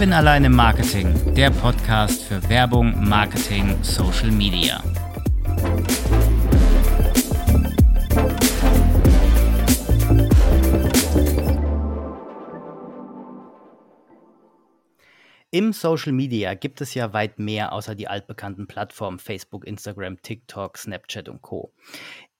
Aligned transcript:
Kevin 0.00 0.14
allein 0.14 0.44
im 0.44 0.56
Marketing, 0.56 1.34
der 1.34 1.50
Podcast 1.50 2.22
für 2.22 2.48
Werbung, 2.48 3.06
Marketing, 3.06 3.76
Social 3.82 4.30
Media. 4.30 4.82
Im 15.50 15.74
Social 15.74 16.12
Media 16.12 16.54
gibt 16.54 16.80
es 16.80 16.94
ja 16.94 17.12
weit 17.12 17.38
mehr 17.38 17.72
außer 17.74 17.94
die 17.94 18.08
altbekannten 18.08 18.66
Plattformen 18.66 19.18
Facebook, 19.18 19.66
Instagram, 19.66 20.22
TikTok, 20.22 20.78
Snapchat 20.78 21.28
und 21.28 21.42
Co. 21.42 21.74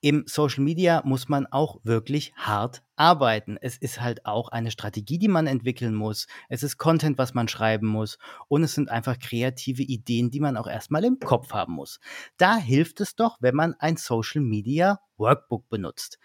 Im 0.02 0.24
Social 0.27 0.64
Media 0.64 1.02
muss 1.04 1.28
man 1.28 1.46
auch 1.46 1.78
wirklich 1.84 2.32
hart 2.34 2.82
arbeiten. 2.96 3.59
Es 3.60 3.77
ist 3.77 4.00
halt 4.00 4.24
auch 4.24 4.48
eine 4.48 4.70
Strategie, 4.70 5.18
die 5.18 5.28
man 5.28 5.46
entwickeln 5.46 5.95
muss. 5.95 6.26
Es 6.48 6.62
ist 6.62 6.78
Content, 6.78 7.18
was 7.18 7.34
man 7.34 7.48
schreiben 7.48 7.86
muss. 7.86 8.16
Und 8.48 8.62
es 8.62 8.74
sind 8.74 8.88
einfach 8.88 9.18
kreative 9.18 9.82
Ideen, 9.82 10.30
die 10.30 10.40
man 10.40 10.56
auch 10.56 10.66
erstmal 10.66 11.04
im 11.04 11.18
Kopf 11.18 11.52
haben 11.52 11.74
muss. 11.74 12.00
Da 12.38 12.56
hilft 12.56 13.02
es 13.02 13.14
doch, 13.14 13.36
wenn 13.40 13.54
man 13.54 13.74
ein 13.78 13.98
Social 13.98 14.40
Media 14.40 15.00
Workbook 15.18 15.68
benutzt. 15.68 16.18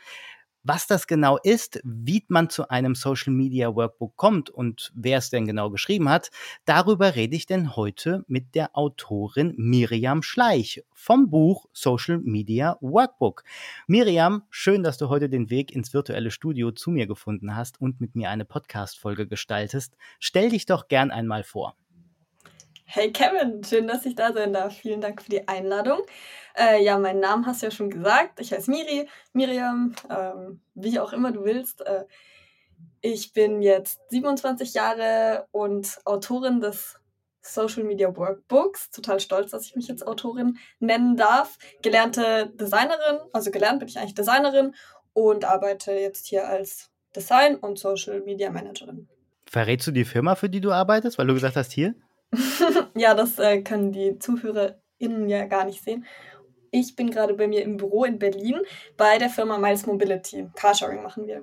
Was 0.67 0.87
das 0.87 1.05
genau 1.05 1.37
ist, 1.43 1.79
wie 1.83 2.25
man 2.27 2.49
zu 2.49 2.69
einem 2.69 2.95
Social 2.95 3.31
Media 3.31 3.75
Workbook 3.75 4.15
kommt 4.15 4.49
und 4.49 4.91
wer 4.95 5.19
es 5.19 5.29
denn 5.29 5.45
genau 5.45 5.69
geschrieben 5.69 6.09
hat, 6.09 6.31
darüber 6.65 7.13
rede 7.13 7.35
ich 7.35 7.45
denn 7.45 7.75
heute 7.75 8.25
mit 8.27 8.55
der 8.55 8.75
Autorin 8.75 9.53
Miriam 9.57 10.23
Schleich 10.23 10.83
vom 10.91 11.29
Buch 11.29 11.67
Social 11.71 12.17
Media 12.17 12.79
Workbook. 12.81 13.43
Miriam, 13.85 14.41
schön, 14.49 14.81
dass 14.81 14.97
du 14.97 15.07
heute 15.07 15.29
den 15.29 15.51
Weg 15.51 15.71
ins 15.71 15.93
virtuelle 15.93 16.31
Studio 16.31 16.71
zu 16.71 16.89
mir 16.89 17.05
gefunden 17.05 17.55
hast 17.55 17.79
und 17.79 18.01
mit 18.01 18.15
mir 18.15 18.31
eine 18.31 18.43
Podcast-Folge 18.43 19.27
gestaltest. 19.27 19.95
Stell 20.19 20.49
dich 20.49 20.65
doch 20.65 20.87
gern 20.87 21.11
einmal 21.11 21.43
vor. 21.43 21.75
Hey 22.87 23.11
Kevin, 23.11 23.63
schön, 23.63 23.87
dass 23.87 24.05
ich 24.05 24.15
da 24.15 24.31
sein 24.31 24.53
darf. 24.53 24.77
Vielen 24.77 25.01
Dank 25.01 25.21
für 25.21 25.29
die 25.29 25.47
Einladung. 25.47 25.99
Äh, 26.55 26.83
ja, 26.83 26.97
meinen 26.97 27.19
Namen 27.19 27.45
hast 27.45 27.61
du 27.61 27.65
ja 27.65 27.71
schon 27.71 27.89
gesagt. 27.89 28.39
Ich 28.39 28.53
heiße 28.53 28.69
Miri, 28.69 29.09
Miriam, 29.33 29.93
ähm, 30.09 30.61
wie 30.75 30.99
auch 30.99 31.11
immer 31.11 31.31
du 31.31 31.43
willst. 31.43 31.81
Äh, 31.81 32.05
ich 33.01 33.33
bin 33.33 33.61
jetzt 33.61 33.99
27 34.09 34.75
Jahre 34.75 35.47
und 35.51 35.99
Autorin 36.05 36.61
des 36.61 36.95
Social 37.41 37.83
Media 37.83 38.15
Workbooks. 38.15 38.91
Total 38.91 39.19
stolz, 39.19 39.51
dass 39.51 39.65
ich 39.65 39.75
mich 39.75 39.87
jetzt 39.87 40.05
Autorin 40.07 40.57
nennen 40.79 41.17
darf. 41.17 41.57
Gelernte 41.81 42.53
Designerin, 42.55 43.19
also 43.33 43.51
gelernt 43.51 43.79
bin 43.79 43.89
ich 43.89 43.97
eigentlich 43.97 44.15
Designerin 44.15 44.75
und 45.13 45.43
arbeite 45.43 45.91
jetzt 45.91 46.27
hier 46.27 46.47
als 46.47 46.91
Design- 47.15 47.57
und 47.57 47.79
Social 47.79 48.21
Media 48.21 48.51
Managerin. 48.51 49.07
Verrätst 49.45 49.87
du 49.87 49.91
die 49.91 50.05
Firma, 50.05 50.35
für 50.35 50.49
die 50.49 50.61
du 50.61 50.71
arbeitest, 50.71 51.17
weil 51.17 51.27
du 51.27 51.33
gesagt 51.33 51.55
hast, 51.55 51.71
hier? 51.71 51.95
ja, 52.95 53.13
das 53.13 53.39
äh, 53.39 53.61
können 53.61 53.91
die 53.91 54.17
ZuhörerInnen 54.19 55.29
ja 55.29 55.45
gar 55.45 55.65
nicht 55.65 55.83
sehen. 55.83 56.05
Ich 56.71 56.95
bin 56.95 57.09
gerade 57.09 57.33
bei 57.33 57.47
mir 57.47 57.63
im 57.63 57.77
Büro 57.77 58.03
in 58.03 58.19
Berlin 58.19 58.59
bei 58.97 59.17
der 59.17 59.29
Firma 59.29 59.57
Miles 59.57 59.85
Mobility. 59.85 60.47
Carsharing 60.55 61.03
machen 61.03 61.27
wir. 61.27 61.41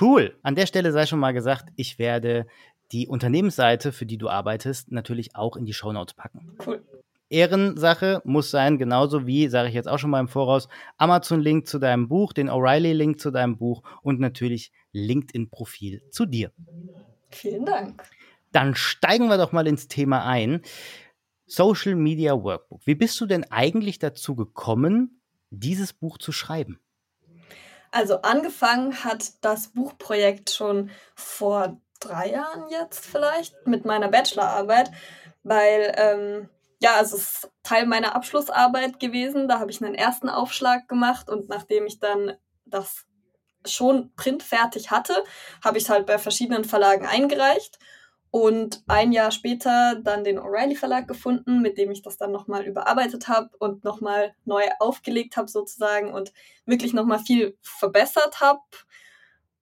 Cool. 0.00 0.36
An 0.42 0.54
der 0.54 0.66
Stelle 0.66 0.92
sei 0.92 1.06
schon 1.06 1.18
mal 1.18 1.32
gesagt, 1.32 1.66
ich 1.76 1.98
werde 1.98 2.46
die 2.92 3.06
Unternehmensseite, 3.08 3.92
für 3.92 4.06
die 4.06 4.18
du 4.18 4.28
arbeitest, 4.28 4.92
natürlich 4.92 5.34
auch 5.34 5.56
in 5.56 5.64
die 5.64 5.72
Shownotes 5.72 6.14
packen. 6.14 6.56
Cool. 6.64 6.82
Ehrensache 7.30 8.20
muss 8.24 8.50
sein, 8.50 8.78
genauso 8.78 9.26
wie, 9.26 9.48
sage 9.48 9.68
ich 9.68 9.74
jetzt 9.74 9.88
auch 9.88 9.98
schon 9.98 10.10
mal 10.10 10.20
im 10.20 10.28
Voraus, 10.28 10.68
Amazon-Link 10.98 11.66
zu 11.66 11.78
deinem 11.78 12.08
Buch, 12.08 12.32
den 12.32 12.48
O'Reilly-Link 12.48 13.18
zu 13.18 13.30
deinem 13.30 13.56
Buch 13.56 13.82
und 14.02 14.20
natürlich 14.20 14.72
LinkedIn-Profil 14.92 16.02
zu 16.10 16.26
dir. 16.26 16.52
Vielen 17.30 17.64
Dank. 17.64 18.04
Dann 18.54 18.76
steigen 18.76 19.26
wir 19.26 19.36
doch 19.36 19.50
mal 19.50 19.66
ins 19.66 19.88
Thema 19.88 20.24
ein. 20.24 20.62
Social 21.44 21.96
Media 21.96 22.40
Workbook. 22.40 22.82
Wie 22.86 22.94
bist 22.94 23.20
du 23.20 23.26
denn 23.26 23.50
eigentlich 23.50 23.98
dazu 23.98 24.36
gekommen, 24.36 25.20
dieses 25.50 25.92
Buch 25.92 26.18
zu 26.18 26.30
schreiben? 26.30 26.78
Also 27.90 28.22
angefangen 28.22 29.02
hat 29.02 29.44
das 29.44 29.68
Buchprojekt 29.68 30.50
schon 30.50 30.90
vor 31.16 31.80
drei 31.98 32.30
Jahren 32.30 32.68
jetzt 32.70 33.04
vielleicht 33.04 33.66
mit 33.66 33.84
meiner 33.84 34.08
Bachelorarbeit, 34.08 34.92
weil 35.42 35.92
ähm, 35.96 36.48
ja, 36.80 37.00
es 37.02 37.12
ist 37.12 37.50
Teil 37.64 37.86
meiner 37.86 38.14
Abschlussarbeit 38.14 39.00
gewesen. 39.00 39.48
Da 39.48 39.58
habe 39.58 39.72
ich 39.72 39.82
einen 39.82 39.96
ersten 39.96 40.28
Aufschlag 40.28 40.86
gemacht 40.86 41.28
und 41.28 41.48
nachdem 41.48 41.86
ich 41.86 41.98
dann 41.98 42.34
das 42.66 43.04
schon 43.66 44.14
printfertig 44.14 44.92
hatte, 44.92 45.24
habe 45.64 45.78
ich 45.78 45.84
es 45.84 45.90
halt 45.90 46.06
bei 46.06 46.18
verschiedenen 46.18 46.64
Verlagen 46.64 47.04
eingereicht 47.04 47.80
und 48.34 48.82
ein 48.88 49.12
Jahr 49.12 49.30
später 49.30 49.94
dann 50.02 50.24
den 50.24 50.40
O'Reilly 50.40 50.74
Verlag 50.74 51.06
gefunden, 51.06 51.62
mit 51.62 51.78
dem 51.78 51.92
ich 51.92 52.02
das 52.02 52.16
dann 52.16 52.32
nochmal 52.32 52.64
überarbeitet 52.64 53.28
habe 53.28 53.50
und 53.60 53.84
nochmal 53.84 54.34
neu 54.44 54.64
aufgelegt 54.80 55.36
habe 55.36 55.46
sozusagen 55.46 56.12
und 56.12 56.32
wirklich 56.66 56.92
nochmal 56.94 57.20
viel 57.20 57.56
verbessert 57.62 58.40
habe. 58.40 58.58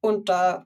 Und 0.00 0.30
da 0.30 0.64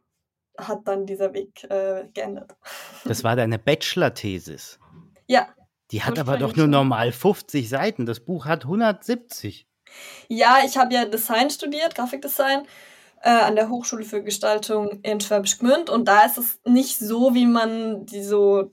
hat 0.56 0.86
dann 0.86 1.06
dieser 1.06 1.34
Weg 1.34 1.64
äh, 1.64 2.04
geendet. 2.14 2.54
Das 3.06 3.24
war 3.24 3.34
deine 3.34 3.58
Bachelor-Thesis. 3.58 4.78
Ja. 5.26 5.48
Die 5.90 6.04
hat 6.04 6.16
aber 6.20 6.36
doch 6.36 6.54
nur 6.54 6.68
normal 6.68 7.10
50 7.10 7.68
Seiten. 7.68 8.06
Das 8.06 8.20
Buch 8.20 8.46
hat 8.46 8.66
170. 8.66 9.66
Ja, 10.28 10.58
ich 10.64 10.76
habe 10.78 10.94
ja 10.94 11.06
Design 11.06 11.50
studiert, 11.50 11.96
Grafikdesign 11.96 12.68
äh, 13.26 13.31
an 13.31 13.56
der 13.56 13.69
Hochschule 13.69 14.04
für 14.04 14.22
Gestaltung 14.22 15.00
in 15.03 15.20
Schwäbisch 15.20 15.59
Gmünd 15.59 15.91
und 15.91 16.06
da 16.06 16.25
ist 16.25 16.38
es 16.38 16.60
nicht 16.64 17.00
so, 17.00 17.34
wie 17.34 17.47
man 17.47 18.06
die 18.06 18.22
so 18.22 18.70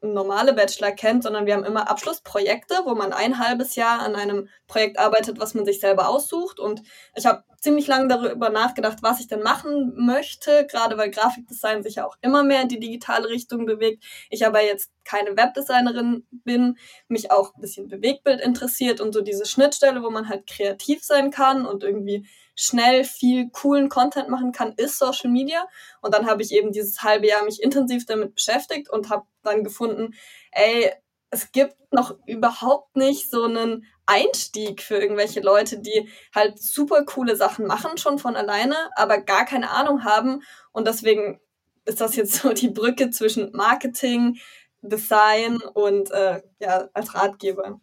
normale 0.00 0.54
Bachelor 0.54 0.92
kennt, 0.92 1.22
sondern 1.22 1.44
wir 1.44 1.54
haben 1.54 1.64
immer 1.64 1.90
Abschlussprojekte, 1.90 2.74
wo 2.84 2.94
man 2.94 3.12
ein 3.12 3.38
halbes 3.38 3.74
Jahr 3.74 4.00
an 4.00 4.14
einem 4.14 4.48
Projekt 4.66 4.98
arbeitet, 4.98 5.38
was 5.40 5.54
man 5.54 5.66
sich 5.66 5.80
selber 5.80 6.08
aussucht. 6.08 6.58
Und 6.58 6.82
ich 7.14 7.26
habe 7.26 7.44
ziemlich 7.60 7.86
lange 7.86 8.08
darüber 8.08 8.48
nachgedacht, 8.48 8.98
was 9.02 9.20
ich 9.20 9.28
denn 9.28 9.42
machen 9.42 9.94
möchte, 9.96 10.66
gerade 10.66 10.96
weil 10.96 11.10
Grafikdesign 11.10 11.82
sich 11.82 11.96
ja 11.96 12.06
auch 12.06 12.16
immer 12.22 12.44
mehr 12.44 12.62
in 12.62 12.68
die 12.68 12.80
digitale 12.80 13.28
Richtung 13.28 13.66
bewegt. 13.66 14.04
Ich 14.30 14.46
aber 14.46 14.62
jetzt 14.62 14.90
keine 15.04 15.36
Webdesignerin 15.36 16.26
bin, 16.30 16.78
mich 17.08 17.30
auch 17.30 17.54
ein 17.54 17.60
bisschen 17.60 17.88
Bewegbild 17.88 18.40
interessiert 18.40 19.00
und 19.00 19.12
so 19.12 19.20
diese 19.20 19.44
Schnittstelle, 19.44 20.02
wo 20.02 20.10
man 20.10 20.28
halt 20.28 20.46
kreativ 20.46 21.02
sein 21.02 21.30
kann 21.30 21.66
und 21.66 21.82
irgendwie 21.82 22.26
schnell 22.56 23.04
viel 23.04 23.50
coolen 23.50 23.88
Content 23.88 24.28
machen 24.28 24.50
kann, 24.50 24.72
ist 24.76 24.98
Social 24.98 25.30
Media. 25.30 25.68
Und 26.00 26.14
dann 26.14 26.26
habe 26.26 26.42
ich 26.42 26.52
eben 26.52 26.72
dieses 26.72 27.02
halbe 27.02 27.28
Jahr 27.28 27.44
mich 27.44 27.62
intensiv 27.62 28.06
damit 28.06 28.34
beschäftigt 28.34 28.90
und 28.90 29.10
habe 29.10 29.26
dann 29.42 29.62
gefunden, 29.62 30.14
ey, 30.50 30.90
es 31.30 31.52
gibt 31.52 31.76
noch 31.92 32.16
überhaupt 32.26 32.96
nicht 32.96 33.30
so 33.30 33.44
einen 33.44 33.84
Einstieg 34.06 34.82
für 34.82 34.96
irgendwelche 34.96 35.40
Leute, 35.40 35.78
die 35.78 36.08
halt 36.34 36.58
super 36.58 37.04
coole 37.04 37.36
Sachen 37.36 37.66
machen 37.66 37.98
schon 37.98 38.18
von 38.18 38.36
alleine, 38.36 38.76
aber 38.94 39.18
gar 39.18 39.44
keine 39.44 39.70
Ahnung 39.70 40.04
haben. 40.04 40.42
Und 40.72 40.86
deswegen 40.86 41.40
ist 41.84 42.00
das 42.00 42.16
jetzt 42.16 42.34
so 42.42 42.52
die 42.52 42.70
Brücke 42.70 43.10
zwischen 43.10 43.52
Marketing, 43.52 44.38
Design 44.82 45.56
und 45.74 46.10
äh, 46.10 46.42
ja, 46.58 46.88
als 46.94 47.14
Ratgeber. 47.14 47.80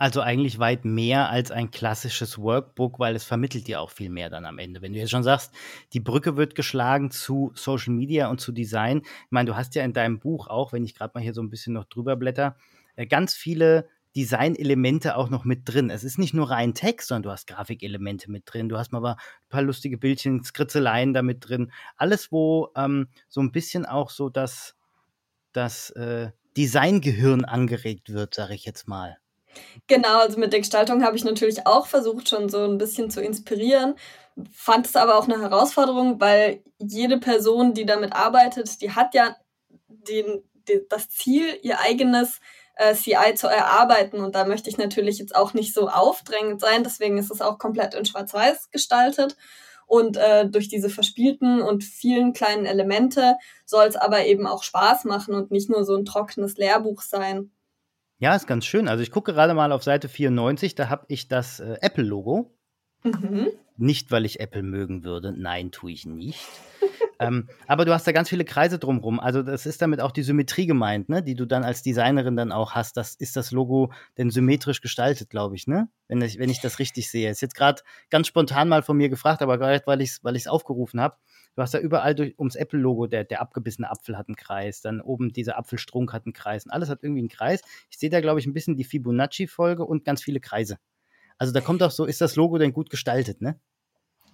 Also 0.00 0.22
eigentlich 0.22 0.58
weit 0.58 0.86
mehr 0.86 1.28
als 1.28 1.50
ein 1.50 1.70
klassisches 1.70 2.38
Workbook, 2.38 2.98
weil 2.98 3.14
es 3.14 3.24
vermittelt 3.24 3.66
dir 3.66 3.82
auch 3.82 3.90
viel 3.90 4.08
mehr 4.08 4.30
dann 4.30 4.46
am 4.46 4.58
Ende. 4.58 4.80
Wenn 4.80 4.94
du 4.94 4.98
jetzt 4.98 5.10
schon 5.10 5.22
sagst, 5.22 5.52
die 5.92 6.00
Brücke 6.00 6.38
wird 6.38 6.54
geschlagen 6.54 7.10
zu 7.10 7.52
Social 7.54 7.92
Media 7.92 8.30
und 8.30 8.40
zu 8.40 8.50
Design. 8.50 9.02
Ich 9.02 9.30
meine, 9.30 9.50
du 9.50 9.56
hast 9.56 9.74
ja 9.74 9.84
in 9.84 9.92
deinem 9.92 10.18
Buch 10.18 10.48
auch, 10.48 10.72
wenn 10.72 10.84
ich 10.84 10.94
gerade 10.94 11.12
mal 11.14 11.20
hier 11.20 11.34
so 11.34 11.42
ein 11.42 11.50
bisschen 11.50 11.74
noch 11.74 11.84
drüber 11.84 12.16
blätter, 12.16 12.56
äh, 12.96 13.06
ganz 13.06 13.34
viele 13.34 13.90
Designelemente 14.16 15.16
auch 15.16 15.28
noch 15.28 15.44
mit 15.44 15.68
drin. 15.68 15.90
Es 15.90 16.02
ist 16.02 16.18
nicht 16.18 16.32
nur 16.32 16.48
rein 16.48 16.72
Text, 16.72 17.08
sondern 17.08 17.24
du 17.24 17.30
hast 17.32 17.46
Grafikelemente 17.46 18.30
mit 18.30 18.44
drin. 18.46 18.70
Du 18.70 18.78
hast 18.78 18.92
mal 18.92 19.04
ein 19.04 19.16
paar 19.50 19.60
lustige 19.60 19.98
Bildchen, 19.98 20.42
Skritzeleien 20.42 21.12
da 21.12 21.20
mit 21.20 21.46
drin. 21.46 21.72
Alles, 21.98 22.32
wo 22.32 22.70
ähm, 22.74 23.08
so 23.28 23.42
ein 23.42 23.52
bisschen 23.52 23.84
auch 23.84 24.08
so 24.08 24.30
das, 24.30 24.76
das 25.52 25.90
äh, 25.90 26.30
Designgehirn 26.56 27.44
angeregt 27.44 28.14
wird, 28.14 28.32
sage 28.32 28.54
ich 28.54 28.64
jetzt 28.64 28.88
mal. 28.88 29.18
Genau, 29.86 30.20
also 30.20 30.38
mit 30.38 30.52
der 30.52 30.60
Gestaltung 30.60 31.04
habe 31.04 31.16
ich 31.16 31.24
natürlich 31.24 31.66
auch 31.66 31.86
versucht, 31.86 32.28
schon 32.28 32.48
so 32.48 32.64
ein 32.64 32.78
bisschen 32.78 33.10
zu 33.10 33.20
inspirieren. 33.20 33.94
Fand 34.52 34.86
es 34.86 34.96
aber 34.96 35.18
auch 35.18 35.28
eine 35.28 35.40
Herausforderung, 35.40 36.20
weil 36.20 36.62
jede 36.78 37.18
Person, 37.18 37.74
die 37.74 37.86
damit 37.86 38.12
arbeitet, 38.12 38.80
die 38.80 38.92
hat 38.92 39.14
ja 39.14 39.36
den, 39.88 40.44
den, 40.68 40.82
das 40.88 41.10
Ziel, 41.10 41.58
ihr 41.62 41.80
eigenes 41.80 42.40
äh, 42.76 42.94
CI 42.94 43.34
zu 43.34 43.48
erarbeiten. 43.48 44.20
Und 44.20 44.34
da 44.34 44.44
möchte 44.44 44.70
ich 44.70 44.78
natürlich 44.78 45.18
jetzt 45.18 45.34
auch 45.34 45.54
nicht 45.54 45.74
so 45.74 45.88
aufdrängend 45.88 46.60
sein. 46.60 46.84
Deswegen 46.84 47.18
ist 47.18 47.30
es 47.30 47.42
auch 47.42 47.58
komplett 47.58 47.94
in 47.94 48.04
Schwarz-Weiß 48.04 48.70
gestaltet. 48.70 49.36
Und 49.86 50.16
äh, 50.16 50.48
durch 50.48 50.68
diese 50.68 50.88
verspielten 50.88 51.60
und 51.60 51.82
vielen 51.82 52.32
kleinen 52.32 52.64
Elemente 52.64 53.36
soll 53.66 53.86
es 53.86 53.96
aber 53.96 54.24
eben 54.24 54.46
auch 54.46 54.62
Spaß 54.62 55.04
machen 55.04 55.34
und 55.34 55.50
nicht 55.50 55.68
nur 55.68 55.84
so 55.84 55.96
ein 55.96 56.04
trockenes 56.04 56.56
Lehrbuch 56.56 57.02
sein. 57.02 57.50
Ja, 58.20 58.36
ist 58.36 58.46
ganz 58.46 58.66
schön. 58.66 58.86
Also 58.86 59.02
ich 59.02 59.10
gucke 59.10 59.32
gerade 59.32 59.54
mal 59.54 59.72
auf 59.72 59.82
Seite 59.82 60.08
94, 60.08 60.74
da 60.74 60.90
habe 60.90 61.06
ich 61.08 61.28
das 61.28 61.58
äh, 61.58 61.78
Apple-Logo. 61.80 62.54
Mhm. 63.02 63.48
Nicht, 63.78 64.10
weil 64.10 64.26
ich 64.26 64.40
Apple 64.40 64.62
mögen 64.62 65.04
würde. 65.04 65.32
Nein, 65.32 65.72
tue 65.72 65.90
ich 65.92 66.04
nicht. 66.04 66.38
ähm, 67.20 67.48
aber 67.66 67.84
du 67.84 67.92
hast 67.92 68.06
da 68.06 68.12
ganz 68.12 68.30
viele 68.30 68.46
Kreise 68.46 68.78
drumrum. 68.78 69.20
Also 69.20 69.42
das 69.42 69.66
ist 69.66 69.82
damit 69.82 70.00
auch 70.00 70.10
die 70.10 70.22
Symmetrie 70.22 70.66
gemeint, 70.66 71.10
ne? 71.10 71.22
die 71.22 71.34
du 71.34 71.44
dann 71.44 71.64
als 71.64 71.82
Designerin 71.82 72.34
dann 72.34 72.50
auch 72.50 72.72
hast. 72.72 72.96
Das 72.96 73.14
ist 73.14 73.36
das 73.36 73.50
Logo 73.50 73.92
denn 74.16 74.30
symmetrisch 74.30 74.80
gestaltet, 74.80 75.28
glaube 75.28 75.54
ich, 75.54 75.66
ne? 75.66 75.88
Wenn 76.08 76.22
ich, 76.22 76.38
wenn 76.38 76.48
ich 76.48 76.60
das 76.60 76.78
richtig 76.78 77.10
sehe. 77.10 77.30
Ist 77.30 77.42
jetzt 77.42 77.54
gerade 77.54 77.82
ganz 78.08 78.26
spontan 78.26 78.68
mal 78.68 78.82
von 78.82 78.96
mir 78.96 79.10
gefragt, 79.10 79.42
aber 79.42 79.58
gerade 79.58 79.82
weil 79.86 80.00
ich 80.00 80.10
es 80.10 80.24
weil 80.24 80.40
aufgerufen 80.46 81.00
habe. 81.00 81.16
Du 81.56 81.62
hast 81.62 81.74
da 81.74 81.78
überall 81.78 82.14
durch, 82.14 82.38
ums 82.38 82.54
Apple-Logo, 82.54 83.06
der, 83.06 83.24
der 83.24 83.42
abgebissene 83.42 83.90
Apfel 83.90 84.16
hat 84.16 84.28
einen 84.28 84.36
Kreis, 84.36 84.80
dann 84.80 85.00
oben 85.00 85.32
dieser 85.32 85.58
Apfelstrunk 85.58 86.12
hat 86.12 86.24
einen 86.24 86.32
Kreis 86.32 86.64
und 86.64 86.70
alles 86.70 86.88
hat 86.88 87.00
irgendwie 87.02 87.20
einen 87.20 87.28
Kreis. 87.28 87.60
Ich 87.90 87.98
sehe 87.98 88.08
da, 88.08 88.20
glaube 88.20 88.40
ich, 88.40 88.46
ein 88.46 88.54
bisschen 88.54 88.76
die 88.76 88.84
Fibonacci-Folge 88.84 89.84
und 89.84 90.04
ganz 90.04 90.22
viele 90.22 90.40
Kreise. 90.40 90.78
Also 91.36 91.52
da 91.52 91.60
kommt 91.60 91.82
auch 91.82 91.90
so, 91.90 92.04
ist 92.04 92.20
das 92.20 92.36
Logo 92.36 92.58
denn 92.58 92.72
gut 92.72 92.88
gestaltet, 92.88 93.40
ne? 93.40 93.58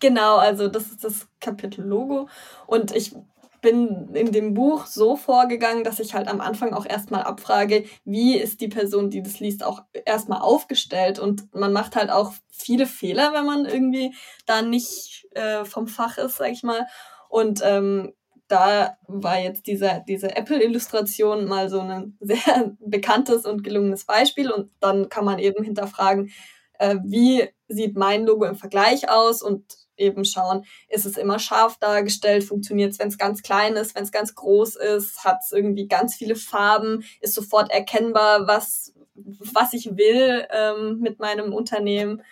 Genau, 0.00 0.36
also 0.36 0.68
das 0.68 0.86
ist 0.90 1.04
das 1.04 1.28
Kapitel-Logo. 1.40 2.28
Und 2.66 2.94
ich 2.94 3.14
bin 3.62 4.10
in 4.14 4.30
dem 4.32 4.54
Buch 4.54 4.86
so 4.86 5.16
vorgegangen, 5.16 5.82
dass 5.84 5.98
ich 5.98 6.14
halt 6.14 6.28
am 6.28 6.40
Anfang 6.40 6.74
auch 6.74 6.84
erstmal 6.86 7.22
abfrage, 7.22 7.84
wie 8.04 8.36
ist 8.36 8.60
die 8.60 8.68
Person, 8.68 9.10
die 9.10 9.22
das 9.22 9.40
liest, 9.40 9.64
auch 9.64 9.82
erstmal 10.04 10.40
aufgestellt. 10.40 11.18
Und 11.18 11.52
man 11.54 11.72
macht 11.72 11.96
halt 11.96 12.10
auch 12.10 12.32
viele 12.50 12.86
Fehler, 12.86 13.32
wenn 13.32 13.46
man 13.46 13.64
irgendwie 13.64 14.14
da 14.46 14.62
nicht 14.62 15.26
äh, 15.32 15.64
vom 15.64 15.86
Fach 15.88 16.18
ist, 16.18 16.36
sag 16.36 16.50
ich 16.50 16.62
mal. 16.62 16.86
Und 17.28 17.60
ähm, 17.64 18.12
da 18.48 18.96
war 19.08 19.38
jetzt 19.40 19.66
diese, 19.66 20.04
diese 20.06 20.36
Apple-Illustration 20.36 21.46
mal 21.46 21.68
so 21.70 21.80
ein 21.80 22.16
sehr 22.20 22.74
bekanntes 22.80 23.46
und 23.46 23.64
gelungenes 23.64 24.04
Beispiel. 24.04 24.50
Und 24.52 24.70
dann 24.80 25.08
kann 25.08 25.24
man 25.24 25.38
eben 25.38 25.64
hinterfragen, 25.64 26.30
äh, 26.78 26.96
wie 27.04 27.48
sieht 27.68 27.96
mein 27.96 28.24
Logo 28.26 28.44
im 28.44 28.54
Vergleich 28.56 29.08
aus 29.10 29.42
und 29.42 29.64
eben 29.96 30.24
schauen, 30.24 30.64
ist 30.88 31.06
es 31.06 31.16
immer 31.16 31.38
scharf 31.38 31.78
dargestellt, 31.78 32.44
funktioniert 32.44 32.92
es, 32.92 32.98
wenn 32.98 33.08
es 33.08 33.18
ganz 33.18 33.42
klein 33.42 33.74
ist, 33.74 33.94
wenn 33.94 34.04
es 34.04 34.12
ganz 34.12 34.34
groß 34.34 34.76
ist, 34.76 35.24
hat 35.24 35.38
es 35.42 35.52
irgendwie 35.52 35.88
ganz 35.88 36.14
viele 36.14 36.36
Farben, 36.36 37.04
ist 37.20 37.34
sofort 37.34 37.70
erkennbar, 37.70 38.46
was, 38.46 38.94
was 39.14 39.72
ich 39.72 39.96
will 39.96 40.46
ähm, 40.50 41.00
mit 41.00 41.18
meinem 41.18 41.52
Unternehmen. 41.52 42.22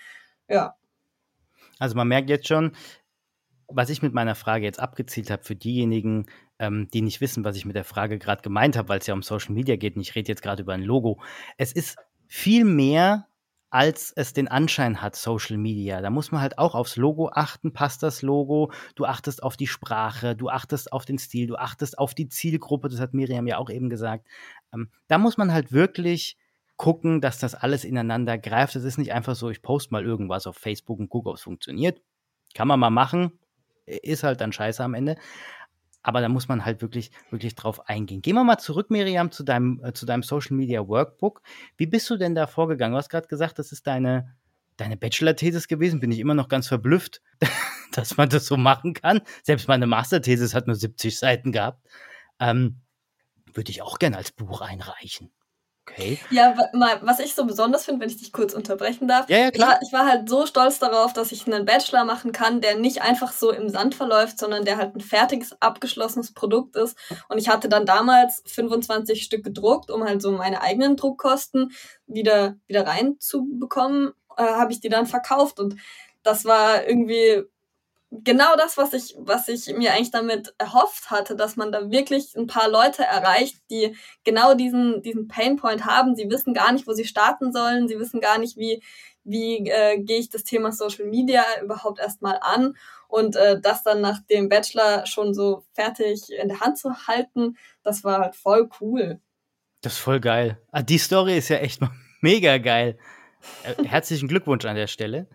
Ja. 0.49 0.77
Also 1.79 1.97
man 1.97 2.09
merkt 2.09 2.31
jetzt 2.31 2.49
schon, 2.49 2.73
was 3.69 3.91
ich 3.91 4.03
mit 4.03 4.15
meiner 4.15 4.35
Frage 4.35 4.65
jetzt 4.65 4.81
abgezielt 4.81 5.31
habe 5.31 5.43
für 5.43 5.57
diejenigen, 5.57 6.27
ähm, 6.59 6.89
die 6.93 7.03
nicht 7.03 7.21
wissen, 7.21 7.45
was 7.45 7.57
ich 7.57 7.65
mit 7.65 7.77
der 7.77 7.85
Frage 7.85 8.19
gerade 8.19 8.43
gemeint 8.43 8.77
habe, 8.77 8.89
weil 8.89 8.99
es 8.99 9.07
ja 9.07 9.15
um 9.15 9.23
Social 9.23 9.55
Media 9.55 9.77
geht 9.77 9.97
und 9.97 10.03
ich 10.03 10.15
rede 10.15 10.29
jetzt 10.29 10.43
gerade 10.43 10.63
über 10.63 10.75
ein 10.75 10.83
Logo. 10.83 11.21
Es 11.57 11.73
ist 11.73 11.97
viel 12.27 12.65
mehr 12.65 13.27
als 13.75 14.13
es 14.15 14.33
den 14.33 14.47
Anschein 14.47 15.03
hat, 15.03 15.17
Social 15.17 15.57
Media. 15.57 16.01
Da 16.01 16.09
muss 16.09 16.31
man 16.31 16.41
halt 16.41 16.59
auch 16.59 16.77
aufs 16.77 16.95
Logo 16.95 17.31
achten, 17.31 17.73
passt 17.73 18.05
das 18.05 18.23
Logo, 18.23 18.71
du 18.95 19.05
achtest 19.05 19.43
auf 19.43 19.57
die 19.57 19.67
Sprache, 19.67 20.37
du 20.37 20.49
achtest 20.49 20.93
auf 20.93 21.05
den 21.05 21.19
Stil, 21.19 21.49
du 21.49 21.57
achtest 21.57 21.99
auf 21.99 22.15
die 22.15 22.29
Zielgruppe, 22.29 22.89
das 22.89 23.01
hat 23.01 23.15
Miriam 23.15 23.49
ja 23.49 23.59
auch 23.59 23.71
eben 23.71 23.91
gesagt. 23.91 24.29
Ähm, 24.73 24.91
da 25.09 25.19
muss 25.19 25.39
man 25.39 25.53
halt 25.53 25.73
wirklich 25.73 26.39
gucken, 26.77 27.21
dass 27.21 27.41
das 27.41 27.57
alles 27.57 27.85
ineinander 27.85 28.39
greift. 28.39 28.77
Es 28.77 28.85
ist 28.85 28.97
nicht 28.97 29.13
einfach 29.13 29.35
so, 29.35 29.51
ich 29.51 29.61
poste 29.61 29.93
mal 29.93 30.05
irgendwas 30.05 30.47
auf 30.47 30.57
Facebook 30.57 31.01
und 31.01 31.09
gucke, 31.09 31.31
ob 31.31 31.35
es 31.35 31.43
funktioniert. 31.43 32.01
Kann 32.55 32.69
man 32.69 32.79
mal 32.79 32.91
machen, 32.91 33.41
ist 33.87 34.23
halt 34.23 34.41
dann 34.41 34.53
scheiße 34.53 34.85
am 34.85 34.95
Ende 34.95 35.17
aber 36.05 36.21
da 36.21 36.29
muss 36.29 36.47
man 36.49 36.65
halt 36.65 36.83
wirklich, 36.83 37.11
wirklich 37.31 37.57
drauf 37.57 37.89
eingehen. 37.89 38.23
Gehen 38.23 38.35
wir 38.37 38.45
mal 38.45 38.59
zurück, 38.59 38.91
Miriam, 38.91 39.33
zu 39.33 39.43
deinem, 39.43 39.83
äh, 39.83 39.93
zu 39.95 40.07
deinem 40.07 40.23
Social 40.23 40.55
Media 40.55 40.87
Workbook. 40.87 41.43
Wie 41.79 41.87
bist 41.87 42.09
du 42.11 42.17
denn 42.17 42.35
da 42.35 42.47
vorgegangen? 42.47 42.93
Du 42.93 42.99
hast 42.99 43.09
gerade 43.09 43.27
gesagt, 43.27 43.59
das 43.59 43.73
ist 43.73 43.87
deine, 43.87 44.37
deine 44.77 44.99
Bachelor-Thesis 44.99 45.67
gewesen. 45.67 46.01
Bin 46.01 46.13
ich 46.13 46.19
immer 46.19 46.35
noch 46.35 46.49
ganz 46.49 46.69
verblüfft, 46.69 47.23
dass 47.93 48.19
man 48.19 48.29
das 48.29 48.47
so 48.47 48.59
machen 48.59 48.93
kann. 48.93 49.23
Selbst 49.43 49.67
meine 49.67 49.87
Master-Thesis 49.87 50.55
hat 50.55 50.67
nur 50.67 50.77
70 50.77 51.19
Seiten 51.19 51.53
gehabt. 51.53 51.83
Ähm, 52.39 52.81
Würde 53.55 53.71
ich 53.71 53.81
auch 53.81 53.99
gerne 53.99 54.19
als 54.19 54.31
Buch 54.31 54.61
einreichen. 54.61 55.31
Okay. 55.87 56.19
Ja, 56.31 56.57
was 57.03 57.21
ich 57.21 57.35
so 57.35 57.45
besonders 57.45 57.85
finde, 57.85 58.01
wenn 58.01 58.09
ich 58.09 58.17
dich 58.17 58.33
kurz 58.33 58.55
unterbrechen 58.55 59.07
darf, 59.07 59.29
ja, 59.29 59.39
ja, 59.39 59.51
klar. 59.51 59.69
Ich, 59.69 59.75
war, 59.75 59.83
ich 59.83 59.93
war 59.93 60.07
halt 60.11 60.29
so 60.31 60.47
stolz 60.47 60.79
darauf, 60.79 61.13
dass 61.13 61.31
ich 61.31 61.47
einen 61.47 61.67
Bachelor 61.67 62.05
machen 62.05 62.33
kann, 62.33 62.63
der 62.63 62.77
nicht 62.77 63.03
einfach 63.03 63.33
so 63.33 63.51
im 63.51 63.69
Sand 63.69 63.95
verläuft, 63.95 64.39
sondern 64.39 64.65
der 64.65 64.79
halt 64.79 64.97
ein 64.97 65.01
fertiges, 65.01 65.61
abgeschlossenes 65.61 66.33
Produkt 66.33 66.77
ist. 66.77 66.97
Und 67.29 67.37
ich 67.37 67.51
hatte 67.51 67.69
dann 67.69 67.85
damals 67.85 68.43
25 68.47 69.23
Stück 69.23 69.45
gedruckt, 69.45 69.91
um 69.91 70.05
halt 70.05 70.23
so 70.23 70.33
meine 70.33 70.63
eigenen 70.63 70.97
Druckkosten 70.97 71.73
wieder, 72.07 72.57
wieder 72.67 72.87
reinzubekommen, 72.87 74.13
äh, 74.39 74.43
habe 74.43 74.73
ich 74.73 74.81
die 74.81 74.89
dann 74.89 75.07
verkauft. 75.07 75.61
Und 75.61 75.77
das 76.23 76.47
war 76.47 76.87
irgendwie 76.89 77.45
genau 78.23 78.57
das, 78.57 78.77
was 78.77 78.93
ich, 78.93 79.15
was 79.19 79.49
ich 79.49 79.75
mir 79.77 79.93
eigentlich 79.93 80.11
damit 80.11 80.55
erhofft 80.59 81.11
hatte, 81.11 81.37
dass 81.37 81.57
man 81.57 81.73
da 81.73 81.91
wirklich 81.91 82.35
ein 82.37 82.47
paar 82.47 82.69
Leute 82.69 83.03
erreicht, 83.03 83.57
die 83.71 83.97
genau 84.25 84.55
diesen, 84.55 85.03
diesen 85.03 85.29
Painpoint 85.29 85.87
haben. 85.87 86.15
Sie 86.15 86.31
wissen 86.31 86.55
gar 86.55 86.73
nicht, 86.73 86.87
wo 86.87 86.93
sie 86.93 87.05
starten 87.05 87.53
sollen. 87.53 87.89
Sie 87.89 87.99
wissen 87.99 88.21
gar 88.21 88.39
nicht, 88.39 88.57
wie, 88.57 88.83
wie 89.25 89.69
äh, 89.69 89.99
gehe 89.99 90.19
ich 90.19 90.29
das 90.29 90.45
Thema 90.45 90.73
Social 90.73 91.07
Media 91.07 91.45
überhaupt 91.63 91.99
erstmal 91.99 92.39
an. 92.41 92.77
Und 93.09 93.37
äh, 93.37 93.61
das 93.61 93.83
dann 93.83 94.01
nach 94.01 94.21
dem 94.31 94.49
Bachelor 94.49 95.07
schon 95.07 95.35
so 95.35 95.65
fertig 95.73 96.31
in 96.31 96.49
der 96.49 96.61
Hand 96.61 96.79
zu 96.79 97.07
halten, 97.07 97.57
das 97.83 98.05
war 98.05 98.21
halt 98.21 98.37
voll 98.37 98.69
cool. 98.81 99.21
Das 99.81 99.95
ist 99.95 99.99
voll 99.99 100.21
geil. 100.21 100.59
Ah, 100.73 100.83
die 100.83 100.99
Story 100.99 101.37
ist 101.37 101.49
ja 101.49 101.59
echt 101.59 101.81
mega 102.21 102.59
geil. 102.59 102.99
Äh, 103.63 103.85
herzlichen 103.85 104.29
Glückwunsch 104.29 104.65
an 104.65 104.77
der 104.77 104.87
Stelle. 104.87 105.29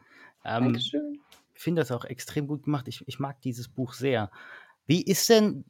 Ähm, 0.44 0.66
Dankeschön 0.66 1.20
finde 1.60 1.82
das 1.82 1.92
auch 1.92 2.06
extrem 2.06 2.48
gut 2.48 2.64
gemacht. 2.64 2.88
Ich, 2.88 3.04
ich 3.08 3.20
mag 3.20 3.42
dieses 3.42 3.68
Buch 3.68 3.94
sehr. 3.94 4.32
Wie 4.86 5.04
ist 5.04 5.28
denn, 5.30 5.66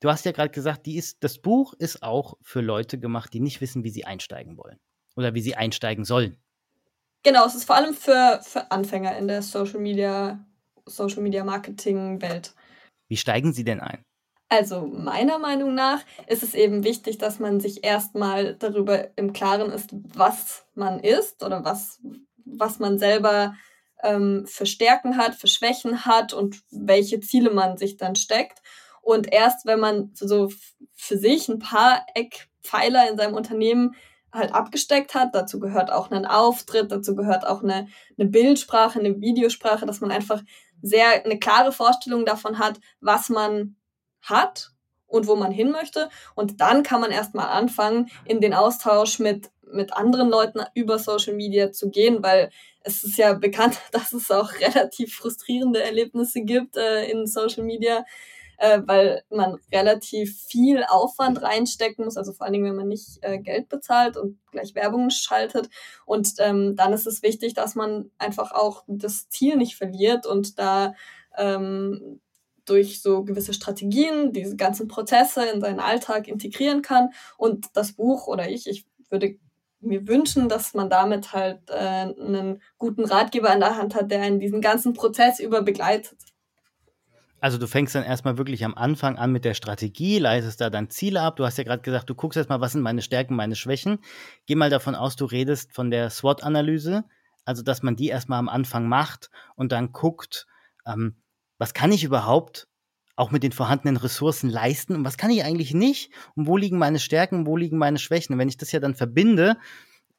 du 0.00 0.10
hast 0.10 0.24
ja 0.24 0.32
gerade 0.32 0.50
gesagt, 0.50 0.86
die 0.86 0.96
ist, 0.96 1.22
das 1.22 1.38
Buch 1.38 1.74
ist 1.74 2.02
auch 2.02 2.34
für 2.42 2.60
Leute 2.60 2.98
gemacht, 2.98 3.32
die 3.32 3.40
nicht 3.40 3.60
wissen, 3.60 3.84
wie 3.84 3.90
sie 3.90 4.04
einsteigen 4.04 4.56
wollen 4.56 4.78
oder 5.16 5.34
wie 5.34 5.40
sie 5.40 5.54
einsteigen 5.54 6.04
sollen. 6.04 6.38
Genau, 7.22 7.46
es 7.46 7.54
ist 7.54 7.64
vor 7.64 7.76
allem 7.76 7.94
für, 7.94 8.40
für 8.42 8.70
Anfänger 8.70 9.16
in 9.18 9.28
der 9.28 9.42
Social 9.42 9.80
Media, 9.80 10.44
Social 10.86 11.22
Media 11.22 11.44
Marketing 11.44 12.22
Welt. 12.22 12.54
Wie 13.08 13.16
steigen 13.16 13.52
sie 13.52 13.64
denn 13.64 13.80
ein? 13.80 14.04
Also 14.48 14.86
meiner 14.86 15.38
Meinung 15.38 15.74
nach 15.74 16.00
ist 16.26 16.42
es 16.42 16.54
eben 16.54 16.84
wichtig, 16.84 17.18
dass 17.18 17.38
man 17.38 17.60
sich 17.60 17.84
erstmal 17.84 18.54
darüber 18.54 19.16
im 19.16 19.34
Klaren 19.34 19.70
ist, 19.70 19.90
was 19.92 20.64
man 20.74 21.00
ist 21.00 21.42
oder 21.42 21.64
was, 21.64 22.00
was 22.46 22.78
man 22.78 22.98
selber 22.98 23.54
ähm, 24.02 24.44
für 24.46 24.66
Stärken 24.66 25.16
hat, 25.16 25.34
für 25.34 25.48
Schwächen 25.48 26.04
hat 26.04 26.32
und 26.32 26.60
welche 26.70 27.20
Ziele 27.20 27.50
man 27.50 27.76
sich 27.76 27.96
dann 27.96 28.16
steckt. 28.16 28.62
Und 29.02 29.32
erst 29.32 29.66
wenn 29.66 29.80
man 29.80 30.10
so 30.14 30.50
für 30.94 31.16
sich 31.16 31.48
ein 31.48 31.58
paar 31.58 32.04
Eckpfeiler 32.14 33.08
in 33.10 33.16
seinem 33.16 33.34
Unternehmen 33.34 33.94
halt 34.32 34.54
abgesteckt 34.54 35.14
hat, 35.14 35.34
dazu 35.34 35.58
gehört 35.58 35.90
auch 35.90 36.10
ein 36.10 36.26
Auftritt, 36.26 36.92
dazu 36.92 37.16
gehört 37.16 37.46
auch 37.46 37.62
eine, 37.62 37.88
eine 38.18 38.28
Bildsprache, 38.28 38.98
eine 38.98 39.20
Videosprache, 39.20 39.86
dass 39.86 40.00
man 40.00 40.10
einfach 40.10 40.42
sehr 40.82 41.24
eine 41.24 41.38
klare 41.38 41.72
Vorstellung 41.72 42.24
davon 42.24 42.58
hat, 42.58 42.78
was 43.00 43.30
man 43.30 43.76
hat 44.22 44.72
und 45.06 45.26
wo 45.26 45.36
man 45.36 45.50
hin 45.50 45.70
möchte. 45.70 46.08
Und 46.34 46.60
dann 46.60 46.82
kann 46.82 47.00
man 47.00 47.10
erstmal 47.10 47.48
anfangen, 47.48 48.10
in 48.24 48.40
den 48.40 48.54
Austausch 48.54 49.18
mit, 49.18 49.50
mit 49.72 49.92
anderen 49.92 50.28
Leuten 50.28 50.60
über 50.74 50.98
Social 50.98 51.34
Media 51.34 51.72
zu 51.72 51.90
gehen, 51.90 52.22
weil 52.22 52.50
es 52.82 53.04
ist 53.04 53.18
ja 53.18 53.34
bekannt, 53.34 53.78
dass 53.92 54.12
es 54.12 54.30
auch 54.30 54.52
relativ 54.60 55.14
frustrierende 55.14 55.82
Erlebnisse 55.82 56.42
gibt 56.42 56.76
äh, 56.76 57.10
in 57.10 57.26
Social 57.26 57.64
Media, 57.64 58.04
äh, 58.58 58.80
weil 58.84 59.22
man 59.30 59.58
relativ 59.72 60.36
viel 60.46 60.84
Aufwand 60.84 61.42
reinstecken 61.42 62.04
muss, 62.04 62.16
also 62.16 62.32
vor 62.32 62.44
allen 62.44 62.54
Dingen, 62.54 62.66
wenn 62.66 62.76
man 62.76 62.88
nicht 62.88 63.18
äh, 63.22 63.38
Geld 63.38 63.68
bezahlt 63.68 64.16
und 64.16 64.38
gleich 64.50 64.74
Werbung 64.74 65.10
schaltet. 65.10 65.68
Und 66.06 66.34
ähm, 66.38 66.74
dann 66.76 66.92
ist 66.92 67.06
es 67.06 67.22
wichtig, 67.22 67.54
dass 67.54 67.74
man 67.74 68.10
einfach 68.18 68.52
auch 68.52 68.84
das 68.88 69.28
Ziel 69.28 69.56
nicht 69.56 69.76
verliert 69.76 70.26
und 70.26 70.58
da 70.58 70.94
ähm, 71.36 72.20
durch 72.64 73.00
so 73.00 73.24
gewisse 73.24 73.54
Strategien 73.54 74.32
diese 74.32 74.56
ganzen 74.56 74.88
Prozesse 74.88 75.44
in 75.46 75.60
seinen 75.60 75.80
Alltag 75.80 76.28
integrieren 76.28 76.82
kann. 76.82 77.10
Und 77.36 77.66
das 77.74 77.92
Buch 77.92 78.26
oder 78.26 78.48
ich, 78.50 78.66
ich 78.66 78.84
würde 79.08 79.38
mir 79.80 80.08
wünschen, 80.08 80.48
dass 80.48 80.74
man 80.74 80.90
damit 80.90 81.32
halt 81.32 81.70
äh, 81.70 81.74
einen 81.74 82.62
guten 82.78 83.04
Ratgeber 83.04 83.50
an 83.50 83.60
der 83.60 83.76
Hand 83.76 83.94
hat, 83.94 84.10
der 84.10 84.22
einen 84.22 84.40
diesen 84.40 84.60
ganzen 84.60 84.92
Prozess 84.92 85.40
über 85.40 85.62
begleitet. 85.62 86.18
Also 87.40 87.58
du 87.58 87.68
fängst 87.68 87.94
dann 87.94 88.02
erstmal 88.02 88.36
wirklich 88.36 88.64
am 88.64 88.74
Anfang 88.74 89.16
an 89.16 89.30
mit 89.30 89.44
der 89.44 89.54
Strategie, 89.54 90.18
leitest 90.18 90.60
da 90.60 90.70
dann 90.70 90.90
Ziele 90.90 91.20
ab. 91.20 91.36
Du 91.36 91.44
hast 91.44 91.56
ja 91.56 91.64
gerade 91.64 91.82
gesagt, 91.82 92.10
du 92.10 92.14
guckst 92.16 92.36
erstmal, 92.36 92.60
was 92.60 92.72
sind 92.72 92.82
meine 92.82 93.02
Stärken, 93.02 93.36
meine 93.36 93.54
Schwächen. 93.54 94.00
Geh 94.46 94.56
mal 94.56 94.70
davon 94.70 94.96
aus, 94.96 95.14
du 95.14 95.24
redest 95.24 95.72
von 95.72 95.90
der 95.92 96.10
SWOT-Analyse, 96.10 97.04
also 97.44 97.62
dass 97.62 97.82
man 97.82 97.94
die 97.94 98.08
erstmal 98.08 98.40
am 98.40 98.48
Anfang 98.48 98.88
macht 98.88 99.30
und 99.54 99.70
dann 99.70 99.92
guckt, 99.92 100.46
ähm, 100.84 101.14
was 101.58 101.74
kann 101.74 101.92
ich 101.92 102.02
überhaupt 102.02 102.68
auch 103.18 103.32
mit 103.32 103.42
den 103.42 103.52
vorhandenen 103.52 103.96
Ressourcen 103.96 104.48
leisten 104.48 104.94
und 104.94 105.04
was 105.04 105.16
kann 105.16 105.30
ich 105.30 105.42
eigentlich 105.42 105.74
nicht 105.74 106.12
und 106.36 106.46
wo 106.46 106.56
liegen 106.56 106.78
meine 106.78 107.00
Stärken, 107.00 107.46
wo 107.46 107.56
liegen 107.56 107.76
meine 107.76 107.98
Schwächen. 107.98 108.32
Und 108.32 108.38
wenn 108.38 108.48
ich 108.48 108.56
das 108.56 108.70
ja 108.70 108.78
dann 108.78 108.94
verbinde, 108.94 109.56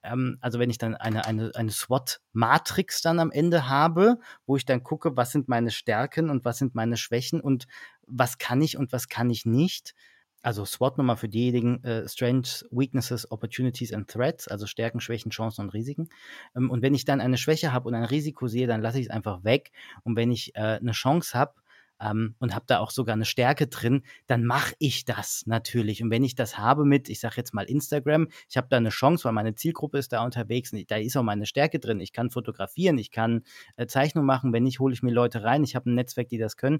ähm, 0.03 0.37
also 0.41 0.59
wenn 0.59 0.69
ich 0.69 0.77
dann 0.77 0.95
eine, 0.95 1.25
eine, 1.25 1.51
eine 1.55 1.71
SWOT-Matrix 1.71 3.01
dann 3.01 3.19
am 3.19 3.31
Ende 3.31 3.69
habe, 3.69 4.19
wo 4.45 4.57
ich 4.57 4.65
dann 4.65 4.83
gucke, 4.83 5.15
was 5.15 5.31
sind 5.31 5.47
meine 5.47 5.71
Stärken 5.71 6.29
und 6.29 6.43
was 6.43 6.57
sind 6.57 6.75
meine 6.75 6.97
Schwächen 6.97 7.39
und 7.39 7.67
was 8.05 8.37
kann 8.37 8.61
ich 8.61 8.77
und 8.77 8.91
was 8.91 9.07
kann 9.07 9.29
ich 9.29 9.45
nicht. 9.45 9.95
Also 10.41 10.65
SWOT 10.65 10.97
nochmal 10.97 11.17
für 11.17 11.29
diejenigen, 11.29 11.81
äh, 11.85 12.07
Strengths, 12.07 12.65
Weaknesses, 12.69 13.31
Opportunities 13.31 13.93
and 13.93 14.09
Threats, 14.09 14.49
also 14.49 14.67
Stärken, 14.67 14.99
Schwächen, 14.99 15.31
Chancen 15.31 15.61
und 15.61 15.69
Risiken. 15.69 16.09
Ähm, 16.53 16.69
und 16.69 16.81
wenn 16.81 16.93
ich 16.93 17.05
dann 17.05 17.21
eine 17.21 17.37
Schwäche 17.37 17.71
habe 17.71 17.87
und 17.87 17.95
ein 17.95 18.03
Risiko 18.03 18.47
sehe, 18.47 18.67
dann 18.67 18.81
lasse 18.81 18.99
ich 18.99 19.05
es 19.05 19.09
einfach 19.11 19.45
weg. 19.45 19.71
Und 20.03 20.17
wenn 20.17 20.31
ich 20.31 20.55
äh, 20.55 20.79
eine 20.79 20.91
Chance 20.91 21.37
habe, 21.37 21.53
ähm, 22.01 22.35
und 22.39 22.55
habe 22.55 22.65
da 22.67 22.79
auch 22.79 22.91
sogar 22.91 23.13
eine 23.13 23.25
Stärke 23.25 23.67
drin, 23.67 24.03
dann 24.27 24.45
mache 24.45 24.73
ich 24.79 25.05
das 25.05 25.43
natürlich. 25.45 26.01
Und 26.03 26.11
wenn 26.11 26.23
ich 26.23 26.35
das 26.35 26.57
habe 26.57 26.85
mit, 26.85 27.09
ich 27.09 27.19
sage 27.19 27.35
jetzt 27.37 27.53
mal 27.53 27.65
Instagram, 27.65 28.27
ich 28.49 28.57
habe 28.57 28.67
da 28.69 28.77
eine 28.77 28.89
Chance, 28.89 29.25
weil 29.25 29.33
meine 29.33 29.55
Zielgruppe 29.55 29.97
ist 29.97 30.13
da 30.13 30.23
unterwegs, 30.23 30.73
und 30.73 30.89
da 30.89 30.97
ist 30.97 31.17
auch 31.17 31.23
meine 31.23 31.45
Stärke 31.45 31.79
drin. 31.79 31.99
Ich 31.99 32.13
kann 32.13 32.29
fotografieren, 32.29 32.97
ich 32.97 33.11
kann 33.11 33.43
äh, 33.75 33.87
Zeichnung 33.87 34.25
machen, 34.25 34.53
wenn 34.53 34.63
nicht, 34.63 34.79
hole 34.79 34.93
ich 34.93 35.03
mir 35.03 35.11
Leute 35.11 35.43
rein, 35.43 35.63
ich 35.63 35.75
habe 35.75 35.89
ein 35.89 35.95
Netzwerk, 35.95 36.29
die 36.29 36.37
das 36.37 36.57
können, 36.57 36.79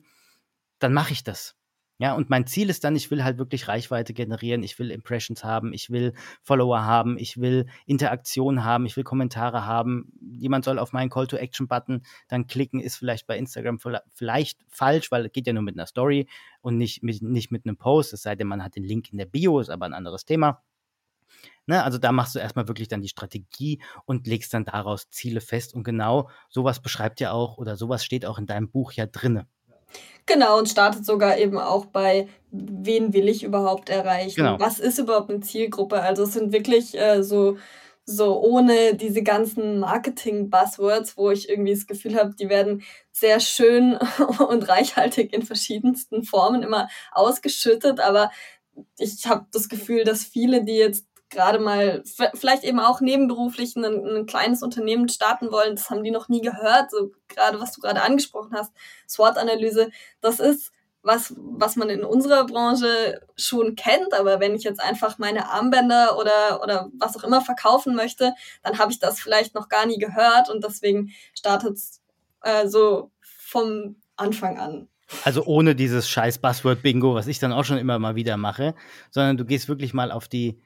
dann 0.80 0.94
mache 0.94 1.14
ich 1.14 1.24
das. 1.24 1.59
Ja, 2.02 2.14
und 2.14 2.30
mein 2.30 2.48
Ziel 2.48 2.70
ist 2.70 2.86
dann, 2.86 2.96
ich 2.96 3.12
will 3.12 3.26
halt 3.26 3.38
wirklich 3.40 3.68
Reichweite 3.68 4.14
generieren, 4.14 4.64
ich 4.64 4.80
will 4.80 4.90
Impressions 4.90 5.44
haben, 5.44 5.74
ich 5.74 5.90
will 5.90 6.14
Follower 6.42 6.82
haben, 6.82 7.18
ich 7.18 7.42
will 7.42 7.66
Interaktion 7.86 8.64
haben, 8.64 8.86
ich 8.86 8.96
will 8.96 9.04
Kommentare 9.04 9.66
haben. 9.66 10.14
Jemand 10.32 10.64
soll 10.64 10.80
auf 10.80 10.94
meinen 10.94 11.10
Call-to-Action-Button 11.10 12.04
dann 12.30 12.48
klicken, 12.48 12.80
ist 12.80 12.96
vielleicht 12.96 13.28
bei 13.28 13.38
Instagram 13.38 13.80
vielleicht 14.14 14.60
falsch, 14.70 15.12
weil 15.12 15.26
es 15.26 15.34
geht 15.34 15.46
ja 15.46 15.52
nur 15.52 15.62
mit 15.64 15.76
einer 15.76 15.88
Story 15.88 16.30
und 16.62 16.78
nicht 16.78 17.04
mit, 17.04 17.22
nicht 17.22 17.52
mit 17.52 17.66
einem 17.66 17.76
Post, 17.76 18.14
es 18.14 18.22
sei 18.22 18.36
denn, 18.38 18.48
man 18.48 18.64
hat 18.64 18.78
den 18.78 18.86
Link 18.86 19.12
in 19.12 19.18
der 19.18 19.26
Bio, 19.26 19.60
ist 19.60 19.70
aber 19.70 19.86
ein 19.86 19.94
anderes 19.94 20.24
Thema. 20.24 20.64
Ne, 21.68 21.84
also 21.84 21.98
da 21.98 22.12
machst 22.14 22.34
du 22.34 22.40
erstmal 22.40 22.68
wirklich 22.70 22.88
dann 22.88 23.02
die 23.02 23.10
Strategie 23.10 23.82
und 24.06 24.26
legst 24.26 24.54
dann 24.54 24.66
daraus 24.66 25.10
Ziele 25.12 25.42
fest. 25.42 25.74
Und 25.76 25.84
genau 25.84 26.30
sowas 26.50 26.82
beschreibt 26.82 27.20
ja 27.20 27.32
auch 27.32 27.58
oder 27.58 27.76
sowas 27.76 28.04
steht 28.04 28.26
auch 28.26 28.40
in 28.40 28.48
deinem 28.48 28.70
Buch 28.72 28.94
ja 28.94 29.06
drinne. 29.06 29.48
Genau, 30.26 30.60
und 30.60 30.70
startet 30.70 31.06
sogar 31.06 31.38
eben 31.38 31.58
auch 31.58 31.86
bei, 31.86 32.28
wen 32.52 33.14
will 33.14 33.28
ich 33.28 33.44
überhaupt 33.44 33.90
erreichen? 33.90 34.36
Genau. 34.36 34.60
Was 34.60 34.80
ist 34.80 35.00
überhaupt 35.00 35.30
eine 35.30 35.40
Zielgruppe? 35.40 36.02
Also 36.02 36.24
es 36.24 36.34
sind 36.34 36.52
wirklich 36.52 36.96
äh, 36.96 37.24
so, 37.24 37.58
so 38.06 38.40
ohne 38.40 38.94
diese 38.96 39.24
ganzen 39.24 39.80
Marketing-Buzzwords, 39.80 41.18
wo 41.18 41.32
ich 41.32 41.50
irgendwie 41.50 41.74
das 41.74 41.88
Gefühl 41.88 42.16
habe, 42.16 42.36
die 42.36 42.50
werden 42.50 42.84
sehr 43.12 43.40
schön 43.40 43.98
und 44.48 44.70
reichhaltig 44.70 45.34
in 45.34 45.42
verschiedensten 45.42 46.24
Formen 46.24 46.62
immer 46.62 46.90
ausgeschüttet, 47.12 48.00
aber 48.00 48.30
ich 48.98 49.26
habe 49.26 49.46
das 49.52 49.68
Gefühl, 49.68 50.04
dass 50.04 50.24
viele, 50.24 50.64
die 50.64 50.78
jetzt 50.78 51.06
gerade 51.30 51.60
mal 51.60 52.04
vielleicht 52.34 52.64
eben 52.64 52.80
auch 52.80 53.02
nebenberuflich 53.02 53.76
ein, 53.76 53.86
ein, 53.86 54.26
kleines 54.26 54.64
Unternehmen 54.64 55.10
starten 55.10 55.52
wollen, 55.52 55.76
das 55.76 55.90
haben 55.90 56.04
die 56.04 56.12
noch 56.12 56.30
nie 56.30 56.42
gehört. 56.42 56.92
So 56.92 57.12
gerade 57.28 57.60
was 57.60 57.74
du 57.74 57.82
gerade 57.82 58.02
angesprochen 58.02 58.56
hast, 58.56 58.74
SWOT-Analyse, 59.08 59.92
das 60.22 60.40
ist 60.40 60.72
was, 61.02 61.34
was 61.38 61.76
man 61.76 61.90
in 61.90 62.04
unserer 62.04 62.46
Branche 62.46 63.22
schon 63.38 63.76
kennt, 63.76 64.14
aber 64.14 64.40
wenn 64.40 64.56
ich 64.56 64.64
jetzt 64.64 64.82
einfach 64.82 65.18
meine 65.18 65.50
Armbänder 65.50 66.18
oder, 66.18 66.62
oder 66.62 66.90
was 66.98 67.16
auch 67.16 67.24
immer 67.24 67.42
verkaufen 67.42 67.96
möchte, 67.96 68.34
dann 68.64 68.80
habe 68.80 68.92
ich 68.92 69.00
das 69.00 69.20
vielleicht 69.20 69.56
noch 69.56 69.70
gar 69.70 69.86
nie 69.86 69.98
gehört 69.98 70.50
und 70.50 70.64
deswegen 70.64 71.12
startet 71.34 71.76
es 71.76 72.02
äh, 72.42 72.68
so 72.68 73.12
vom 73.22 73.96
Anfang 74.18 74.60
an. 74.60 74.88
Also 75.24 75.44
ohne 75.46 75.74
dieses 75.74 76.08
scheiß 76.10 76.40
Buzzword-Bingo, 76.40 77.16
was 77.16 77.28
ich 77.28 77.40
dann 77.40 77.54
auch 77.54 77.64
schon 77.64 77.78
immer 77.78 77.98
mal 77.98 78.16
wieder 78.16 78.38
mache, 78.38 78.76
sondern 79.10 79.38
du 79.38 79.46
gehst 79.46 79.68
wirklich 79.68 79.94
mal 79.94 80.12
auf 80.12 80.28
die, 80.28 80.62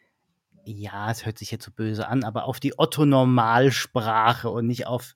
ja, 0.66 1.12
es 1.12 1.26
hört 1.26 1.38
sich 1.38 1.52
jetzt 1.52 1.66
so 1.66 1.72
böse 1.72 2.08
an, 2.08 2.24
aber 2.24 2.46
auf 2.46 2.60
die 2.60 2.78
Otto-Normalsprache 2.78 4.50
und 4.50 4.68
nicht 4.68 4.88
auf 4.88 5.16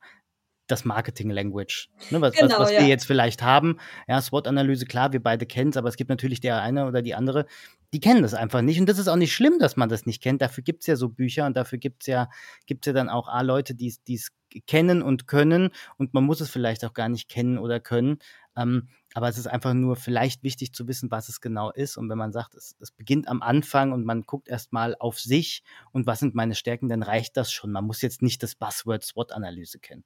das 0.68 0.84
Marketing-Language, 0.84 1.90
ne, 2.12 2.22
was, 2.22 2.34
genau, 2.34 2.50
was, 2.52 2.60
was 2.60 2.72
ja. 2.72 2.82
wir 2.82 2.88
jetzt 2.88 3.06
vielleicht 3.06 3.42
haben. 3.42 3.78
Ja, 4.08 4.22
SWOT-Analyse, 4.22 4.86
klar, 4.86 5.14
wir 5.14 5.24
beide 5.24 5.46
kennen 5.46 5.70
es, 5.70 5.78
aber 5.78 5.88
es 5.88 5.96
gibt 5.96 6.10
natürlich 6.10 6.42
der 6.42 6.62
eine 6.62 6.86
oder 6.88 7.02
die 7.02 7.16
andere, 7.16 7.46
die 7.94 8.02
kennen 8.02 8.22
das 8.22 8.34
einfach 8.34 8.62
nicht. 8.62 8.80
Und 8.80 8.90
das 8.90 9.00
ist 9.00 9.08
auch 9.08 9.16
nicht 9.16 9.34
schlimm, 9.34 9.60
dass 9.60 9.78
man 9.78 9.88
das 9.88 10.06
nicht 10.06 10.22
kennt. 10.22 10.42
Dafür 10.42 10.64
gibt 10.64 10.82
es 10.82 10.88
ja 10.88 10.98
so 10.98 11.08
Bücher 11.08 11.46
und 11.46 11.56
dafür 11.56 11.78
gibt 11.78 12.04
es 12.04 12.08
ja, 12.08 12.30
gibt's 12.66 12.86
ja 12.86 12.94
dann 12.94 13.10
auch 13.10 13.30
A, 13.30 13.42
Leute, 13.42 13.76
die 13.76 13.88
es 13.88 14.32
kennen 14.66 15.02
und 15.02 15.28
können. 15.28 15.70
Und 15.98 16.14
man 16.14 16.26
muss 16.26 16.42
es 16.42 16.50
vielleicht 16.50 16.84
auch 16.84 16.94
gar 16.94 17.08
nicht 17.08 17.30
kennen 17.30 17.58
oder 17.58 17.80
können. 17.80 18.20
Ähm, 18.58 18.90
aber 19.14 19.30
es 19.30 19.38
ist 19.38 19.48
einfach 19.48 19.74
nur 19.74 19.96
vielleicht 19.96 20.44
wichtig 20.44 20.74
zu 20.74 20.88
wissen, 20.88 21.10
was 21.12 21.30
es 21.30 21.40
genau 21.40 21.72
ist. 21.72 21.98
Und 21.98 22.10
wenn 22.10 22.18
man 22.18 22.34
sagt, 22.34 22.56
es, 22.56 22.76
es 22.80 22.92
beginnt 22.92 23.28
am 23.28 23.42
Anfang 23.42 23.94
und 23.94 24.06
man 24.06 24.24
guckt 24.24 24.50
erstmal 24.50 24.96
auf 24.96 25.20
sich 25.20 25.64
und 25.92 26.08
was 26.08 26.20
sind 26.20 26.36
meine 26.36 26.56
Stärken, 26.56 26.90
dann 26.90 27.04
reicht 27.04 27.38
das 27.38 27.52
schon. 27.52 27.72
Man 27.72 27.86
muss 27.86 28.02
jetzt 28.02 28.22
nicht 28.22 28.44
das 28.44 28.56
Buzzword 28.56 29.04
SWOT-Analyse 29.04 29.80
kennen. 29.80 30.04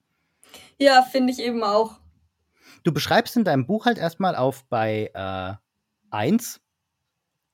Ja, 0.78 1.02
finde 1.02 1.34
ich 1.34 1.40
eben 1.40 1.64
auch. 1.64 2.00
Du 2.84 2.92
beschreibst 2.92 3.36
in 3.38 3.44
deinem 3.44 3.66
Buch 3.66 3.86
halt 3.86 3.98
erstmal 3.98 4.36
auf 4.36 4.66
bei 4.66 5.10
äh, 5.14 5.54
1. 6.12 6.62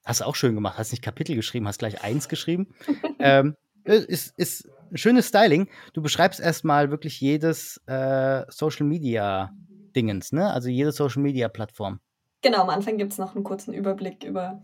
Hast 0.03 0.21
du 0.21 0.25
auch 0.25 0.35
schön 0.35 0.55
gemacht, 0.55 0.77
hast 0.77 0.91
nicht 0.91 1.03
Kapitel 1.03 1.35
geschrieben, 1.35 1.67
hast 1.67 1.79
gleich 1.79 2.03
1 2.03 2.29
geschrieben. 2.29 2.73
ähm, 3.19 3.55
ist, 3.83 4.33
ist 4.37 4.69
ein 4.91 4.97
schönes 4.97 5.27
Styling. 5.27 5.69
Du 5.93 6.01
beschreibst 6.01 6.39
erstmal 6.39 6.91
wirklich 6.91 7.19
jedes 7.19 7.81
äh, 7.87 8.45
Social 8.49 8.85
Media 8.85 9.53
Dingens, 9.97 10.31
ne? 10.31 10.53
Also 10.53 10.69
jede 10.69 10.91
Social 10.91 11.23
Media 11.23 11.49
Plattform. 11.49 11.99
Genau, 12.43 12.61
am 12.61 12.69
Anfang 12.69 12.97
gibt 12.97 13.13
es 13.13 13.17
noch 13.17 13.35
einen 13.35 13.43
kurzen 13.43 13.73
Überblick 13.73 14.23
über 14.23 14.61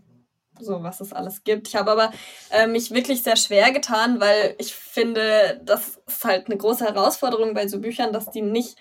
so, 0.60 0.84
was 0.84 1.00
es 1.00 1.12
alles 1.12 1.42
gibt. 1.42 1.66
Ich 1.66 1.74
habe 1.74 1.90
aber 1.90 2.12
äh, 2.50 2.68
mich 2.68 2.92
wirklich 2.92 3.24
sehr 3.24 3.34
schwer 3.34 3.72
getan, 3.72 4.20
weil 4.20 4.54
ich 4.58 4.72
finde, 4.72 5.60
das 5.64 6.00
ist 6.06 6.24
halt 6.24 6.46
eine 6.46 6.56
große 6.56 6.84
Herausforderung 6.84 7.54
bei 7.54 7.66
so 7.66 7.80
Büchern, 7.80 8.12
dass 8.12 8.30
die 8.30 8.42
nicht 8.42 8.78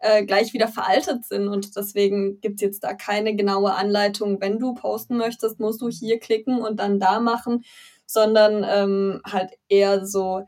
äh, 0.00 0.26
gleich 0.26 0.52
wieder 0.52 0.68
veraltet 0.68 1.24
sind. 1.24 1.48
Und 1.48 1.76
deswegen 1.76 2.40
gibt 2.42 2.56
es 2.56 2.60
jetzt 2.60 2.84
da 2.84 2.92
keine 2.92 3.34
genaue 3.34 3.72
Anleitung. 3.72 4.40
Wenn 4.42 4.58
du 4.58 4.74
posten 4.74 5.16
möchtest, 5.16 5.60
musst 5.60 5.80
du 5.80 5.88
hier 5.88 6.18
klicken 6.18 6.60
und 6.60 6.78
dann 6.78 7.00
da 7.00 7.20
machen, 7.20 7.64
sondern 8.04 8.62
ähm, 8.68 9.22
halt 9.24 9.52
eher 9.68 10.04
so 10.04 10.44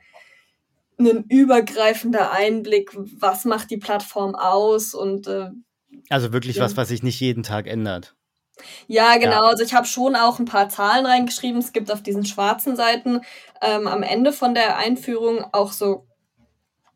ein 0.98 1.24
übergreifender 1.28 2.32
Einblick, 2.32 2.90
was 2.94 3.44
macht 3.44 3.70
die 3.70 3.76
Plattform 3.76 4.34
aus 4.34 4.94
und 4.94 5.26
äh, 5.26 5.50
also 6.08 6.32
wirklich 6.32 6.56
ja. 6.56 6.64
was, 6.64 6.76
was 6.76 6.88
sich 6.88 7.02
nicht 7.02 7.20
jeden 7.20 7.42
Tag 7.42 7.66
ändert. 7.66 8.14
Ja, 8.86 9.16
genau. 9.16 9.42
Ja. 9.42 9.50
Also 9.50 9.64
ich 9.64 9.74
habe 9.74 9.86
schon 9.86 10.16
auch 10.16 10.38
ein 10.38 10.46
paar 10.46 10.68
Zahlen 10.68 11.04
reingeschrieben. 11.04 11.60
Es 11.60 11.72
gibt 11.72 11.90
auf 11.90 12.02
diesen 12.02 12.24
schwarzen 12.24 12.76
Seiten 12.76 13.20
ähm, 13.60 13.86
am 13.86 14.02
Ende 14.02 14.32
von 14.32 14.54
der 14.54 14.78
Einführung 14.78 15.44
auch 15.52 15.72
so 15.72 16.06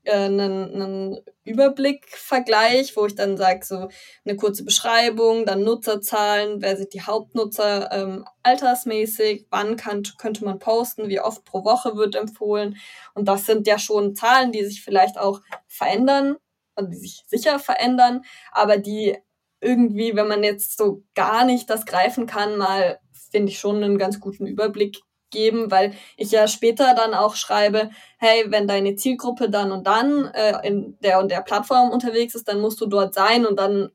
einen, 0.06 0.40
äh, 0.40 0.74
einen 0.74 1.20
Überblickvergleich, 1.44 2.96
wo 2.96 3.06
ich 3.06 3.14
dann 3.14 3.36
sage, 3.36 3.64
so 3.64 3.88
eine 4.24 4.36
kurze 4.36 4.64
Beschreibung, 4.64 5.44
dann 5.46 5.64
Nutzerzahlen, 5.64 6.62
wer 6.62 6.76
sind 6.76 6.94
die 6.94 7.02
Hauptnutzer 7.02 7.90
ähm, 7.92 8.24
altersmäßig, 8.42 9.46
wann 9.50 9.76
kann, 9.76 10.02
könnte 10.18 10.44
man 10.44 10.58
posten, 10.58 11.08
wie 11.08 11.20
oft 11.20 11.44
pro 11.44 11.64
Woche 11.64 11.96
wird 11.96 12.14
empfohlen. 12.14 12.76
Und 13.14 13.28
das 13.28 13.46
sind 13.46 13.66
ja 13.66 13.78
schon 13.78 14.14
Zahlen, 14.14 14.52
die 14.52 14.64
sich 14.64 14.82
vielleicht 14.82 15.18
auch 15.18 15.40
verändern 15.66 16.36
und 16.76 16.90
die 16.90 16.98
sich 16.98 17.24
sicher 17.26 17.58
verändern, 17.58 18.22
aber 18.52 18.78
die 18.78 19.16
irgendwie, 19.60 20.16
wenn 20.16 20.28
man 20.28 20.42
jetzt 20.42 20.78
so 20.78 21.02
gar 21.14 21.44
nicht 21.44 21.68
das 21.68 21.84
greifen 21.84 22.26
kann, 22.26 22.56
mal 22.56 22.98
finde 23.30 23.52
ich 23.52 23.58
schon 23.58 23.82
einen 23.82 23.98
ganz 23.98 24.20
guten 24.20 24.46
Überblick 24.46 25.00
geben, 25.30 25.70
weil 25.70 25.94
ich 26.16 26.30
ja 26.30 26.48
später 26.48 26.94
dann 26.94 27.14
auch 27.14 27.34
schreibe, 27.34 27.90
hey, 28.18 28.44
wenn 28.48 28.66
deine 28.66 28.96
Zielgruppe 28.96 29.50
dann 29.50 29.72
und 29.72 29.86
dann 29.86 30.26
äh, 30.26 30.66
in 30.66 30.98
der 31.00 31.20
und 31.20 31.30
der 31.30 31.40
Plattform 31.40 31.90
unterwegs 31.90 32.34
ist, 32.34 32.48
dann 32.48 32.60
musst 32.60 32.80
du 32.80 32.86
dort 32.86 33.14
sein 33.14 33.46
und 33.46 33.58
dann, 33.58 33.90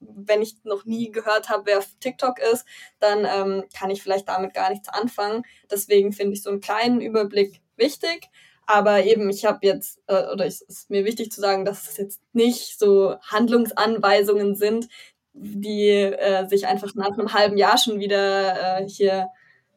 wenn 0.00 0.42
ich 0.42 0.56
noch 0.64 0.84
nie 0.84 1.10
gehört 1.10 1.48
habe, 1.48 1.66
wer 1.66 1.82
TikTok 2.00 2.38
ist, 2.52 2.64
dann 2.98 3.24
ähm, 3.24 3.64
kann 3.76 3.90
ich 3.90 4.02
vielleicht 4.02 4.28
damit 4.28 4.54
gar 4.54 4.70
nichts 4.70 4.88
anfangen. 4.88 5.42
Deswegen 5.70 6.12
finde 6.12 6.34
ich 6.34 6.42
so 6.42 6.50
einen 6.50 6.60
kleinen 6.60 7.00
Überblick 7.00 7.60
wichtig. 7.76 8.28
Aber 8.66 9.02
eben, 9.02 9.30
ich 9.30 9.46
habe 9.46 9.60
jetzt, 9.62 9.98
äh, 10.08 10.26
oder 10.30 10.44
es 10.44 10.60
ist 10.60 10.90
mir 10.90 11.06
wichtig 11.06 11.32
zu 11.32 11.40
sagen, 11.40 11.64
dass 11.64 11.88
es 11.88 11.96
jetzt 11.96 12.20
nicht 12.34 12.78
so 12.78 13.16
Handlungsanweisungen 13.22 14.56
sind, 14.56 14.88
die 15.32 15.88
äh, 15.88 16.46
sich 16.48 16.66
einfach 16.66 16.94
nach 16.94 17.12
einem 17.12 17.32
halben 17.32 17.56
Jahr 17.56 17.78
schon 17.78 17.98
wieder 17.98 18.80
äh, 18.80 18.86
hier 18.86 19.28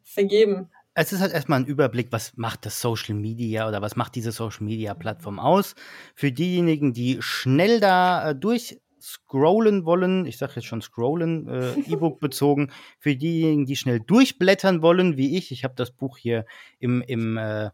vergeben 0.03 0.69
es 0.93 1.13
ist 1.13 1.21
halt 1.21 1.31
erstmal 1.31 1.59
ein 1.59 1.65
Überblick, 1.65 2.11
was 2.11 2.35
macht 2.35 2.65
das 2.65 2.81
Social 2.81 3.15
Media 3.15 3.67
oder 3.67 3.81
was 3.81 3.95
macht 3.95 4.15
diese 4.15 4.31
Social 4.31 4.65
Media 4.65 4.93
Plattform 4.93 5.39
aus. 5.39 5.75
Für 6.15 6.31
diejenigen, 6.31 6.93
die 6.93 7.21
schnell 7.21 7.79
da 7.79 8.31
äh, 8.31 8.35
durchscrollen 8.35 9.85
wollen, 9.85 10.25
ich 10.25 10.37
sage 10.37 10.53
jetzt 10.55 10.65
schon 10.65 10.81
scrollen, 10.81 11.47
äh, 11.47 11.79
E-Book 11.91 12.19
bezogen, 12.19 12.71
für 12.99 13.15
diejenigen, 13.15 13.65
die 13.65 13.77
schnell 13.77 14.01
durchblättern 14.01 14.81
wollen, 14.81 15.17
wie 15.17 15.37
ich, 15.37 15.51
ich 15.51 15.63
habe 15.63 15.75
das 15.75 15.91
Buch 15.91 16.17
hier 16.17 16.45
im, 16.79 17.01
im 17.01 17.37
äh, 17.37 17.69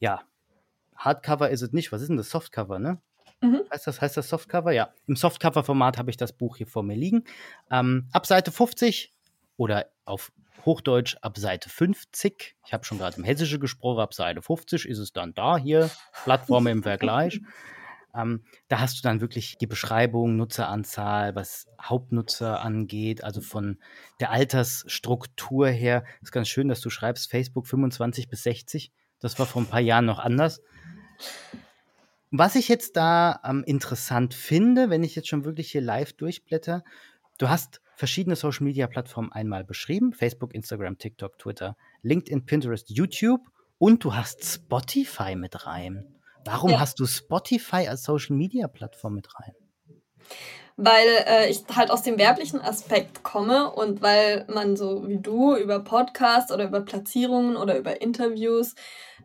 ja, 0.00 0.22
Hardcover 0.96 1.50
ist 1.50 1.62
es 1.62 1.72
nicht, 1.72 1.92
was 1.92 2.02
ist 2.02 2.08
denn 2.08 2.16
das 2.16 2.30
Softcover, 2.30 2.78
ne? 2.78 3.00
Mhm. 3.40 3.62
Heißt 3.72 3.86
das, 3.86 4.00
heißt 4.00 4.16
das 4.16 4.28
Softcover? 4.28 4.72
Ja. 4.72 4.92
Im 5.06 5.16
Softcover-Format 5.16 5.98
habe 5.98 6.10
ich 6.10 6.16
das 6.16 6.32
Buch 6.32 6.56
hier 6.56 6.66
vor 6.66 6.84
mir 6.84 6.96
liegen. 6.96 7.24
Ähm, 7.70 8.08
ab 8.12 8.26
Seite 8.26 8.52
50 8.52 9.12
oder 9.56 9.86
auf 10.04 10.32
Hochdeutsch 10.64 11.16
ab 11.20 11.38
Seite 11.38 11.68
50. 11.68 12.56
Ich 12.64 12.72
habe 12.72 12.84
schon 12.84 12.98
gerade 12.98 13.16
im 13.16 13.24
Hessische 13.24 13.58
gesprochen, 13.58 14.00
ab 14.00 14.14
Seite 14.14 14.42
50 14.42 14.86
ist 14.86 14.98
es 14.98 15.12
dann 15.12 15.34
da 15.34 15.58
hier, 15.58 15.90
Plattform 16.24 16.66
im 16.66 16.82
Vergleich. 16.82 17.40
Ähm, 18.14 18.44
da 18.68 18.80
hast 18.80 18.98
du 18.98 19.02
dann 19.02 19.20
wirklich 19.20 19.56
die 19.56 19.66
Beschreibung, 19.66 20.36
Nutzeranzahl, 20.36 21.34
was 21.34 21.66
Hauptnutzer 21.80 22.60
angeht, 22.60 23.24
also 23.24 23.40
von 23.40 23.78
der 24.20 24.30
Altersstruktur 24.30 25.68
her. 25.68 26.04
Ist 26.20 26.32
ganz 26.32 26.48
schön, 26.48 26.68
dass 26.68 26.80
du 26.80 26.90
schreibst, 26.90 27.30
Facebook 27.30 27.66
25 27.66 28.28
bis 28.28 28.42
60. 28.42 28.92
Das 29.18 29.38
war 29.38 29.46
vor 29.46 29.62
ein 29.62 29.66
paar 29.66 29.80
Jahren 29.80 30.04
noch 30.04 30.18
anders. 30.18 30.60
Was 32.30 32.54
ich 32.54 32.68
jetzt 32.68 32.96
da 32.96 33.40
ähm, 33.44 33.62
interessant 33.64 34.34
finde, 34.34 34.90
wenn 34.90 35.04
ich 35.04 35.14
jetzt 35.14 35.28
schon 35.28 35.44
wirklich 35.44 35.70
hier 35.70 35.82
live 35.82 36.12
durchblätter, 36.12 36.82
du 37.38 37.48
hast 37.48 37.80
verschiedene 38.02 38.34
Social 38.34 38.64
Media 38.64 38.88
Plattformen 38.88 39.30
einmal 39.30 39.62
beschrieben: 39.62 40.12
Facebook, 40.12 40.52
Instagram, 40.56 40.98
TikTok, 40.98 41.38
Twitter, 41.38 41.76
LinkedIn, 42.02 42.44
Pinterest, 42.44 42.90
YouTube 42.90 43.42
und 43.78 44.02
du 44.02 44.16
hast 44.16 44.44
Spotify 44.44 45.36
mit 45.36 45.68
rein. 45.68 46.12
Warum 46.44 46.72
ja. 46.72 46.80
hast 46.80 46.98
du 46.98 47.06
Spotify 47.06 47.86
als 47.86 48.02
Social 48.02 48.34
Media 48.34 48.66
Plattform 48.66 49.14
mit 49.14 49.28
rein? 49.38 49.52
Weil 50.76 51.06
äh, 51.28 51.48
ich 51.48 51.62
halt 51.76 51.92
aus 51.92 52.02
dem 52.02 52.18
werblichen 52.18 52.60
Aspekt 52.60 53.22
komme 53.22 53.70
und 53.70 54.02
weil 54.02 54.46
man 54.52 54.74
so 54.74 55.06
wie 55.06 55.20
du 55.20 55.54
über 55.54 55.78
Podcasts 55.78 56.50
oder 56.50 56.64
über 56.64 56.80
Platzierungen 56.80 57.56
oder 57.56 57.78
über 57.78 58.02
Interviews 58.02 58.74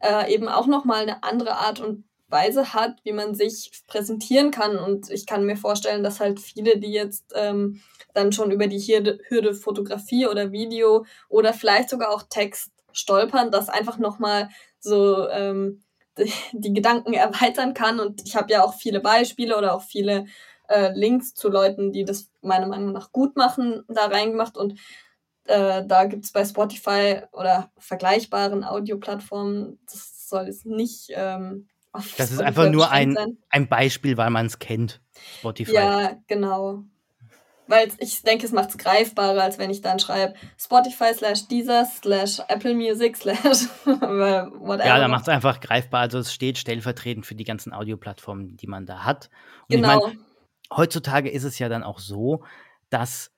äh, 0.04 0.32
eben 0.32 0.48
auch 0.48 0.68
nochmal 0.68 1.02
eine 1.02 1.24
andere 1.24 1.54
Art 1.56 1.80
und 1.80 2.07
Weise 2.30 2.74
hat, 2.74 2.98
wie 3.04 3.14
man 3.14 3.36
sich 3.36 3.72
präsentieren 3.88 4.52
kann. 4.52 4.78
Und 4.78 5.10
ich 5.10 5.26
kann 5.26 5.46
mir 5.46 5.58
vorstellen, 5.58 6.04
dass 6.04 6.20
halt 6.20 6.40
viele, 6.40 6.78
die 6.78 6.92
jetzt 6.92 7.34
ähm, 7.36 7.82
dann 8.14 8.32
schon 8.32 8.52
über 8.52 8.68
die 8.68 8.80
Hürde, 8.80 9.20
Hürde 9.28 9.54
Fotografie 9.54 10.28
oder 10.28 10.52
Video 10.52 11.06
oder 11.30 11.54
vielleicht 11.54 11.90
sogar 11.90 12.10
auch 12.10 12.24
Text 12.24 12.72
stolpern, 12.92 13.52
das 13.52 13.70
einfach 13.70 13.98
nochmal 13.98 14.50
so 14.80 15.30
ähm, 15.30 15.84
die, 16.18 16.34
die 16.54 16.74
Gedanken 16.74 17.14
erweitern 17.14 17.74
kann. 17.74 18.00
Und 18.00 18.24
ich 18.26 18.36
habe 18.36 18.52
ja 18.52 18.64
auch 18.64 18.74
viele 18.74 19.00
Beispiele 19.00 19.58
oder 19.58 19.76
auch 19.76 19.84
viele 19.84 20.26
äh, 20.68 20.92
Links 20.94 21.34
zu 21.34 21.50
Leuten, 21.50 21.92
die 21.92 22.06
das 22.06 22.30
meiner 22.42 22.68
Meinung 22.68 22.92
nach 22.92 23.12
gut 23.12 23.36
machen, 23.36 23.84
da 23.88 24.08
reingemacht. 24.08 24.58
Und 24.58 24.80
äh, 25.46 25.86
da 25.86 26.06
gibt 26.06 26.26
es 26.26 26.32
bei 26.32 26.44
Spotify 26.44 27.22
oder 27.32 27.72
vergleichbaren 27.78 28.64
Audioplattformen, 28.64 29.80
das 29.86 30.28
soll 30.28 30.48
es 30.48 30.66
nicht. 30.66 31.10
Ähm, 31.14 31.68
das 31.98 32.28
Spotify 32.28 32.34
ist 32.34 32.42
einfach 32.42 32.70
nur 32.70 32.92
ein, 32.92 33.18
ein 33.50 33.68
Beispiel, 33.68 34.18
weil 34.18 34.30
man 34.30 34.46
es 34.46 34.60
kennt. 34.60 35.02
Spotify. 35.40 35.74
Ja, 35.74 36.18
genau 36.28 36.84
weil 37.68 37.90
ich 38.00 38.24
denke, 38.24 38.46
es 38.46 38.52
macht 38.52 38.70
es 38.70 38.78
greifbarer, 38.78 39.44
als 39.44 39.58
wenn 39.58 39.70
ich 39.70 39.82
dann 39.82 40.00
schreibe 40.00 40.36
Spotify 40.58 41.14
slash 41.14 41.48
Deezer 41.48 41.86
slash 41.86 42.40
Apple 42.48 42.74
Music 42.74 43.18
slash 43.18 43.68
whatever. 43.86 44.86
Ja, 44.86 44.98
da 44.98 45.08
macht 45.08 45.24
es 45.24 45.30
einfach 45.30 45.60
greifbar. 45.60 46.02
Also 46.02 46.20
es 46.20 46.34
steht 46.34 46.58
stellvertretend 46.58 47.26
für 47.26 47.36
die 47.36 47.44
ganzen 47.44 47.74
Audioplattformen, 47.74 48.58
die 48.58 48.68
man 48.68 48.86
da 48.86 49.04
hat. 49.04 49.30
Und 49.70 49.78
genau. 49.78 49.98
ich 49.98 50.14
meine, 50.14 50.20
heutzutage 50.76 51.30
ist 51.30 51.44
es 51.44 51.60
ja 51.60 51.70
dann 51.70 51.84
auch 51.84 52.00
so, 52.00 52.44
dass 52.90 53.32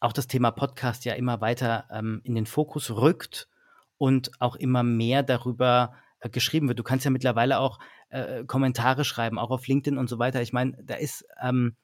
auch 0.00 0.12
das 0.12 0.28
Thema 0.28 0.50
Podcast 0.50 1.04
ja 1.04 1.14
immer 1.14 1.40
weiter 1.40 1.86
ähm, 1.90 2.20
in 2.24 2.34
den 2.34 2.46
Fokus 2.46 2.90
rückt 2.90 3.48
und 3.96 4.30
auch 4.40 4.54
immer 4.56 4.82
mehr 4.82 5.22
darüber 5.22 5.94
äh, 6.20 6.28
geschrieben 6.28 6.68
wird. 6.68 6.78
Du 6.78 6.82
kannst 6.82 7.04
ja 7.04 7.10
mittlerweile 7.10 7.58
auch 7.58 7.78
äh, 8.10 8.44
Kommentare 8.44 9.04
schreiben, 9.04 9.38
auch 9.38 9.50
auf 9.50 9.66
LinkedIn 9.66 9.98
und 9.98 10.08
so 10.08 10.18
weiter. 10.18 10.42
Ich 10.42 10.52
meine, 10.52 10.76
da 10.82 10.94
ist 10.94 11.24
ähm, 11.42 11.76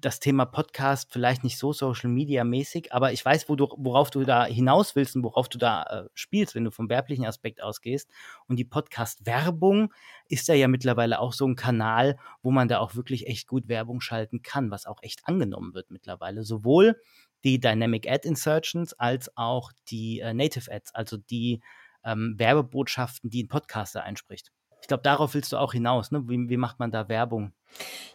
das 0.00 0.20
Thema 0.20 0.46
Podcast 0.46 1.12
vielleicht 1.12 1.42
nicht 1.42 1.58
so 1.58 1.72
Social 1.72 2.08
Media 2.08 2.44
mäßig, 2.44 2.92
aber 2.92 3.12
ich 3.12 3.24
weiß, 3.24 3.48
wo 3.48 3.56
du, 3.56 3.68
worauf 3.76 4.10
du 4.10 4.24
da 4.24 4.44
hinaus 4.44 4.94
willst 4.94 5.16
und 5.16 5.24
worauf 5.24 5.48
du 5.48 5.58
da 5.58 5.82
äh, 5.82 6.08
spielst, 6.14 6.54
wenn 6.54 6.64
du 6.64 6.70
vom 6.70 6.88
werblichen 6.88 7.26
Aspekt 7.26 7.62
ausgehst. 7.62 8.08
Und 8.46 8.56
die 8.56 8.64
Podcast-Werbung 8.64 9.92
ist 10.28 10.46
ja 10.46 10.54
ja 10.54 10.68
mittlerweile 10.68 11.18
auch 11.18 11.32
so 11.32 11.46
ein 11.46 11.56
Kanal, 11.56 12.16
wo 12.42 12.52
man 12.52 12.68
da 12.68 12.78
auch 12.78 12.94
wirklich 12.94 13.26
echt 13.26 13.48
gut 13.48 13.66
Werbung 13.66 14.00
schalten 14.00 14.42
kann, 14.42 14.70
was 14.70 14.86
auch 14.86 15.02
echt 15.02 15.26
angenommen 15.26 15.74
wird 15.74 15.90
mittlerweile. 15.90 16.44
Sowohl 16.44 17.00
die 17.44 17.58
Dynamic 17.58 18.08
Ad 18.08 18.26
Insertions 18.26 18.94
als 18.94 19.36
auch 19.36 19.72
die 19.88 20.20
äh, 20.20 20.32
Native 20.32 20.72
Ads, 20.72 20.94
also 20.94 21.16
die 21.16 21.60
ähm, 22.08 22.34
Werbebotschaften, 22.38 23.30
die 23.30 23.44
ein 23.44 23.48
Podcaster 23.48 24.02
einspricht. 24.02 24.50
Ich 24.80 24.88
glaube, 24.88 25.02
darauf 25.02 25.34
willst 25.34 25.52
du 25.52 25.56
auch 25.56 25.72
hinaus. 25.72 26.10
Ne? 26.10 26.22
Wie, 26.28 26.48
wie 26.48 26.56
macht 26.56 26.78
man 26.78 26.90
da 26.90 27.08
Werbung? 27.08 27.52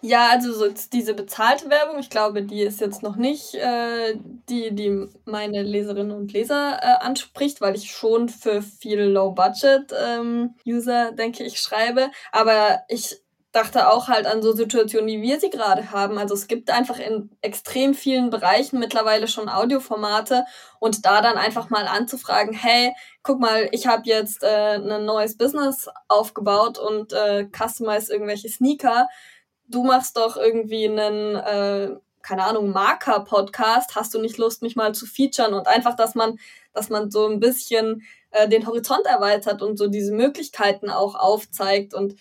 Ja, 0.01 0.29
also 0.31 0.53
so 0.53 0.73
diese 0.91 1.13
bezahlte 1.13 1.69
Werbung, 1.69 1.99
ich 1.99 2.09
glaube, 2.09 2.43
die 2.43 2.61
ist 2.61 2.81
jetzt 2.81 3.03
noch 3.03 3.15
nicht 3.15 3.53
äh, 3.53 4.15
die, 4.49 4.73
die 4.73 5.05
meine 5.25 5.61
Leserinnen 5.61 6.11
und 6.11 6.33
Leser 6.33 6.79
äh, 6.81 7.05
anspricht, 7.05 7.61
weil 7.61 7.75
ich 7.75 7.91
schon 7.91 8.27
für 8.27 8.61
viel 8.61 9.01
Low-Budget-User, 9.01 11.09
ähm, 11.09 11.15
denke 11.15 11.43
ich, 11.43 11.59
schreibe. 11.59 12.09
Aber 12.31 12.81
ich 12.89 13.22
dachte 13.53 13.89
auch 13.91 14.07
halt 14.07 14.25
an 14.25 14.41
so 14.41 14.51
Situationen, 14.51 15.07
wie 15.07 15.21
wir 15.21 15.39
sie 15.39 15.51
gerade 15.51 15.91
haben. 15.91 16.17
Also 16.17 16.33
es 16.33 16.47
gibt 16.47 16.71
einfach 16.71 16.97
in 16.97 17.29
extrem 17.41 17.93
vielen 17.93 18.31
Bereichen 18.31 18.79
mittlerweile 18.79 19.27
schon 19.27 19.47
Audioformate 19.47 20.43
und 20.79 21.05
da 21.05 21.21
dann 21.21 21.37
einfach 21.37 21.69
mal 21.69 21.87
anzufragen, 21.87 22.53
hey, 22.53 22.93
guck 23.21 23.39
mal, 23.39 23.69
ich 23.71 23.85
habe 23.85 24.01
jetzt 24.05 24.43
äh, 24.43 24.77
ein 24.77 25.05
neues 25.05 25.37
Business 25.37 25.87
aufgebaut 26.07 26.79
und 26.79 27.13
äh, 27.13 27.47
customize 27.55 28.11
irgendwelche 28.11 28.49
Sneaker. 28.49 29.07
Du 29.67 29.83
machst 29.83 30.17
doch 30.17 30.35
irgendwie 30.35 30.89
einen, 30.89 31.35
äh, 31.35 31.95
keine 32.23 32.45
Ahnung, 32.45 32.71
Marker-Podcast, 32.71 33.95
hast 33.95 34.15
du 34.15 34.19
nicht 34.19 34.39
Lust, 34.39 34.63
mich 34.63 34.75
mal 34.75 34.95
zu 34.95 35.05
featuren? 35.05 35.53
Und 35.53 35.67
einfach, 35.67 35.95
dass 35.95 36.15
man, 36.15 36.39
dass 36.73 36.89
man 36.89 37.11
so 37.11 37.27
ein 37.27 37.39
bisschen 37.39 38.01
äh, 38.31 38.49
den 38.49 38.65
Horizont 38.65 39.05
erweitert 39.05 39.61
und 39.61 39.77
so 39.77 39.87
diese 39.87 40.11
Möglichkeiten 40.11 40.89
auch 40.89 41.13
aufzeigt 41.13 41.93
und 41.93 42.15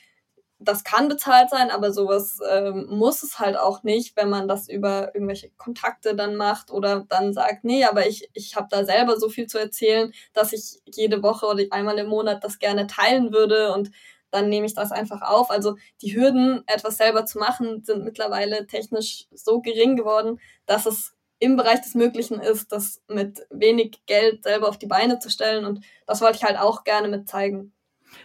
das 0.65 0.85
kann 0.85 1.09
bezahlt 1.09 1.51
sein, 1.51 1.71
aber 1.71 1.93
sowas 1.93 2.39
ähm, 2.51 2.87
muss 2.89 3.23
es 3.23 3.39
halt 3.39 3.57
auch 3.57 3.83
nicht, 3.83 4.17
wenn 4.17 4.31
man 4.31 4.49
das 4.49 4.69
über 4.69 5.15
irgendwelche 5.15 5.51
Kontakte 5.57 6.15
dann 6.15 6.37
macht 6.37 6.71
oder 6.71 7.05
dann 7.09 7.33
sagt, 7.33 7.65
nee, 7.65 7.85
aber 7.85 8.07
ich, 8.07 8.29
ich 8.33 8.57
habe 8.57 8.69
da 8.71 8.85
selber 8.85 9.19
so 9.19 9.29
viel 9.29 9.47
zu 9.47 9.59
erzählen, 9.59 10.13
dass 10.33 10.53
ich 10.53 10.81
jede 10.87 11.23
Woche 11.23 11.47
oder 11.47 11.65
einmal 11.71 11.99
im 11.99 12.09
Monat 12.09 12.45
das 12.45 12.59
gerne 12.59 12.87
teilen 12.87 13.33
würde 13.33 13.73
und 13.73 13.91
dann 14.31 14.49
nehme 14.49 14.67
ich 14.67 14.75
das 14.75 14.93
einfach 14.93 15.23
auf. 15.23 15.51
Also 15.51 15.77
die 16.01 16.17
Hürden, 16.17 16.65
etwas 16.67 16.97
selber 16.97 17.27
zu 17.27 17.39
machen, 17.39 17.85
sind 17.85 18.03
mittlerweile 18.05 18.67
technisch 18.67 19.27
so 19.33 19.61
gering 19.61 19.97
geworden, 19.97 20.41
dass 20.67 20.87
es 20.87 21.15
im 21.39 21.57
Bereich 21.57 21.81
des 21.81 21.95
Möglichen 21.95 22.41
ist, 22.41 22.73
das 22.73 23.03
mit 23.09 23.47
wenig 23.51 24.01
Geld 24.07 24.45
selber 24.45 24.69
auf 24.69 24.79
die 24.79 24.87
Beine 24.87 25.19
zu 25.19 25.29
stellen. 25.29 25.65
Und 25.65 25.85
das 26.07 26.21
wollte 26.21 26.37
ich 26.37 26.45
halt 26.45 26.59
auch 26.59 26.85
gerne 26.85 27.09
mit 27.09 27.29
zeigen. 27.29 27.73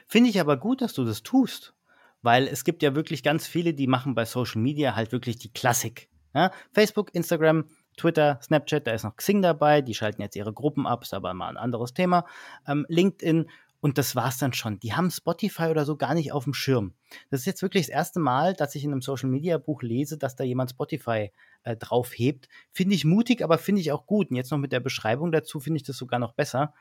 Finde 0.05 0.29
ich 0.29 0.39
aber 0.39 0.57
gut, 0.57 0.81
dass 0.81 0.93
du 0.93 1.03
das 1.03 1.23
tust. 1.23 1.73
Weil 2.21 2.47
es 2.47 2.63
gibt 2.63 2.83
ja 2.83 2.95
wirklich 2.95 3.23
ganz 3.23 3.47
viele, 3.47 3.73
die 3.73 3.87
machen 3.87 4.15
bei 4.15 4.25
Social 4.25 4.61
Media 4.61 4.95
halt 4.95 5.11
wirklich 5.11 5.37
die 5.37 5.51
Klassik. 5.51 6.09
Ja? 6.33 6.51
Facebook, 6.71 7.13
Instagram, 7.13 7.65
Twitter, 7.97 8.39
Snapchat, 8.41 8.85
da 8.87 8.91
ist 8.91 9.03
noch 9.03 9.15
Xing 9.15 9.41
dabei, 9.41 9.81
die 9.81 9.93
schalten 9.93 10.21
jetzt 10.21 10.35
ihre 10.35 10.53
Gruppen 10.53 10.85
ab, 10.85 11.03
ist 11.03 11.13
aber 11.13 11.33
mal 11.33 11.49
ein 11.49 11.57
anderes 11.57 11.93
Thema. 11.93 12.25
Ähm, 12.67 12.85
LinkedIn 12.89 13.47
und 13.79 13.97
das 13.97 14.15
war's 14.15 14.37
dann 14.37 14.53
schon. 14.53 14.79
Die 14.79 14.93
haben 14.93 15.11
Spotify 15.11 15.67
oder 15.67 15.85
so 15.85 15.97
gar 15.97 16.13
nicht 16.13 16.31
auf 16.31 16.45
dem 16.45 16.53
Schirm. 16.53 16.93
Das 17.29 17.41
ist 17.41 17.45
jetzt 17.45 17.61
wirklich 17.61 17.87
das 17.87 17.93
erste 17.93 18.19
Mal, 18.19 18.53
dass 18.53 18.75
ich 18.75 18.83
in 18.83 18.91
einem 18.91 19.01
Social 19.01 19.29
Media 19.29 19.57
Buch 19.57 19.83
lese, 19.83 20.17
dass 20.17 20.35
da 20.35 20.43
jemand 20.43 20.71
Spotify 20.71 21.31
äh, 21.63 21.75
draufhebt. 21.75 22.49
Finde 22.71 22.95
ich 22.95 23.05
mutig, 23.05 23.43
aber 23.43 23.57
finde 23.57 23.81
ich 23.81 23.91
auch 23.91 24.07
gut. 24.07 24.29
Und 24.29 24.35
jetzt 24.35 24.51
noch 24.51 24.57
mit 24.57 24.71
der 24.71 24.79
Beschreibung 24.79 25.31
dazu 25.31 25.59
finde 25.59 25.77
ich 25.77 25.83
das 25.83 25.97
sogar 25.97 26.19
noch 26.19 26.33
besser. 26.33 26.73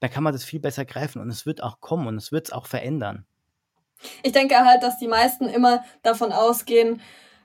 Da 0.00 0.08
kann 0.08 0.22
man 0.22 0.32
das 0.32 0.44
viel 0.44 0.60
besser 0.60 0.84
greifen 0.84 1.20
und 1.20 1.28
es 1.28 1.44
wird 1.44 1.62
auch 1.62 1.80
kommen 1.80 2.06
und 2.06 2.16
es 2.16 2.30
wird 2.30 2.46
es 2.46 2.52
auch 2.52 2.66
verändern. 2.66 3.26
Ich 4.22 4.32
denke 4.32 4.56
halt, 4.64 4.82
dass 4.82 4.98
die 4.98 5.08
meisten 5.08 5.48
immer 5.48 5.84
davon 6.02 6.32
ausgehen, 6.32 7.00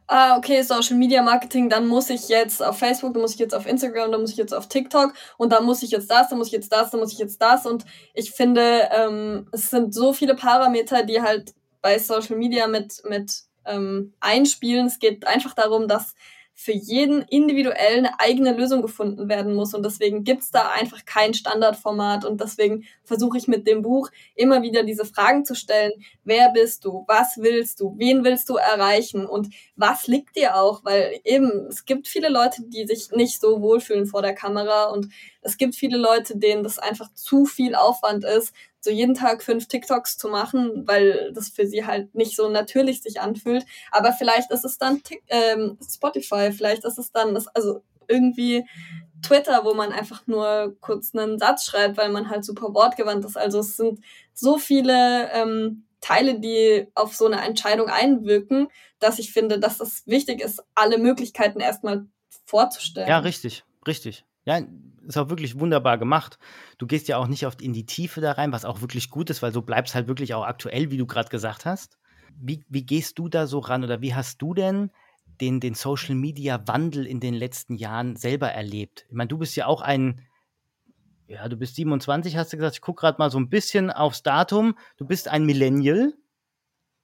ah, 0.08 0.38
okay, 0.38 0.62
Social 0.62 0.98
Media 0.98 1.22
Marketing, 1.22 1.70
dann 1.70 1.88
muss 1.88 2.10
ich 2.10 2.28
jetzt 2.30 2.62
auf 2.62 2.78
Facebook, 2.78 3.14
dann 3.14 3.22
muss 3.22 3.34
ich 3.34 3.40
jetzt 3.40 3.56
auf 3.56 3.66
Instagram, 3.66 4.12
dann 4.12 4.22
muss 4.22 4.32
ich 4.32 4.38
jetzt 4.38 4.54
auf 4.54 4.68
TikTok 4.68 5.14
und 5.38 5.52
dann 5.52 5.66
muss 5.66 5.84
ich 5.84 5.92
jetzt 5.92 6.12
das, 6.12 6.30
dann 6.30 6.38
muss 6.38 6.48
ich 6.48 6.54
jetzt 6.54 6.72
das, 6.72 6.92
dann 6.92 7.00
muss 7.00 7.14
ich 7.14 7.20
jetzt 7.20 7.42
das. 7.42 7.66
Und 7.66 7.86
ich 8.14 8.32
finde, 8.32 8.90
ähm, 8.92 9.48
es 9.52 9.70
sind 9.70 9.94
so 9.94 10.14
viele 10.14 10.36
Parameter, 10.36 11.04
die 11.04 11.22
halt 11.22 11.54
bei 11.82 11.98
Social 12.00 12.38
Media 12.38 12.68
mit, 12.68 13.02
mit 13.10 13.44
ähm, 13.66 14.14
einspielen. 14.20 14.88
Es 14.88 15.00
geht 15.00 15.26
einfach 15.28 15.54
darum, 15.54 15.88
dass 15.88 16.14
für 16.56 16.72
jeden 16.72 17.24
individuell 17.24 17.98
eine 17.98 18.20
eigene 18.20 18.54
Lösung 18.54 18.82
gefunden 18.82 19.28
werden 19.28 19.56
muss. 19.56 19.74
Und 19.74 19.84
deswegen 19.84 20.24
gibt's 20.24 20.52
da 20.52 20.70
einfach 20.70 21.04
kein 21.06 21.34
Standardformat. 21.34 22.26
Und 22.26 22.42
deswegen 22.42 22.86
versuche 23.04 23.38
ich 23.38 23.48
mit 23.48 23.68
dem 23.68 23.82
Buch 23.82 24.10
immer 24.36 24.62
wieder 24.62 24.84
diese 24.84 25.06
Fragen 25.06 25.46
zu 25.46 25.56
stellen. 25.56 25.92
Wer 26.24 26.52
bist 26.52 26.86
du? 26.86 27.06
Was 27.08 27.38
willst 27.38 27.80
du? 27.80 27.96
Wen 27.98 28.24
willst 28.24 28.50
du 28.50 28.56
erreichen? 28.56 29.26
Und 29.26 29.50
was 29.76 30.08
liegt 30.08 30.36
dir 30.36 30.56
auch? 30.56 30.84
Weil 30.86 31.20
eben, 31.24 31.68
es 31.68 31.86
gibt 31.86 32.08
viele 32.08 32.30
Leute, 32.30 32.64
die 32.64 32.86
sich 32.86 33.12
nicht 33.12 33.42
so 33.42 33.62
wohlfühlen 33.62 34.06
vor 34.06 34.22
der 34.22 34.36
Kamera. 34.36 34.86
Und 34.86 35.10
es 35.42 35.58
gibt 35.58 35.76
viele 35.76 35.98
Leute, 35.98 36.38
denen 36.38 36.64
das 36.64 36.78
einfach 36.80 37.12
zu 37.14 37.46
viel 37.46 37.76
Aufwand 37.76 38.24
ist, 38.24 38.54
so 38.84 38.92
jeden 38.92 39.16
Tag 39.16 39.44
fünf 39.44 39.68
TikToks 39.68 40.18
zu 40.18 40.28
machen, 40.28 40.86
weil 40.86 41.32
das 41.34 41.50
für 41.50 41.66
sie 41.66 41.86
halt 41.86 42.14
nicht 42.14 42.36
so 42.36 42.50
natürlich 42.50 43.02
sich 43.02 43.22
anfühlt. 43.22 43.66
Aber 43.92 44.12
vielleicht 44.12 44.52
ist 44.52 44.66
es 44.66 44.78
dann 44.78 45.02
ähm, 45.30 45.78
Spotify, 45.90 46.52
vielleicht 46.52 46.84
ist 46.84 47.00
es 47.00 47.12
dann, 47.12 47.34
das, 47.34 47.48
also 47.48 47.82
irgendwie 48.10 48.66
Twitter, 49.22 49.64
wo 49.64 49.74
man 49.74 49.94
einfach 49.94 50.28
nur 50.28 50.76
kurz 50.82 51.16
einen 51.16 51.40
Satz 51.40 51.66
schreibt, 51.66 51.96
weil 51.96 52.10
man 52.10 52.30
halt 52.30 52.44
super 52.44 52.74
wortgewandt 52.74 53.24
ist. 53.24 53.38
Also 53.38 53.60
es 53.60 53.78
sind 53.78 54.02
so 54.34 54.58
viele 54.58 55.32
ähm, 55.32 55.86
Teile, 56.02 56.40
die 56.40 56.88
auf 56.94 57.16
so 57.16 57.26
eine 57.26 57.40
Entscheidung 57.42 57.88
einwirken, 57.88 58.68
dass 59.00 59.18
ich 59.18 59.32
finde, 59.32 59.60
dass 59.60 59.80
es 59.80 60.06
wichtig 60.06 60.42
ist, 60.42 60.62
alle 60.76 60.98
Möglichkeiten 60.98 61.62
erstmal 61.62 62.06
vorzustellen. 62.46 63.08
Ja, 63.08 63.20
richtig, 63.20 63.64
richtig. 63.88 64.26
Ja, 64.46 64.62
ist 65.06 65.18
auch 65.18 65.30
wirklich 65.30 65.60
wunderbar 65.60 65.98
gemacht. 65.98 66.40
Du 66.78 66.88
gehst 66.88 67.08
ja 67.08 67.18
auch 67.18 67.28
nicht 67.28 67.46
oft 67.46 67.62
in 67.62 67.74
die 67.74 67.86
Tiefe 67.86 68.22
da 68.22 68.34
rein, 68.34 68.52
was 68.52 68.66
auch 68.66 68.82
wirklich 68.82 69.10
gut 69.10 69.30
ist, 69.30 69.42
weil 69.42 69.52
so 69.52 69.62
bleibst 69.62 69.96
halt 69.96 70.08
wirklich 70.08 70.34
auch 70.34 70.46
aktuell, 70.46 70.92
wie 70.92 70.98
du 70.98 71.06
gerade 71.06 71.30
gesagt 71.30 71.66
hast. 71.66 71.98
Wie, 72.36 72.64
wie 72.70 72.86
gehst 72.86 73.20
du 73.20 73.30
da 73.30 73.48
so 73.48 73.60
ran 73.60 73.84
oder 73.84 74.02
wie 74.02 74.16
hast 74.16 74.42
du 74.42 74.54
denn 74.54 74.92
den, 75.42 75.60
den 75.60 75.76
Social 75.76 76.16
Media 76.16 76.68
Wandel 76.68 77.06
in 77.06 77.20
den 77.20 77.34
letzten 77.34 77.76
Jahren 77.76 78.16
selber 78.16 78.50
erlebt? 78.50 79.06
Ich 79.10 79.16
meine, 79.16 79.28
du 79.28 79.38
bist 79.38 79.56
ja 79.56 79.68
auch 79.68 79.82
ein, 79.82 80.22
ja, 81.28 81.48
du 81.48 81.58
bist 81.58 81.76
27, 81.76 82.38
hast 82.38 82.54
du 82.54 82.58
gesagt. 82.58 82.76
Ich 82.76 82.82
gucke 82.82 83.02
gerade 83.02 83.18
mal 83.20 83.30
so 83.30 83.40
ein 83.40 83.50
bisschen 83.50 83.92
aufs 83.92 84.24
Datum. 84.24 84.76
Du 84.98 85.06
bist 85.06 85.28
ein 85.28 85.46
Millennial. 85.46 86.14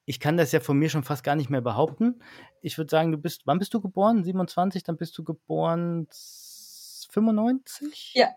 Ich 0.05 0.19
kann 0.19 0.37
das 0.37 0.51
ja 0.51 0.59
von 0.59 0.77
mir 0.77 0.89
schon 0.89 1.03
fast 1.03 1.23
gar 1.23 1.35
nicht 1.35 1.49
mehr 1.49 1.61
behaupten. 1.61 2.21
Ich 2.61 2.77
würde 2.77 2.89
sagen, 2.89 3.11
du 3.11 3.17
bist, 3.17 3.43
wann 3.45 3.59
bist 3.59 3.73
du 3.73 3.81
geboren? 3.81 4.23
27, 4.23 4.83
dann 4.83 4.97
bist 4.97 5.17
du 5.17 5.23
geboren 5.23 6.07
95? 7.09 8.13
Ja. 8.15 8.29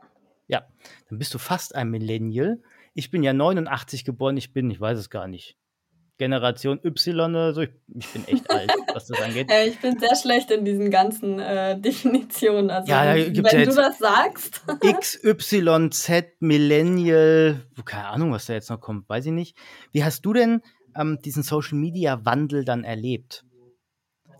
Ja, 0.48 0.66
dann 1.08 1.18
bist 1.18 1.32
du 1.34 1.38
fast 1.38 1.74
ein 1.74 1.88
Millennial. 1.88 2.60
Ich 2.94 3.10
bin 3.10 3.22
ja 3.22 3.32
89 3.32 4.04
geboren, 4.04 4.36
ich 4.36 4.52
bin, 4.52 4.70
ich 4.70 4.80
weiß 4.80 4.98
es 4.98 5.08
gar 5.08 5.28
nicht. 5.28 5.56
Generation 6.18 6.78
Y 6.84 7.30
oder 7.30 7.54
so. 7.54 7.62
Ich, 7.62 7.70
ich 7.94 8.08
bin 8.12 8.28
echt 8.28 8.50
alt, 8.50 8.70
was 8.94 9.06
das 9.06 9.20
angeht. 9.20 9.50
Äh, 9.50 9.68
ich 9.68 9.80
bin 9.80 9.98
sehr 9.98 10.14
schlecht 10.14 10.50
in 10.50 10.64
diesen 10.64 10.90
ganzen 10.90 11.38
äh, 11.40 11.80
Definitionen. 11.80 12.70
Also, 12.70 12.90
Ja, 12.90 13.14
wenn 13.14 13.34
ja 13.34 13.64
du 13.64 13.74
das 13.74 13.98
sagst. 13.98 14.62
XYZ, 14.80 16.24
Millennial, 16.40 17.66
keine 17.84 18.08
Ahnung, 18.08 18.32
was 18.32 18.46
da 18.46 18.52
jetzt 18.52 18.70
noch 18.70 18.80
kommt, 18.80 19.08
weiß 19.08 19.26
ich 19.26 19.32
nicht. 19.32 19.56
Wie 19.90 20.04
hast 20.04 20.22
du 20.22 20.32
denn 20.32 20.62
ähm, 20.94 21.18
diesen 21.24 21.42
Social 21.42 21.78
Media 21.78 22.24
Wandel 22.24 22.64
dann 22.64 22.84
erlebt? 22.84 23.44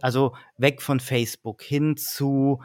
Also 0.00 0.34
weg 0.58 0.82
von 0.82 1.00
Facebook 1.00 1.62
hin 1.62 1.96
zu, 1.96 2.60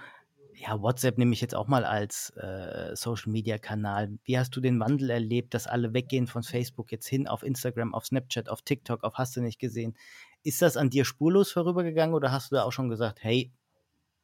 ja, 0.59 0.81
WhatsApp 0.81 1.19
nehme 1.19 1.33
ich 1.33 1.41
jetzt 1.41 1.53
auch 1.53 1.67
mal 1.67 1.85
als 1.85 2.31
äh, 2.31 2.95
Social 2.95 3.31
Media 3.31 3.59
Kanal. 3.59 4.17
Wie 4.23 4.39
hast 4.39 4.55
du 4.55 4.61
den 4.61 4.79
Wandel 4.79 5.11
erlebt, 5.11 5.53
dass 5.53 5.67
alle 5.67 5.93
weggehen 5.93 6.25
von 6.25 6.41
Facebook 6.41 6.91
jetzt 6.91 7.07
hin 7.07 7.27
auf 7.27 7.43
Instagram, 7.43 7.93
auf 7.93 8.07
Snapchat, 8.07 8.49
auf 8.49 8.63
TikTok, 8.63 9.03
auf 9.03 9.15
Hast 9.15 9.35
du 9.35 9.41
nicht 9.41 9.59
gesehen? 9.59 9.95
Ist 10.43 10.61
das 10.63 10.75
an 10.75 10.89
dir 10.89 11.05
spurlos 11.05 11.51
vorübergegangen 11.51 12.15
oder 12.15 12.31
hast 12.31 12.51
du 12.51 12.55
da 12.55 12.63
auch 12.63 12.71
schon 12.71 12.89
gesagt, 12.89 13.23
hey, 13.23 13.51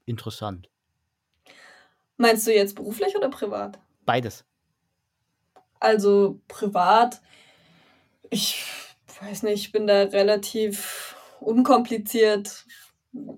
interessant? 0.06 0.70
Meinst 2.18 2.48
du 2.48 2.54
jetzt 2.54 2.76
beruflich 2.76 3.16
oder 3.16 3.30
privat? 3.30 3.80
Beides. 4.06 4.44
Also 5.80 6.42
privat, 6.48 7.22
ich 8.30 8.64
weiß 9.22 9.44
nicht, 9.44 9.66
ich 9.66 9.72
bin 9.72 9.86
da 9.86 10.04
relativ 10.04 11.16
unkompliziert. 11.42 12.66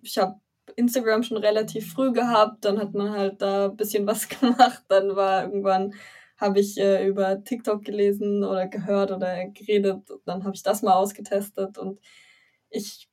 Ich 0.01 0.17
habe 0.17 0.39
Instagram 0.75 1.23
schon 1.23 1.37
relativ 1.37 1.93
früh 1.93 2.11
gehabt, 2.11 2.65
dann 2.65 2.79
hat 2.79 2.93
man 2.93 3.11
halt 3.11 3.41
da 3.41 3.65
ein 3.65 3.77
bisschen 3.77 4.05
was 4.07 4.27
gemacht. 4.29 4.83
Dann 4.87 5.15
war 5.15 5.43
irgendwann, 5.43 5.93
habe 6.37 6.59
ich 6.59 6.77
äh, 6.77 7.07
über 7.07 7.43
TikTok 7.43 7.83
gelesen 7.83 8.43
oder 8.43 8.67
gehört 8.67 9.11
oder 9.11 9.45
geredet. 9.47 10.03
Dann 10.25 10.43
habe 10.43 10.55
ich 10.55 10.63
das 10.63 10.81
mal 10.81 10.93
ausgetestet 10.93 11.77
und 11.77 11.99
ich 12.69 13.09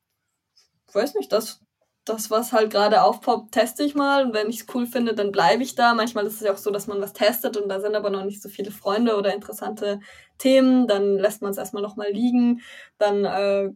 weiß 0.93 1.15
nicht, 1.15 1.33
das, 1.33 1.61
das 2.05 2.31
was 2.31 2.53
halt 2.53 2.71
gerade 2.73 3.03
aufpoppt, 3.03 3.53
teste 3.53 3.85
ich 3.85 3.95
mal. 3.95 4.27
Und 4.27 4.35
wenn 4.35 4.51
ich 4.51 4.61
es 4.61 4.67
cool 4.75 4.87
finde, 4.87 5.15
dann 5.15 5.33
bleibe 5.33 5.63
ich 5.63 5.75
da. 5.75 5.95
Manchmal 5.95 6.27
ist 6.27 6.35
es 6.35 6.41
ja 6.41 6.53
auch 6.53 6.59
so, 6.59 6.71
dass 6.71 6.87
man 6.89 7.01
was 7.01 7.13
testet 7.13 7.57
und 7.57 7.69
da 7.69 7.81
sind 7.81 7.95
aber 7.95 8.11
noch 8.11 8.25
nicht 8.25 8.43
so 8.43 8.49
viele 8.49 8.73
Freunde 8.73 9.17
oder 9.17 9.35
interessante 9.35 10.01
Themen. 10.39 10.89
Dann 10.89 11.17
lässt 11.19 11.43
man 11.43 11.53
es 11.53 11.59
erstmal 11.59 11.83
nochmal 11.83 12.11
liegen. 12.11 12.61
Dann 12.99 13.25
äh, 13.25 13.71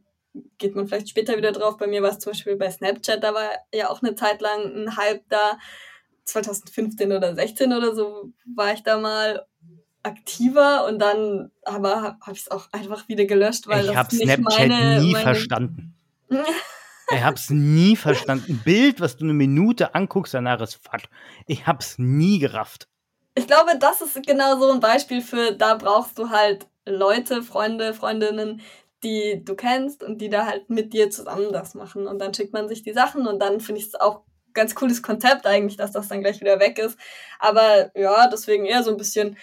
geht 0.59 0.75
man 0.75 0.87
vielleicht 0.87 1.09
später 1.09 1.37
wieder 1.37 1.53
drauf. 1.53 1.77
Bei 1.77 1.87
mir 1.87 2.03
war 2.03 2.11
es 2.11 2.19
zum 2.19 2.33
Beispiel 2.33 2.57
bei 2.57 2.71
Snapchat, 2.71 3.23
da 3.23 3.35
war 3.35 3.51
ja 3.73 3.91
auch 3.91 4.03
eine 4.03 4.15
Zeit 4.15 4.41
lang 4.41 4.63
ein 4.63 4.97
Hype 4.97 5.25
da. 5.29 5.59
2015 6.25 7.13
oder 7.13 7.37
16 7.37 7.73
oder 7.73 7.95
so 7.95 8.33
war 8.57 8.73
ich 8.73 8.83
da 8.83 8.99
mal 8.99 9.47
aktiver 10.03 10.87
und 10.87 10.99
dann 10.99 11.51
aber 11.65 12.03
habe 12.03 12.17
hab 12.21 12.35
ich 12.35 12.43
es 12.43 12.51
auch 12.51 12.69
einfach 12.73 13.09
wieder 13.09 13.27
gelöscht, 13.27 13.67
weil 13.67 13.87
ich 13.87 13.97
habe 13.97 14.15
Snapchat 14.15 14.69
meine, 14.69 15.01
nie 15.01 15.13
meine 15.13 15.25
verstanden. 15.25 15.95
Ich 17.09 17.23
hab's 17.23 17.51
nie 17.51 17.95
verstanden. 17.95 18.47
Ein 18.49 18.63
Bild, 18.65 19.01
was 19.01 19.17
du 19.17 19.25
eine 19.25 19.33
Minute 19.33 19.95
anguckst, 19.95 20.35
danach 20.35 20.61
ist 20.61 20.75
fuck. 20.75 21.03
Ich 21.47 21.65
hab's 21.65 21.99
nie 21.99 22.41
gerafft. 22.41 22.89
Ich 23.37 23.47
glaube, 23.47 23.79
das 23.79 24.01
ist 24.01 24.27
genau 24.27 24.59
so 24.59 24.73
ein 24.73 24.81
Beispiel 24.81 25.21
für, 25.21 25.53
da 25.53 25.77
brauchst 25.77 26.19
du 26.19 26.31
halt 26.31 26.67
Leute, 26.85 27.43
Freunde, 27.43 27.95
Freundinnen, 27.95 28.61
die 29.07 29.45
du 29.45 29.55
kennst 29.55 30.03
und 30.03 30.21
die 30.21 30.29
da 30.29 30.47
halt 30.47 30.69
mit 30.69 30.93
dir 30.93 31.11
zusammen 31.11 31.53
das 31.53 31.75
machen. 31.75 32.07
Und 32.07 32.19
dann 32.19 32.35
schickt 32.35 32.53
man 32.53 32.69
sich 32.69 32.83
die 32.83 32.93
Sachen 32.93 33.27
und 33.27 33.39
dann 33.41 33.61
finde 33.61 33.81
ich 33.81 33.87
es 33.87 33.95
auch 33.95 34.23
ganz 34.53 34.75
cooles 34.75 35.03
Konzept 35.03 35.47
eigentlich, 35.47 35.77
dass 35.77 35.93
das 35.93 36.09
dann 36.09 36.23
gleich 36.23 36.41
wieder 36.41 36.59
weg 36.59 36.79
ist. 36.79 36.99
Aber 37.39 37.91
ja, 37.97 38.29
deswegen 38.29 38.65
eher 38.65 38.83
so 38.83 38.91
ein 38.91 38.97
bisschen 38.97 39.37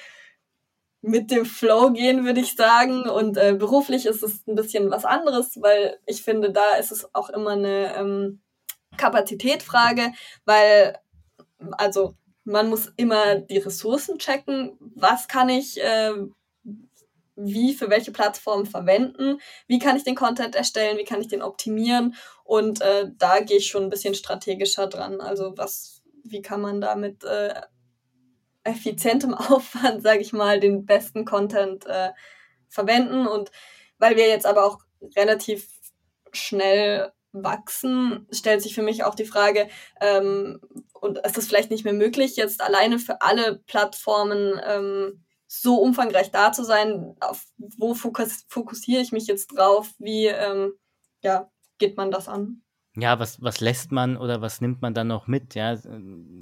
mit 1.01 1.31
dem 1.31 1.45
Flow 1.45 1.91
gehen, 1.91 2.25
würde 2.25 2.41
ich 2.41 2.55
sagen. 2.55 3.07
Und 3.09 3.37
äh, 3.37 3.53
beruflich 3.53 4.05
ist 4.05 4.23
es 4.23 4.45
ein 4.47 4.55
bisschen 4.55 4.91
was 4.91 5.05
anderes, 5.05 5.61
weil 5.61 5.97
ich 6.05 6.23
finde, 6.23 6.51
da 6.51 6.75
ist 6.75 6.91
es 6.91 7.13
auch 7.15 7.29
immer 7.29 7.51
eine 7.51 7.95
ähm, 7.95 8.41
Kapazitätfrage, 8.97 10.11
weil, 10.45 10.97
also 11.73 12.15
man 12.43 12.69
muss 12.69 12.91
immer 12.97 13.35
die 13.35 13.59
Ressourcen 13.59 14.17
checken. 14.17 14.77
Was 14.79 15.27
kann 15.27 15.47
ich 15.47 15.81
äh, 15.81 16.13
wie 17.35 17.73
für 17.73 17.89
welche 17.89 18.11
Plattform 18.11 18.65
verwenden? 18.65 19.39
Wie 19.67 19.79
kann 19.79 19.97
ich 19.97 20.03
den 20.03 20.15
Content 20.15 20.55
erstellen? 20.55 20.97
Wie 20.97 21.03
kann 21.03 21.21
ich 21.21 21.27
den 21.27 21.41
optimieren? 21.41 22.15
Und 22.43 22.81
äh, 22.81 23.09
da 23.17 23.39
gehe 23.39 23.57
ich 23.57 23.67
schon 23.67 23.83
ein 23.83 23.89
bisschen 23.89 24.15
strategischer 24.15 24.87
dran. 24.87 25.21
Also 25.21 25.53
was, 25.55 26.03
wie 26.23 26.41
kann 26.41 26.61
man 26.61 26.81
da 26.81 26.95
mit 26.95 27.23
äh, 27.23 27.53
effizientem 28.63 29.33
Aufwand, 29.33 30.03
sage 30.03 30.21
ich 30.21 30.33
mal, 30.33 30.59
den 30.59 30.85
besten 30.85 31.25
Content 31.25 31.85
äh, 31.85 32.11
verwenden? 32.69 33.27
Und 33.27 33.51
weil 33.97 34.15
wir 34.15 34.27
jetzt 34.27 34.45
aber 34.45 34.65
auch 34.65 34.79
relativ 35.15 35.67
schnell 36.31 37.11
wachsen, 37.31 38.27
stellt 38.31 38.61
sich 38.61 38.75
für 38.75 38.83
mich 38.83 39.03
auch 39.03 39.15
die 39.15 39.25
Frage, 39.25 39.67
ähm, 39.99 40.61
und 40.93 41.17
ist 41.17 41.37
es 41.37 41.47
vielleicht 41.47 41.71
nicht 41.71 41.83
mehr 41.83 41.93
möglich, 41.93 42.35
jetzt 42.35 42.61
alleine 42.61 42.99
für 42.99 43.21
alle 43.21 43.59
Plattformen 43.65 44.61
ähm, 44.63 45.22
so 45.61 45.75
umfangreich 45.75 46.31
da 46.31 46.51
zu 46.51 46.63
sein? 46.63 47.15
Auf 47.19 47.45
wo 47.77 47.93
fokus 47.93 48.45
fokussiere 48.47 49.01
ich 49.01 49.11
mich 49.11 49.27
jetzt 49.27 49.47
drauf? 49.47 49.91
Wie 49.99 50.25
ähm, 50.25 50.73
ja, 51.21 51.51
geht 51.77 51.95
man 51.95 52.09
das 52.09 52.27
an? 52.27 52.63
Ja, 52.95 53.19
was, 53.19 53.41
was 53.41 53.59
lässt 53.59 53.91
man 53.91 54.17
oder 54.17 54.41
was 54.41 54.61
nimmt 54.61 54.81
man 54.81 54.93
dann 54.93 55.07
noch 55.07 55.27
mit? 55.27 55.55
Ja, 55.55 55.73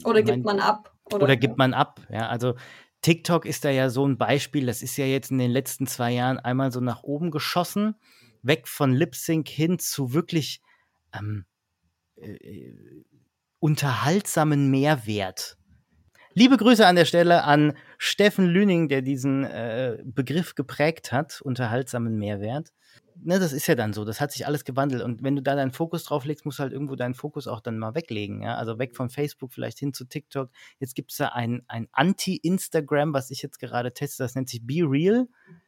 Oder 0.03 0.19
Ich 0.19 0.25
gibt 0.25 0.43
mein, 0.45 0.57
man 0.57 0.59
ab? 0.59 0.93
oder 1.11 1.35
gibt 1.37 1.57
man 1.57 1.73
ab? 1.73 2.01
Ja, 2.09 2.27
also 2.27 2.55
TikTok 3.01 3.45
ist 3.45 3.65
da 3.65 3.69
ja 3.69 3.89
so 3.89 4.05
ein 4.05 4.17
Beispiel. 4.17 4.65
Das 4.65 4.81
ist 4.81 4.97
ja 4.97 5.05
jetzt 5.05 5.31
in 5.31 5.37
den 5.39 5.51
letzten 5.51 5.87
zwei 5.87 6.11
Jahren 6.11 6.39
einmal 6.39 6.71
so 6.71 6.79
nach 6.79 7.03
oben 7.03 7.31
geschossen, 7.31 7.95
weg 8.41 8.67
von 8.67 8.93
Lip 8.93 9.15
Sync 9.15 9.47
hin 9.47 9.79
zu 9.79 10.13
wirklich 10.13 10.61
ähm, 11.13 11.45
äh, 12.15 12.73
unterhaltsamen 13.59 14.69
Mehrwert. 14.69 15.57
Liebe 16.33 16.55
Grüße 16.55 16.87
an 16.87 16.95
der 16.95 17.05
Stelle 17.05 17.43
an 17.43 17.73
Steffen 17.97 18.47
Lüning, 18.47 18.87
der 18.87 19.01
diesen 19.01 19.43
äh, 19.43 19.97
Begriff 20.03 20.55
geprägt 20.55 21.11
hat, 21.11 21.41
unterhaltsamen 21.41 22.17
Mehrwert. 22.17 22.69
Ne, 23.23 23.37
das 23.37 23.51
ist 23.51 23.67
ja 23.67 23.75
dann 23.75 23.91
so, 23.91 24.05
das 24.05 24.21
hat 24.21 24.31
sich 24.31 24.47
alles 24.47 24.63
gewandelt. 24.63 25.03
Und 25.03 25.23
wenn 25.23 25.35
du 25.35 25.41
da 25.41 25.55
deinen 25.55 25.71
Fokus 25.71 26.05
drauf 26.05 26.23
legst, 26.23 26.45
musst 26.45 26.59
du 26.59 26.63
halt 26.63 26.71
irgendwo 26.73 26.95
deinen 26.95 27.13
Fokus 27.13 27.47
auch 27.47 27.59
dann 27.59 27.77
mal 27.77 27.93
weglegen. 27.95 28.41
Ja? 28.41 28.55
Also 28.55 28.79
weg 28.79 28.95
von 28.95 29.09
Facebook, 29.09 29.51
vielleicht 29.51 29.77
hin 29.77 29.93
zu 29.93 30.05
TikTok. 30.05 30.49
Jetzt 30.79 30.95
gibt 30.95 31.11
es 31.11 31.17
da 31.17 31.27
ein, 31.27 31.63
ein 31.67 31.87
Anti-Instagram, 31.91 33.13
was 33.13 33.29
ich 33.29 33.41
jetzt 33.41 33.59
gerade 33.59 33.93
teste, 33.93 34.23
das 34.23 34.33
nennt 34.35 34.49
sich 34.49 34.65
Be 34.65 34.83
Real. 34.83 35.27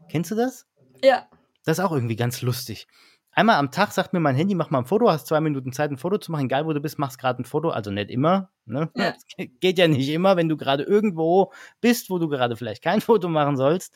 Kennst 0.10 0.32
du 0.32 0.36
das? 0.36 0.66
Ja, 1.04 1.28
Das 1.66 1.78
ist 1.78 1.84
auch 1.84 1.92
irgendwie 1.92 2.16
ganz 2.16 2.42
lustig. 2.42 2.88
Einmal 3.36 3.56
am 3.56 3.72
Tag 3.72 3.92
sagt 3.92 4.14
mir 4.14 4.20
mein 4.20 4.36
Handy, 4.36 4.54
mach 4.54 4.70
mal 4.70 4.80
ein 4.80 4.86
Foto, 4.86 5.10
hast 5.10 5.26
zwei 5.26 5.42
Minuten 5.42 5.74
Zeit, 5.74 5.90
ein 5.90 5.98
Foto 5.98 6.20
zu 6.20 6.32
machen, 6.32 6.46
egal 6.46 6.68
wo 6.68 6.74
du 6.74 6.80
bist, 6.80 7.00
machst 7.00 7.18
gerade 7.18 7.42
ein 7.42 7.46
Foto, 7.46 7.70
also 7.70 7.90
nicht 7.90 8.12
immer. 8.12 8.50
Ne? 8.66 8.92
Ja. 8.96 9.16
Geht 9.60 9.80
ja 9.80 9.88
nicht 9.88 10.10
immer, 10.10 10.38
wenn 10.38 10.50
du 10.50 10.56
gerade 10.56 10.84
irgendwo 10.84 11.52
bist, 11.82 12.12
wo 12.12 12.20
du 12.20 12.28
gerade 12.30 12.56
vielleicht 12.56 12.84
kein 12.84 13.02
Foto 13.02 13.30
machen 13.30 13.58
sollst, 13.58 13.94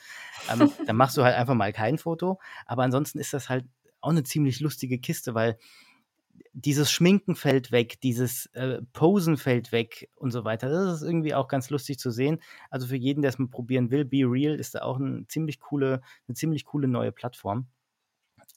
ähm, 0.52 0.72
dann 0.88 0.96
machst 0.96 1.18
du 1.18 1.24
halt 1.24 1.36
einfach 1.36 1.54
mal 1.54 1.72
kein 1.72 2.00
Foto. 2.00 2.40
Aber 2.66 2.84
ansonsten 2.84 3.20
ist 3.20 3.34
das 3.34 3.48
halt 3.48 3.66
auch 4.02 4.10
eine 4.10 4.24
ziemlich 4.24 4.60
lustige 4.60 4.98
Kiste, 5.00 5.36
weil 5.36 5.58
dieses 6.54 6.92
Schminken 6.92 7.36
fällt 7.36 7.72
weg, 7.72 8.02
dieses 8.02 8.48
äh, 8.54 8.82
Posen 8.94 9.38
fällt 9.38 9.72
weg 9.72 10.10
und 10.16 10.32
so 10.32 10.44
weiter. 10.44 10.70
Das 10.70 11.02
ist 11.02 11.08
irgendwie 11.08 11.36
auch 11.36 11.48
ganz 11.48 11.70
lustig 11.70 12.00
zu 12.00 12.10
sehen. 12.10 12.40
Also 12.72 12.88
für 12.88 12.96
jeden, 12.96 13.22
der 13.22 13.30
es 13.30 13.38
mal 13.38 13.48
probieren 13.48 13.92
will, 13.92 14.06
Be 14.06 14.24
Real 14.24 14.56
ist 14.56 14.74
da 14.74 14.82
auch 14.82 15.00
eine 15.00 15.28
ziemlich 15.28 15.60
coole, 15.60 16.02
eine 16.28 16.36
ziemlich 16.36 16.66
coole 16.66 16.88
neue 16.88 17.12
Plattform. 17.12 17.68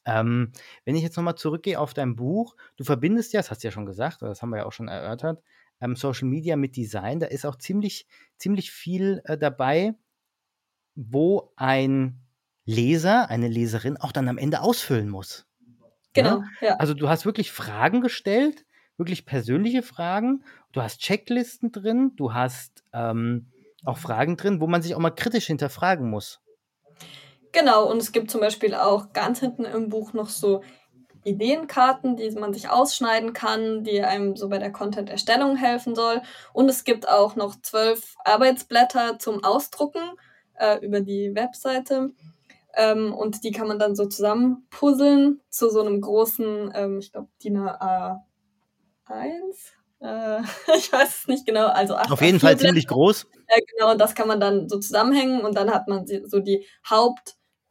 Ähm, 0.04 0.52
wenn 0.84 0.96
ich 0.96 1.02
jetzt 1.02 1.16
nochmal 1.16 1.36
zurückgehe 1.36 1.78
auf 1.78 1.94
dein 1.94 2.16
Buch, 2.16 2.56
du 2.76 2.84
verbindest 2.84 3.32
ja, 3.32 3.40
das 3.40 3.50
hast 3.50 3.62
du 3.62 3.68
ja 3.68 3.72
schon 3.72 3.86
gesagt, 3.86 4.22
das 4.22 4.42
haben 4.42 4.50
wir 4.50 4.58
ja 4.58 4.66
auch 4.66 4.72
schon 4.72 4.88
erörtert, 4.88 5.42
ähm, 5.80 5.96
Social 5.96 6.28
Media 6.28 6.56
mit 6.56 6.76
Design, 6.76 7.20
da 7.20 7.26
ist 7.26 7.44
auch 7.44 7.56
ziemlich, 7.56 8.06
ziemlich 8.36 8.70
viel 8.70 9.22
äh, 9.24 9.36
dabei, 9.36 9.94
wo 10.94 11.52
ein 11.56 12.20
Leser, 12.64 13.30
eine 13.30 13.48
Leserin 13.48 13.96
auch 13.96 14.12
dann 14.12 14.28
am 14.28 14.38
Ende 14.38 14.60
ausfüllen 14.60 15.08
muss. 15.08 15.46
Genau, 16.12 16.38
Ne? 16.38 16.48
ja. 16.60 16.76
Also 16.76 16.94
du 16.94 17.08
hast 17.08 17.24
wirklich 17.24 17.52
Fragen 17.52 18.00
gestellt, 18.00 18.64
wirklich 18.96 19.26
persönliche 19.26 19.82
Fragen. 19.82 20.44
Du 20.72 20.82
hast 20.82 21.00
Checklisten 21.00 21.72
drin, 21.72 22.12
du 22.16 22.34
hast 22.34 22.84
ähm, 22.92 23.46
auch 23.84 23.98
Fragen 23.98 24.36
drin, 24.36 24.60
wo 24.60 24.66
man 24.66 24.82
sich 24.82 24.94
auch 24.94 24.98
mal 24.98 25.10
kritisch 25.10 25.46
hinterfragen 25.46 26.10
muss. 26.10 26.40
Genau, 27.52 27.90
und 27.90 27.98
es 27.98 28.12
gibt 28.12 28.30
zum 28.30 28.40
Beispiel 28.40 28.74
auch 28.74 29.12
ganz 29.12 29.40
hinten 29.40 29.64
im 29.64 29.88
Buch 29.88 30.12
noch 30.12 30.28
so 30.28 30.62
Ideenkarten, 31.24 32.16
die 32.16 32.30
man 32.30 32.52
sich 32.52 32.68
ausschneiden 32.70 33.32
kann, 33.32 33.84
die 33.84 34.02
einem 34.02 34.36
so 34.36 34.48
bei 34.48 34.58
der 34.58 34.72
Content-Erstellung 34.72 35.56
helfen 35.56 35.94
soll. 35.94 36.22
Und 36.52 36.68
es 36.68 36.84
gibt 36.84 37.08
auch 37.08 37.36
noch 37.36 37.60
zwölf 37.60 38.14
Arbeitsblätter 38.24 39.18
zum 39.18 39.44
Ausdrucken 39.44 40.00
äh, 40.54 40.78
über 40.84 41.00
die 41.00 41.34
Webseite. 41.34 42.10
Ähm, 42.74 43.12
und 43.12 43.44
die 43.44 43.50
kann 43.50 43.68
man 43.68 43.78
dann 43.78 43.96
so 43.96 44.06
zusammen 44.06 44.66
puzzeln 44.70 45.40
zu 45.50 45.68
so 45.70 45.80
einem 45.80 46.00
großen, 46.00 46.70
ähm, 46.74 46.98
ich 47.00 47.12
glaube, 47.12 47.28
DIN 47.42 47.58
A1. 47.58 48.20
Äh, 50.00 50.40
ich 50.76 50.92
weiß 50.92 51.18
es 51.22 51.26
nicht 51.28 51.46
genau. 51.46 51.66
Also 51.66 51.96
acht 51.96 52.10
Auf 52.10 52.22
jeden 52.22 52.38
A4 52.38 52.40
Fall 52.40 52.54
Blätter. 52.56 52.68
ziemlich 52.68 52.86
groß. 52.86 53.26
Ja, 53.48 53.56
genau, 53.76 53.92
und 53.92 54.00
das 54.00 54.14
kann 54.14 54.28
man 54.28 54.40
dann 54.40 54.68
so 54.68 54.78
zusammenhängen 54.78 55.42
und 55.42 55.56
dann 55.56 55.70
hat 55.72 55.88
man 55.88 56.06
so 56.06 56.38
die 56.38 56.64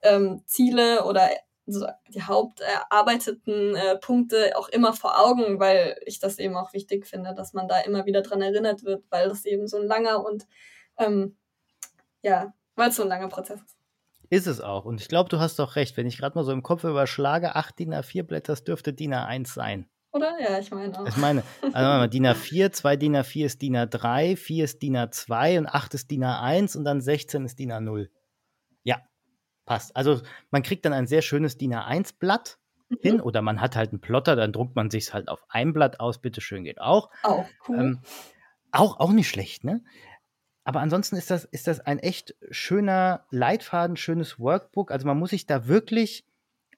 Hauptziele 0.03 1.05
oder 1.05 1.29
so 1.65 1.85
die 2.07 2.23
haupterarbeiteten 2.23 3.75
äh, 3.75 3.97
Punkte 3.97 4.53
auch 4.57 4.69
immer 4.69 4.93
vor 4.93 5.19
Augen, 5.19 5.59
weil 5.59 5.99
ich 6.05 6.19
das 6.19 6.39
eben 6.39 6.55
auch 6.55 6.73
wichtig 6.73 7.05
finde, 7.05 7.35
dass 7.35 7.53
man 7.53 7.67
da 7.67 7.79
immer 7.81 8.05
wieder 8.05 8.21
dran 8.21 8.41
erinnert 8.41 8.83
wird, 8.83 9.03
weil 9.09 9.29
das 9.29 9.45
eben 9.45 9.67
so 9.67 9.77
ein 9.77 9.85
langer 9.85 10.25
und 10.25 10.47
ähm, 10.97 11.37
ja, 12.21 12.53
weil 12.75 12.89
es 12.89 12.95
so 12.95 13.03
ein 13.03 13.09
langer 13.09 13.29
Prozess 13.29 13.61
ist. 13.61 13.77
Ist 14.31 14.47
es 14.47 14.61
auch. 14.61 14.85
Und 14.85 15.01
ich 15.01 15.07
glaube, 15.07 15.29
du 15.29 15.39
hast 15.39 15.57
doch 15.57 15.75
recht. 15.75 15.97
Wenn 15.97 16.05
ich 16.05 16.17
gerade 16.17 16.37
mal 16.37 16.43
so 16.43 16.51
im 16.51 16.61
Kopf 16.61 16.83
überschlage, 16.83 17.55
8 17.55 17.79
DIN 17.79 17.93
A4 17.93 18.23
Blätter, 18.23 18.53
das 18.53 18.63
dürfte 18.63 18.93
DIN 18.93 19.13
A1 19.13 19.51
sein. 19.51 19.89
Oder? 20.11 20.39
Ja, 20.39 20.59
ich 20.59 20.71
meine 20.71 20.99
auch. 20.99 21.07
Ich 21.07 21.17
meine, 21.17 21.43
also 21.73 22.07
DIN 22.07 22.27
A4, 22.27 22.71
2 22.71 22.95
DIN 22.95 23.15
A4 23.15 23.45
ist 23.45 23.61
DIN 23.61 23.77
A3, 23.77 24.35
4 24.35 24.63
ist 24.63 24.81
DIN 24.81 24.97
A2 24.97 25.59
und 25.59 25.67
8 25.67 25.93
ist 25.95 26.11
DIN 26.11 26.23
A1 26.23 26.77
und 26.77 26.83
dann 26.83 27.01
16 27.01 27.45
ist 27.45 27.57
DIN 27.57 27.71
A0. 27.71 28.09
Ja, 28.83 29.01
passt. 29.69 29.95
Also 29.95 30.21
man 30.51 30.63
kriegt 30.63 30.83
dann 30.85 30.93
ein 30.93 31.07
sehr 31.07 31.21
schönes 31.21 31.57
DIN 31.57 31.73
A1-Blatt 31.75 32.57
hin 33.01 33.17
Mhm. 33.17 33.21
oder 33.21 33.41
man 33.43 33.61
hat 33.61 33.75
halt 33.75 33.91
einen 33.91 34.01
Plotter, 34.01 34.35
dann 34.35 34.51
druckt 34.51 34.75
man 34.75 34.89
sich 34.89 35.13
halt 35.13 35.29
auf 35.29 35.45
ein 35.49 35.73
Blatt 35.73 35.99
aus, 35.99 36.19
bitteschön, 36.19 36.63
geht 36.63 36.81
auch. 36.81 37.09
Auch 37.21 37.45
cool. 37.67 37.79
Ähm, 37.79 37.99
auch, 38.71 38.99
auch 38.99 39.11
nicht 39.11 39.29
schlecht, 39.29 39.63
ne? 39.63 39.83
Aber 40.63 40.81
ansonsten 40.81 41.15
ist 41.15 41.29
das, 41.31 41.45
ist 41.45 41.67
das 41.67 41.79
ein 41.79 41.99
echt 41.99 42.35
schöner 42.49 43.25
Leitfaden, 43.29 43.95
schönes 43.95 44.39
Workbook. 44.39 44.91
Also 44.91 45.05
man 45.07 45.17
muss 45.19 45.29
sich 45.31 45.45
da 45.45 45.67
wirklich 45.67 46.25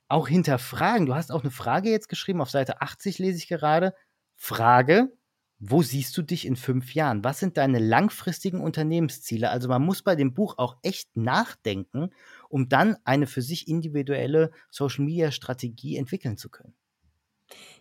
auch 0.09 0.27
hinterfragen. 0.27 1.05
Du 1.05 1.15
hast 1.15 1.31
auch 1.31 1.41
eine 1.41 1.51
Frage 1.51 1.89
jetzt 1.89 2.09
geschrieben, 2.09 2.41
auf 2.41 2.49
Seite 2.49 2.81
80 2.81 3.17
lese 3.19 3.37
ich 3.37 3.47
gerade. 3.47 3.93
Frage, 4.35 5.11
wo 5.59 5.81
siehst 5.81 6.17
du 6.17 6.21
dich 6.23 6.45
in 6.45 6.55
fünf 6.55 6.93
Jahren? 6.95 7.23
Was 7.23 7.39
sind 7.39 7.55
deine 7.57 7.79
langfristigen 7.79 8.61
Unternehmensziele? 8.61 9.49
Also 9.49 9.69
man 9.69 9.83
muss 9.83 10.01
bei 10.01 10.15
dem 10.15 10.33
Buch 10.33 10.55
auch 10.57 10.77
echt 10.83 11.15
nachdenken, 11.15 12.09
um 12.51 12.69
dann 12.69 12.97
eine 13.03 13.27
für 13.27 13.41
sich 13.41 13.67
individuelle 13.67 14.51
Social-Media-Strategie 14.69 15.97
entwickeln 15.97 16.37
zu 16.37 16.49
können. 16.49 16.75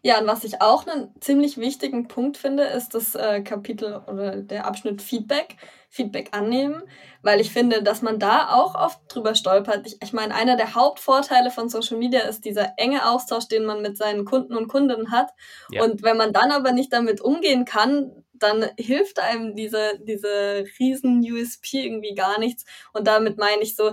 Ja, 0.02 0.18
und 0.18 0.26
was 0.26 0.44
ich 0.44 0.62
auch 0.62 0.86
einen 0.86 1.14
ziemlich 1.20 1.58
wichtigen 1.58 2.08
Punkt 2.08 2.38
finde, 2.38 2.64
ist 2.64 2.94
das 2.94 3.14
äh, 3.14 3.42
Kapitel 3.42 4.02
oder 4.06 4.36
der 4.36 4.66
Abschnitt 4.66 5.02
Feedback, 5.02 5.56
Feedback 5.90 6.30
annehmen, 6.32 6.82
weil 7.22 7.40
ich 7.40 7.50
finde, 7.50 7.82
dass 7.82 8.00
man 8.00 8.18
da 8.18 8.48
auch 8.50 8.74
oft 8.74 8.98
drüber 9.08 9.34
stolpert. 9.34 9.86
Ich, 9.86 9.98
ich 10.02 10.12
meine, 10.12 10.34
einer 10.34 10.56
der 10.56 10.74
Hauptvorteile 10.74 11.50
von 11.50 11.68
Social 11.68 11.98
Media 11.98 12.20
ist 12.20 12.44
dieser 12.44 12.74
enge 12.78 13.08
Austausch, 13.10 13.48
den 13.48 13.66
man 13.66 13.82
mit 13.82 13.98
seinen 13.98 14.24
Kunden 14.24 14.56
und 14.56 14.68
Kundinnen 14.68 15.10
hat. 15.10 15.30
Ja. 15.70 15.84
Und 15.84 16.02
wenn 16.02 16.16
man 16.16 16.32
dann 16.32 16.50
aber 16.50 16.72
nicht 16.72 16.92
damit 16.92 17.20
umgehen 17.20 17.66
kann, 17.66 18.24
dann 18.32 18.70
hilft 18.78 19.18
einem 19.18 19.54
diese, 19.54 20.00
diese 20.02 20.64
riesen 20.78 21.20
USP 21.20 21.84
irgendwie 21.84 22.14
gar 22.14 22.38
nichts. 22.40 22.64
Und 22.94 23.06
damit 23.06 23.36
meine 23.36 23.62
ich 23.62 23.76
so, 23.76 23.92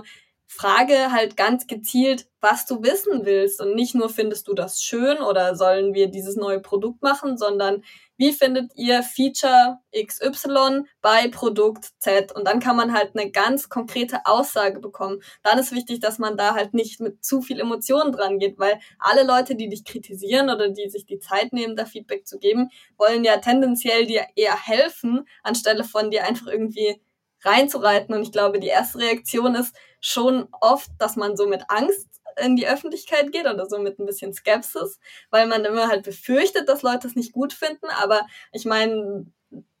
frage 0.50 1.12
halt 1.12 1.36
ganz 1.36 1.66
gezielt, 1.66 2.26
was 2.40 2.64
du 2.64 2.82
wissen 2.82 3.26
willst 3.26 3.60
und 3.60 3.74
nicht 3.74 3.94
nur 3.94 4.08
findest 4.08 4.48
du 4.48 4.54
das 4.54 4.80
schön 4.82 5.18
oder 5.18 5.54
sollen 5.54 5.92
wir 5.92 6.08
dieses 6.08 6.36
neue 6.36 6.60
Produkt 6.60 7.02
machen, 7.02 7.36
sondern 7.36 7.84
wie 8.16 8.32
findet 8.32 8.72
ihr 8.74 9.02
Feature 9.02 9.78
XY 9.94 10.84
bei 11.02 11.28
Produkt 11.28 11.90
Z? 11.98 12.32
Und 12.32 12.46
dann 12.46 12.60
kann 12.60 12.76
man 12.76 12.94
halt 12.94 13.10
eine 13.14 13.30
ganz 13.30 13.68
konkrete 13.68 14.24
Aussage 14.24 14.80
bekommen. 14.80 15.20
Dann 15.42 15.58
ist 15.58 15.72
wichtig, 15.72 16.00
dass 16.00 16.18
man 16.18 16.38
da 16.38 16.54
halt 16.54 16.72
nicht 16.72 16.98
mit 16.98 17.22
zu 17.22 17.42
viel 17.42 17.60
Emotionen 17.60 18.12
dran 18.12 18.38
geht, 18.38 18.58
weil 18.58 18.80
alle 18.98 19.24
Leute, 19.24 19.54
die 19.54 19.68
dich 19.68 19.84
kritisieren 19.84 20.48
oder 20.48 20.70
die 20.70 20.88
sich 20.88 21.04
die 21.04 21.18
Zeit 21.18 21.52
nehmen, 21.52 21.76
da 21.76 21.84
Feedback 21.84 22.26
zu 22.26 22.38
geben, 22.38 22.70
wollen 22.96 23.22
ja 23.22 23.36
tendenziell 23.36 24.06
dir 24.06 24.26
eher 24.34 24.56
helfen, 24.56 25.28
anstelle 25.42 25.84
von 25.84 26.10
dir 26.10 26.24
einfach 26.24 26.46
irgendwie 26.46 27.00
reinzureiten. 27.42 28.14
Und 28.14 28.22
ich 28.22 28.32
glaube, 28.32 28.58
die 28.60 28.66
erste 28.68 28.98
Reaktion 28.98 29.54
ist 29.54 29.74
schon 30.00 30.48
oft, 30.60 30.90
dass 30.98 31.16
man 31.16 31.36
so 31.36 31.46
mit 31.46 31.62
Angst 31.68 32.08
in 32.40 32.56
die 32.56 32.68
Öffentlichkeit 32.68 33.32
geht 33.32 33.46
oder 33.46 33.66
so 33.66 33.78
mit 33.78 33.98
ein 33.98 34.06
bisschen 34.06 34.32
Skepsis, 34.32 35.00
weil 35.30 35.46
man 35.46 35.64
immer 35.64 35.88
halt 35.88 36.04
befürchtet, 36.04 36.68
dass 36.68 36.82
Leute 36.82 37.06
es 37.06 37.16
nicht 37.16 37.32
gut 37.32 37.52
finden. 37.52 37.86
Aber 38.00 38.26
ich 38.52 38.64
meine, 38.64 39.26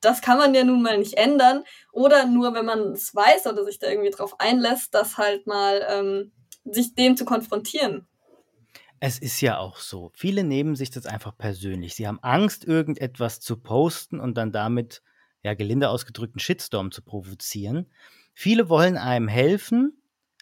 das 0.00 0.20
kann 0.22 0.38
man 0.38 0.54
ja 0.54 0.64
nun 0.64 0.82
mal 0.82 0.98
nicht 0.98 1.14
ändern. 1.14 1.64
Oder 1.92 2.26
nur, 2.26 2.54
wenn 2.54 2.64
man 2.64 2.92
es 2.92 3.14
weiß 3.14 3.46
oder 3.46 3.64
sich 3.64 3.78
da 3.78 3.88
irgendwie 3.88 4.10
drauf 4.10 4.38
einlässt, 4.38 4.94
das 4.94 5.18
halt 5.18 5.46
mal 5.46 5.86
ähm, 5.88 6.32
sich 6.64 6.94
dem 6.94 7.16
zu 7.16 7.24
konfrontieren. 7.24 8.06
Es 9.00 9.18
ist 9.18 9.40
ja 9.40 9.58
auch 9.58 9.76
so. 9.76 10.10
Viele 10.14 10.42
nehmen 10.42 10.74
sich 10.74 10.90
das 10.90 11.06
einfach 11.06 11.36
persönlich. 11.36 11.94
Sie 11.94 12.08
haben 12.08 12.18
Angst, 12.20 12.64
irgendetwas 12.64 13.40
zu 13.40 13.56
posten 13.56 14.18
und 14.18 14.36
dann 14.36 14.50
damit, 14.50 15.02
ja, 15.44 15.54
gelinde 15.54 15.88
ausgedrückt, 15.88 16.34
einen 16.34 16.40
Shitstorm 16.40 16.90
zu 16.90 17.02
provozieren. 17.02 17.92
Viele 18.34 18.68
wollen 18.68 18.96
einem 18.96 19.28
helfen. 19.28 19.97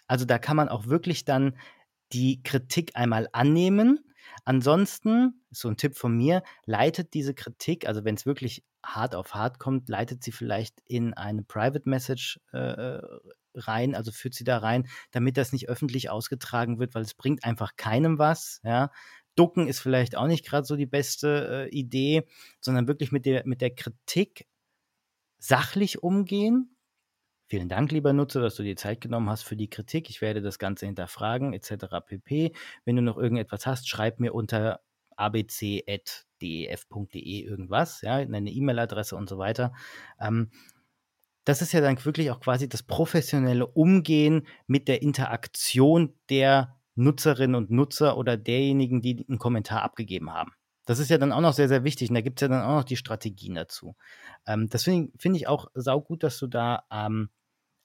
Also 0.07 0.25
da 0.25 0.39
kann 0.39 0.57
man 0.57 0.69
auch 0.69 0.87
wirklich 0.87 1.25
dann 1.25 1.57
die 2.13 2.41
Kritik 2.43 2.91
einmal 2.95 3.27
annehmen. 3.33 3.99
Ansonsten, 4.45 5.43
so 5.51 5.67
ein 5.67 5.77
Tipp 5.77 5.97
von 5.97 6.15
mir, 6.15 6.43
leitet 6.65 7.13
diese 7.13 7.33
Kritik, 7.33 7.87
also 7.87 8.03
wenn 8.03 8.15
es 8.15 8.25
wirklich 8.25 8.63
hart 8.83 9.15
auf 9.15 9.33
hart 9.33 9.59
kommt, 9.59 9.89
leitet 9.89 10.23
sie 10.23 10.31
vielleicht 10.31 10.81
in 10.85 11.13
eine 11.13 11.43
Private 11.43 11.89
Message 11.89 12.39
äh, 12.51 12.99
rein, 13.55 13.95
also 13.95 14.11
führt 14.11 14.33
sie 14.33 14.43
da 14.43 14.59
rein, 14.59 14.87
damit 15.11 15.37
das 15.37 15.51
nicht 15.51 15.69
öffentlich 15.69 16.09
ausgetragen 16.09 16.79
wird, 16.79 16.95
weil 16.95 17.03
es 17.03 17.13
bringt 17.13 17.43
einfach 17.43 17.75
keinem 17.75 18.19
was, 18.19 18.61
ja. 18.63 18.91
Ducken 19.35 19.67
ist 19.67 19.79
vielleicht 19.81 20.15
auch 20.15 20.25
nicht 20.25 20.45
gerade 20.45 20.65
so 20.65 20.75
die 20.75 20.87
beste 20.87 21.67
äh, 21.67 21.69
Idee, 21.69 22.23
sondern 22.59 22.87
wirklich 22.87 23.11
mit 23.11 23.25
der, 23.27 23.45
mit 23.45 23.61
der 23.61 23.69
Kritik 23.75 24.47
sachlich 25.37 26.01
umgehen. 26.01 26.75
Vielen 27.49 27.69
Dank, 27.69 27.91
lieber 27.93 28.11
Nutzer, 28.11 28.41
dass 28.41 28.55
du 28.55 28.63
dir 28.63 28.75
Zeit 28.75 28.99
genommen 28.99 29.29
hast 29.29 29.43
für 29.43 29.55
die 29.55 29.69
Kritik. 29.69 30.09
Ich 30.09 30.21
werde 30.21 30.41
das 30.41 30.59
Ganze 30.59 30.85
hinterfragen, 30.85 31.53
etc. 31.53 31.85
pp. 32.05 32.51
Wenn 32.83 32.97
du 32.97 33.01
noch 33.01 33.17
irgendetwas 33.17 33.65
hast, 33.65 33.87
schreib 33.87 34.19
mir 34.19 34.35
unter 34.35 34.81
abc.def.de 35.15 36.19
irgendwas, 37.41 38.01
ja, 38.01 38.15
eine 38.15 38.51
E-Mail-Adresse 38.51 39.15
und 39.15 39.29
so 39.29 39.37
weiter. 39.37 39.73
Ähm, 40.19 40.51
das 41.45 41.61
ist 41.61 41.71
ja 41.71 41.79
dann 41.79 42.03
wirklich 42.03 42.31
auch 42.31 42.41
quasi 42.41 42.67
das 42.67 42.83
professionelle 42.83 43.65
Umgehen 43.65 44.45
mit 44.67 44.89
der 44.89 45.01
Interaktion 45.01 46.13
der 46.29 46.77
Nutzerinnen 46.95 47.55
und 47.55 47.71
Nutzer 47.71 48.17
oder 48.17 48.35
derjenigen, 48.35 49.01
die 49.01 49.25
einen 49.27 49.39
Kommentar 49.39 49.83
abgegeben 49.83 50.33
haben. 50.33 50.51
Das 50.87 50.99
ist 50.99 51.09
ja 51.09 51.17
dann 51.17 51.33
auch 51.33 51.41
noch 51.41 51.53
sehr, 51.53 51.67
sehr 51.67 51.83
wichtig. 51.83 52.09
Und 52.09 52.15
da 52.15 52.21
gibt 52.21 52.39
es 52.39 52.41
ja 52.41 52.47
dann 52.47 52.63
auch 52.63 52.77
noch 52.77 52.83
die 52.85 52.95
Strategien 52.95 53.55
dazu. 53.55 53.95
Ähm, 54.47 54.69
das 54.69 54.83
finde 54.83 55.11
find 55.19 55.35
ich 55.35 55.47
auch 55.47 55.67
saugut, 55.75 56.23
dass 56.23 56.39
du 56.39 56.47
da 56.47 56.85
ähm, 56.89 57.29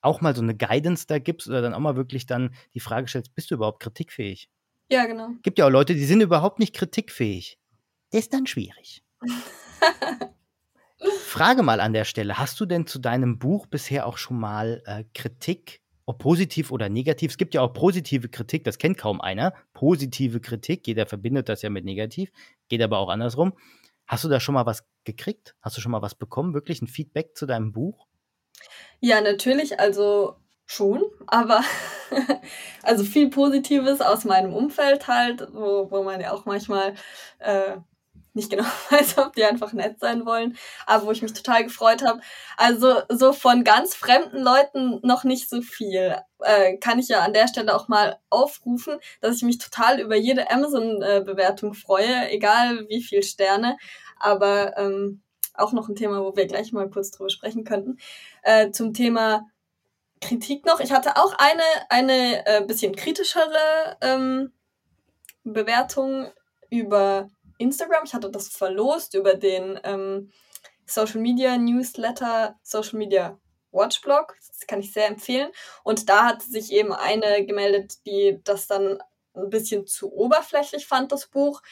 auch 0.00 0.20
mal 0.20 0.34
so 0.34 0.42
eine 0.42 0.56
Guidance 0.56 1.06
da 1.06 1.18
gibst 1.18 1.48
oder 1.48 1.62
dann 1.62 1.74
auch 1.74 1.80
mal 1.80 1.96
wirklich 1.96 2.26
dann 2.26 2.54
die 2.74 2.80
Frage 2.80 3.08
stellst, 3.08 3.34
bist 3.34 3.50
du 3.50 3.56
überhaupt 3.56 3.82
kritikfähig? 3.82 4.48
Ja, 4.88 5.06
genau. 5.06 5.30
Gibt 5.42 5.58
ja 5.58 5.66
auch 5.66 5.70
Leute, 5.70 5.94
die 5.94 6.04
sind 6.04 6.20
überhaupt 6.20 6.60
nicht 6.60 6.74
kritikfähig. 6.74 7.58
Das 8.10 8.20
ist 8.20 8.32
dann 8.32 8.46
schwierig. 8.46 9.02
Frage 11.26 11.62
mal 11.64 11.80
an 11.80 11.92
der 11.92 12.04
Stelle, 12.04 12.38
hast 12.38 12.60
du 12.60 12.66
denn 12.66 12.86
zu 12.86 13.00
deinem 13.00 13.38
Buch 13.38 13.66
bisher 13.66 14.06
auch 14.06 14.18
schon 14.18 14.38
mal 14.38 14.82
äh, 14.86 15.04
Kritik, 15.14 15.81
ob 16.12 16.18
positiv 16.18 16.70
oder 16.70 16.88
negativ? 16.88 17.32
Es 17.32 17.38
gibt 17.38 17.54
ja 17.54 17.62
auch 17.62 17.72
positive 17.72 18.28
Kritik, 18.28 18.64
das 18.64 18.78
kennt 18.78 18.98
kaum 18.98 19.20
einer. 19.20 19.54
Positive 19.72 20.40
Kritik, 20.40 20.86
jeder 20.86 21.06
verbindet 21.06 21.48
das 21.48 21.62
ja 21.62 21.70
mit 21.70 21.84
negativ, 21.84 22.30
geht 22.68 22.82
aber 22.82 22.98
auch 22.98 23.08
andersrum. 23.08 23.54
Hast 24.06 24.24
du 24.24 24.28
da 24.28 24.40
schon 24.40 24.54
mal 24.54 24.66
was 24.66 24.84
gekriegt? 25.04 25.54
Hast 25.60 25.76
du 25.76 25.80
schon 25.80 25.92
mal 25.92 26.02
was 26.02 26.14
bekommen? 26.14 26.54
Wirklich 26.54 26.82
ein 26.82 26.86
Feedback 26.86 27.36
zu 27.36 27.46
deinem 27.46 27.72
Buch? 27.72 28.06
Ja, 29.00 29.20
natürlich, 29.20 29.80
also 29.80 30.36
schon, 30.66 31.02
aber 31.26 31.62
also 32.82 33.04
viel 33.04 33.30
Positives 33.30 34.00
aus 34.00 34.24
meinem 34.24 34.52
Umfeld 34.52 35.08
halt, 35.08 35.48
wo, 35.52 35.90
wo 35.90 36.02
man 36.02 36.20
ja 36.20 36.32
auch 36.32 36.44
manchmal 36.44 36.94
äh, 37.38 37.76
nicht 38.34 38.50
genau 38.50 38.64
weiß, 38.90 39.18
ob 39.18 39.34
die 39.34 39.44
einfach 39.44 39.72
nett 39.72 40.00
sein 40.00 40.24
wollen, 40.26 40.56
aber 40.86 41.06
wo 41.06 41.12
ich 41.12 41.22
mich 41.22 41.32
total 41.32 41.64
gefreut 41.64 42.02
habe. 42.02 42.20
Also 42.56 43.02
so 43.08 43.32
von 43.32 43.64
ganz 43.64 43.94
fremden 43.94 44.42
Leuten 44.42 45.00
noch 45.02 45.24
nicht 45.24 45.48
so 45.48 45.62
viel. 45.62 46.16
Äh, 46.40 46.76
kann 46.78 46.98
ich 46.98 47.08
ja 47.08 47.20
an 47.20 47.32
der 47.32 47.48
Stelle 47.48 47.74
auch 47.74 47.88
mal 47.88 48.18
aufrufen, 48.30 48.98
dass 49.20 49.36
ich 49.36 49.42
mich 49.42 49.58
total 49.58 50.00
über 50.00 50.16
jede 50.16 50.50
Amazon-Bewertung 50.50 51.74
freue, 51.74 52.30
egal 52.30 52.88
wie 52.88 53.02
viel 53.02 53.22
Sterne. 53.22 53.76
Aber 54.18 54.76
ähm, 54.76 55.22
auch 55.54 55.72
noch 55.72 55.88
ein 55.88 55.96
Thema, 55.96 56.22
wo 56.22 56.34
wir 56.34 56.46
gleich 56.46 56.72
mal 56.72 56.88
kurz 56.88 57.10
drüber 57.10 57.30
sprechen 57.30 57.64
könnten. 57.64 57.98
Äh, 58.42 58.70
zum 58.70 58.94
Thema 58.94 59.46
Kritik 60.20 60.64
noch. 60.64 60.80
Ich 60.80 60.92
hatte 60.92 61.16
auch 61.16 61.34
eine, 61.36 61.62
eine 61.90 62.46
äh, 62.46 62.64
bisschen 62.64 62.94
kritischere 62.94 63.96
ähm, 64.00 64.52
Bewertung 65.44 66.30
über 66.70 67.28
Instagram. 67.62 68.04
Ich 68.04 68.14
hatte 68.14 68.30
das 68.30 68.48
verlost 68.48 69.14
über 69.14 69.34
den 69.34 69.78
ähm, 69.84 70.30
Social 70.86 71.20
Media 71.20 71.56
Newsletter, 71.56 72.58
Social 72.62 72.98
Media 72.98 73.38
Watchblog. 73.70 74.36
Das 74.48 74.66
kann 74.66 74.80
ich 74.80 74.92
sehr 74.92 75.08
empfehlen. 75.08 75.50
Und 75.82 76.08
da 76.08 76.26
hat 76.26 76.42
sich 76.42 76.72
eben 76.72 76.92
eine 76.92 77.46
gemeldet, 77.46 78.04
die 78.06 78.40
das 78.44 78.66
dann 78.66 78.98
ein 79.34 79.48
bisschen 79.48 79.86
zu 79.86 80.12
oberflächlich 80.12 80.86
fand, 80.86 81.12
das 81.12 81.26
Buch 81.26 81.62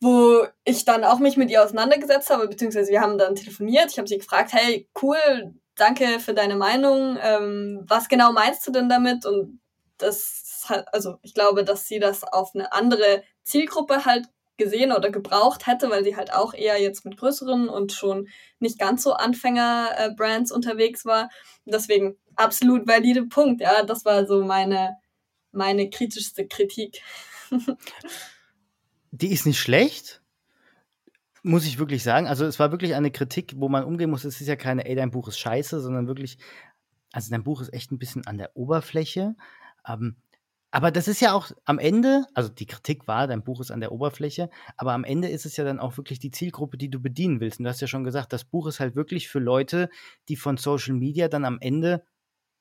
wo 0.00 0.46
ich 0.64 0.84
dann 0.84 1.02
auch 1.02 1.18
mich 1.18 1.38
mit 1.38 1.50
ihr 1.50 1.62
auseinandergesetzt 1.62 2.28
habe, 2.28 2.46
beziehungsweise 2.46 2.90
wir 2.90 3.00
haben 3.00 3.16
dann 3.16 3.36
telefoniert. 3.36 3.90
Ich 3.90 3.96
habe 3.96 4.06
sie 4.06 4.18
gefragt, 4.18 4.52
hey, 4.52 4.86
cool, 5.00 5.54
danke 5.76 6.20
für 6.20 6.34
deine 6.34 6.56
Meinung. 6.56 7.16
Ähm, 7.22 7.84
was 7.86 8.08
genau 8.08 8.32
meinst 8.32 8.66
du 8.66 8.70
denn 8.70 8.90
damit? 8.90 9.24
Und 9.24 9.60
das 9.96 10.44
also 10.92 11.18
ich 11.22 11.34
glaube, 11.34 11.64
dass 11.64 11.86
sie 11.86 11.98
das 11.98 12.24
auf 12.24 12.54
eine 12.54 12.72
andere 12.72 13.22
Zielgruppe 13.42 14.04
halt 14.04 14.26
gesehen 14.56 14.92
oder 14.92 15.10
gebraucht 15.10 15.66
hätte, 15.66 15.90
weil 15.90 16.04
sie 16.04 16.16
halt 16.16 16.32
auch 16.32 16.54
eher 16.54 16.80
jetzt 16.80 17.04
mit 17.04 17.16
größeren 17.16 17.68
und 17.68 17.92
schon 17.92 18.28
nicht 18.60 18.78
ganz 18.78 19.02
so 19.02 19.14
Anfänger-Brands 19.14 20.52
unterwegs 20.52 21.04
war. 21.04 21.28
Deswegen 21.64 22.16
absolut 22.36 22.86
valide 22.86 23.26
Punkt, 23.26 23.60
ja. 23.60 23.82
Das 23.82 24.04
war 24.04 24.26
so 24.26 24.44
meine, 24.44 24.96
meine 25.52 25.90
kritischste 25.90 26.46
Kritik. 26.46 27.02
Die 29.10 29.32
ist 29.32 29.46
nicht 29.46 29.60
schlecht, 29.60 30.22
muss 31.42 31.66
ich 31.66 31.78
wirklich 31.78 32.02
sagen. 32.02 32.26
Also 32.26 32.44
es 32.46 32.58
war 32.58 32.72
wirklich 32.72 32.94
eine 32.94 33.10
Kritik, 33.10 33.54
wo 33.56 33.68
man 33.68 33.84
umgehen 33.84 34.10
muss. 34.10 34.24
Es 34.24 34.40
ist 34.40 34.48
ja 34.48 34.56
keine, 34.56 34.86
ey, 34.86 34.96
dein 34.96 35.10
Buch 35.12 35.28
ist 35.28 35.38
scheiße, 35.38 35.80
sondern 35.80 36.08
wirklich, 36.08 36.38
also 37.12 37.30
dein 37.30 37.44
Buch 37.44 37.60
ist 37.60 37.72
echt 37.72 37.92
ein 37.92 37.98
bisschen 37.98 38.26
an 38.26 38.38
der 38.38 38.56
Oberfläche. 38.56 39.36
Ähm, 39.86 40.16
aber 40.74 40.90
das 40.90 41.06
ist 41.06 41.20
ja 41.20 41.34
auch 41.34 41.52
am 41.66 41.78
Ende, 41.78 42.26
also 42.34 42.48
die 42.48 42.66
Kritik 42.66 43.06
war, 43.06 43.28
dein 43.28 43.44
Buch 43.44 43.60
ist 43.60 43.70
an 43.70 43.78
der 43.78 43.92
Oberfläche, 43.92 44.50
aber 44.76 44.92
am 44.92 45.04
Ende 45.04 45.28
ist 45.28 45.46
es 45.46 45.56
ja 45.56 45.62
dann 45.62 45.78
auch 45.78 45.96
wirklich 45.98 46.18
die 46.18 46.32
Zielgruppe, 46.32 46.76
die 46.76 46.90
du 46.90 46.98
bedienen 47.00 47.38
willst. 47.38 47.60
Und 47.60 47.64
du 47.64 47.70
hast 47.70 47.80
ja 47.80 47.86
schon 47.86 48.02
gesagt, 48.02 48.32
das 48.32 48.42
Buch 48.42 48.66
ist 48.66 48.80
halt 48.80 48.96
wirklich 48.96 49.28
für 49.28 49.38
Leute, 49.38 49.88
die 50.28 50.34
von 50.34 50.56
Social 50.56 50.94
Media 50.94 51.28
dann 51.28 51.44
am 51.44 51.58
Ende 51.60 52.04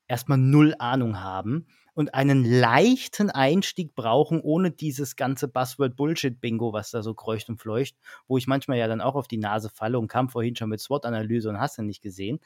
erstmal 0.07 0.37
null 0.37 0.75
Ahnung 0.77 1.21
haben 1.21 1.65
und 1.95 2.13
einen 2.13 2.45
leichten 2.45 3.31
Einstieg 3.31 3.95
brauchen, 3.95 4.41
ohne 4.41 4.69
dieses 4.69 5.15
ganze 5.15 5.47
Buzzword-Bullshit-Bingo, 5.47 6.71
was 6.71 6.91
da 6.91 7.01
so 7.01 7.15
kreucht 7.15 7.49
und 7.49 7.59
fleucht, 7.59 7.95
wo 8.27 8.37
ich 8.37 8.45
manchmal 8.45 8.77
ja 8.77 8.87
dann 8.87 9.01
auch 9.01 9.15
auf 9.15 9.27
die 9.27 9.39
Nase 9.39 9.71
falle 9.71 9.97
und 9.97 10.07
kam 10.07 10.29
vorhin 10.29 10.55
schon 10.55 10.69
mit 10.69 10.81
SWOT-Analyse 10.81 11.49
und 11.49 11.59
hast 11.59 11.79
du 11.79 11.81
nicht 11.81 12.03
gesehen. 12.03 12.41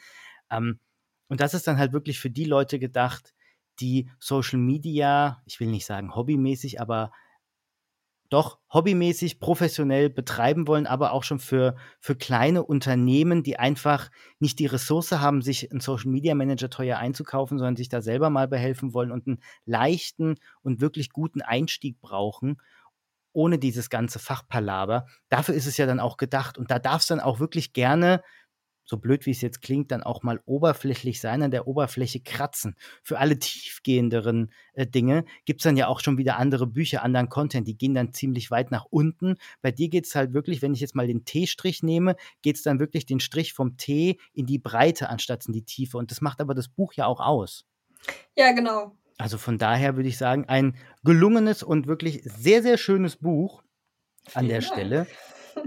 Ähm, 0.50 0.80
und 1.28 1.42
das 1.42 1.54
ist 1.54 1.68
dann 1.68 1.78
halt 1.78 1.92
wirklich 1.92 2.22
für 2.22 2.30
die 2.30 2.46
Leute 2.46 2.80
gedacht, 2.80 3.34
die 3.80 4.10
Social 4.20 4.60
Media, 4.60 5.42
ich 5.46 5.60
will 5.60 5.68
nicht 5.68 5.86
sagen 5.86 6.16
hobbymäßig, 6.16 6.82
aber 6.82 7.12
doch 8.30 8.60
hobbymäßig, 8.74 9.40
professionell 9.40 10.10
betreiben 10.10 10.68
wollen, 10.68 10.86
aber 10.86 11.14
auch 11.14 11.24
schon 11.24 11.40
für, 11.40 11.76
für 12.00 12.16
kleine 12.16 12.64
Unternehmen, 12.64 13.44
die 13.44 13.58
einfach 13.58 14.10
nicht 14.40 14.60
die 14.60 14.66
Ressource 14.66 15.12
haben, 15.14 15.42
sich 15.42 15.72
einen 15.72 15.80
Social 15.80 16.12
Media 16.12 16.36
Manager 16.36 16.70
teuer 16.70 16.98
einzukaufen, 16.98 17.58
sondern 17.58 17.78
sich 17.78 17.90
da 17.90 18.02
selber 18.02 18.30
mal 18.30 18.48
behelfen 18.48 18.94
wollen 18.94 19.12
und 19.12 19.28
einen 19.28 19.42
leichten 19.66 20.36
und 20.62 20.82
wirklich 20.82 21.12
guten 21.12 21.42
Einstieg 21.42 22.02
brauchen, 22.02 22.62
ohne 23.32 23.60
dieses 23.60 23.90
ganze 23.90 24.20
Fachpalaber. 24.20 25.06
Dafür 25.30 25.56
ist 25.56 25.68
es 25.68 25.78
ja 25.78 25.86
dann 25.86 26.00
auch 26.00 26.18
gedacht. 26.18 26.58
Und 26.58 26.72
da 26.72 26.80
darf 26.80 27.02
es 27.02 27.08
dann 27.08 27.20
auch 27.20 27.40
wirklich 27.40 27.72
gerne 27.72 28.24
so 28.88 28.98
blöd 28.98 29.26
wie 29.26 29.32
es 29.32 29.42
jetzt 29.42 29.62
klingt, 29.62 29.92
dann 29.92 30.02
auch 30.02 30.24
mal 30.24 30.42
oberflächlich 30.46 31.20
sein, 31.20 31.44
an 31.44 31.52
der 31.52 31.68
Oberfläche 31.68 32.22
kratzen. 32.22 32.76
Für 33.04 33.20
alle 33.20 33.38
tiefgehenderen 33.38 34.52
äh, 34.74 34.88
Dinge 34.88 35.26
gibt 35.46 35.60
es 35.60 35.64
dann 35.66 35.78
ja 35.78 35.88
auch 35.88 36.00
schon 36.00 36.18
wieder 36.18 36.38
andere 36.38 36.66
Bücher, 36.66 37.04
anderen 37.04 37.30
Content, 37.30 37.68
die 37.68 37.78
gehen 37.78 37.94
dann 37.94 38.14
ziemlich 38.14 38.50
weit 38.50 38.72
nach 38.72 38.86
unten. 38.90 39.36
Bei 39.62 39.72
dir 39.72 39.90
geht 39.90 40.06
es 40.06 40.16
halt 40.16 40.34
wirklich, 40.34 40.62
wenn 40.62 40.74
ich 40.74 40.80
jetzt 40.80 40.96
mal 40.96 41.08
den 41.08 41.26
T-Strich 41.26 41.84
nehme, 41.84 42.16
geht 42.42 42.56
es 42.56 42.64
dann 42.64 42.80
wirklich 42.80 43.06
den 43.06 43.20
Strich 43.20 43.54
vom 43.54 43.78
T 43.78 44.18
in 44.34 44.46
die 44.46 44.60
Breite 44.60 45.10
anstatt 45.10 45.46
in 45.46 45.54
die 45.54 45.66
Tiefe. 45.66 45.98
Und 45.98 46.10
das 46.10 46.22
macht 46.22 46.40
aber 46.40 46.56
das 46.56 46.70
Buch 46.70 46.94
ja 46.94 47.06
auch 47.06 47.20
aus. 47.20 47.66
Ja, 48.36 48.54
genau. 48.54 48.96
Also 49.18 49.38
von 49.38 49.58
daher 49.58 49.96
würde 49.96 50.10
ich 50.10 50.18
sagen, 50.18 50.46
ein 50.48 50.76
gelungenes 51.04 51.64
und 51.64 51.88
wirklich 51.88 52.22
sehr, 52.24 52.62
sehr 52.62 52.78
schönes 52.78 53.18
Buch 53.18 53.64
an 54.34 54.48
der 54.48 54.62
Dank. 54.62 54.72
Stelle. 54.72 55.08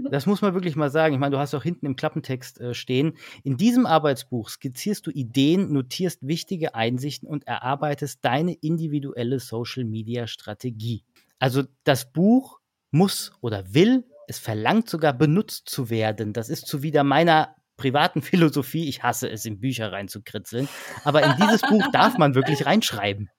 Das 0.09 0.25
muss 0.25 0.41
man 0.41 0.53
wirklich 0.53 0.75
mal 0.75 0.89
sagen. 0.89 1.13
Ich 1.13 1.19
meine, 1.19 1.35
du 1.35 1.39
hast 1.39 1.53
auch 1.53 1.63
hinten 1.63 1.85
im 1.85 1.95
Klappentext 1.95 2.59
äh, 2.59 2.73
stehen. 2.73 3.17
In 3.43 3.57
diesem 3.57 3.85
Arbeitsbuch 3.85 4.49
skizzierst 4.49 5.07
du 5.07 5.11
Ideen, 5.11 5.71
notierst 5.71 6.27
wichtige 6.27 6.75
Einsichten 6.75 7.27
und 7.27 7.47
erarbeitest 7.47 8.23
deine 8.23 8.53
individuelle 8.53 9.39
Social-Media-Strategie. 9.39 11.03
Also 11.39 11.63
das 11.83 12.11
Buch 12.11 12.59
muss 12.91 13.31
oder 13.41 13.73
will, 13.73 14.05
es 14.27 14.39
verlangt 14.39 14.89
sogar 14.89 15.13
benutzt 15.13 15.69
zu 15.69 15.89
werden. 15.89 16.33
Das 16.33 16.49
ist 16.49 16.67
zuwider 16.67 17.03
meiner 17.03 17.55
privaten 17.77 18.21
Philosophie. 18.21 18.87
Ich 18.87 19.03
hasse 19.03 19.29
es, 19.29 19.45
in 19.45 19.59
Bücher 19.59 19.91
reinzukritzeln. 19.91 20.69
Aber 21.03 21.23
in 21.23 21.35
dieses 21.37 21.61
Buch 21.61 21.85
darf 21.91 22.17
man 22.17 22.35
wirklich 22.35 22.65
reinschreiben. 22.65 23.29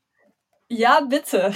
Ja, 0.68 1.00
bitte. 1.08 1.52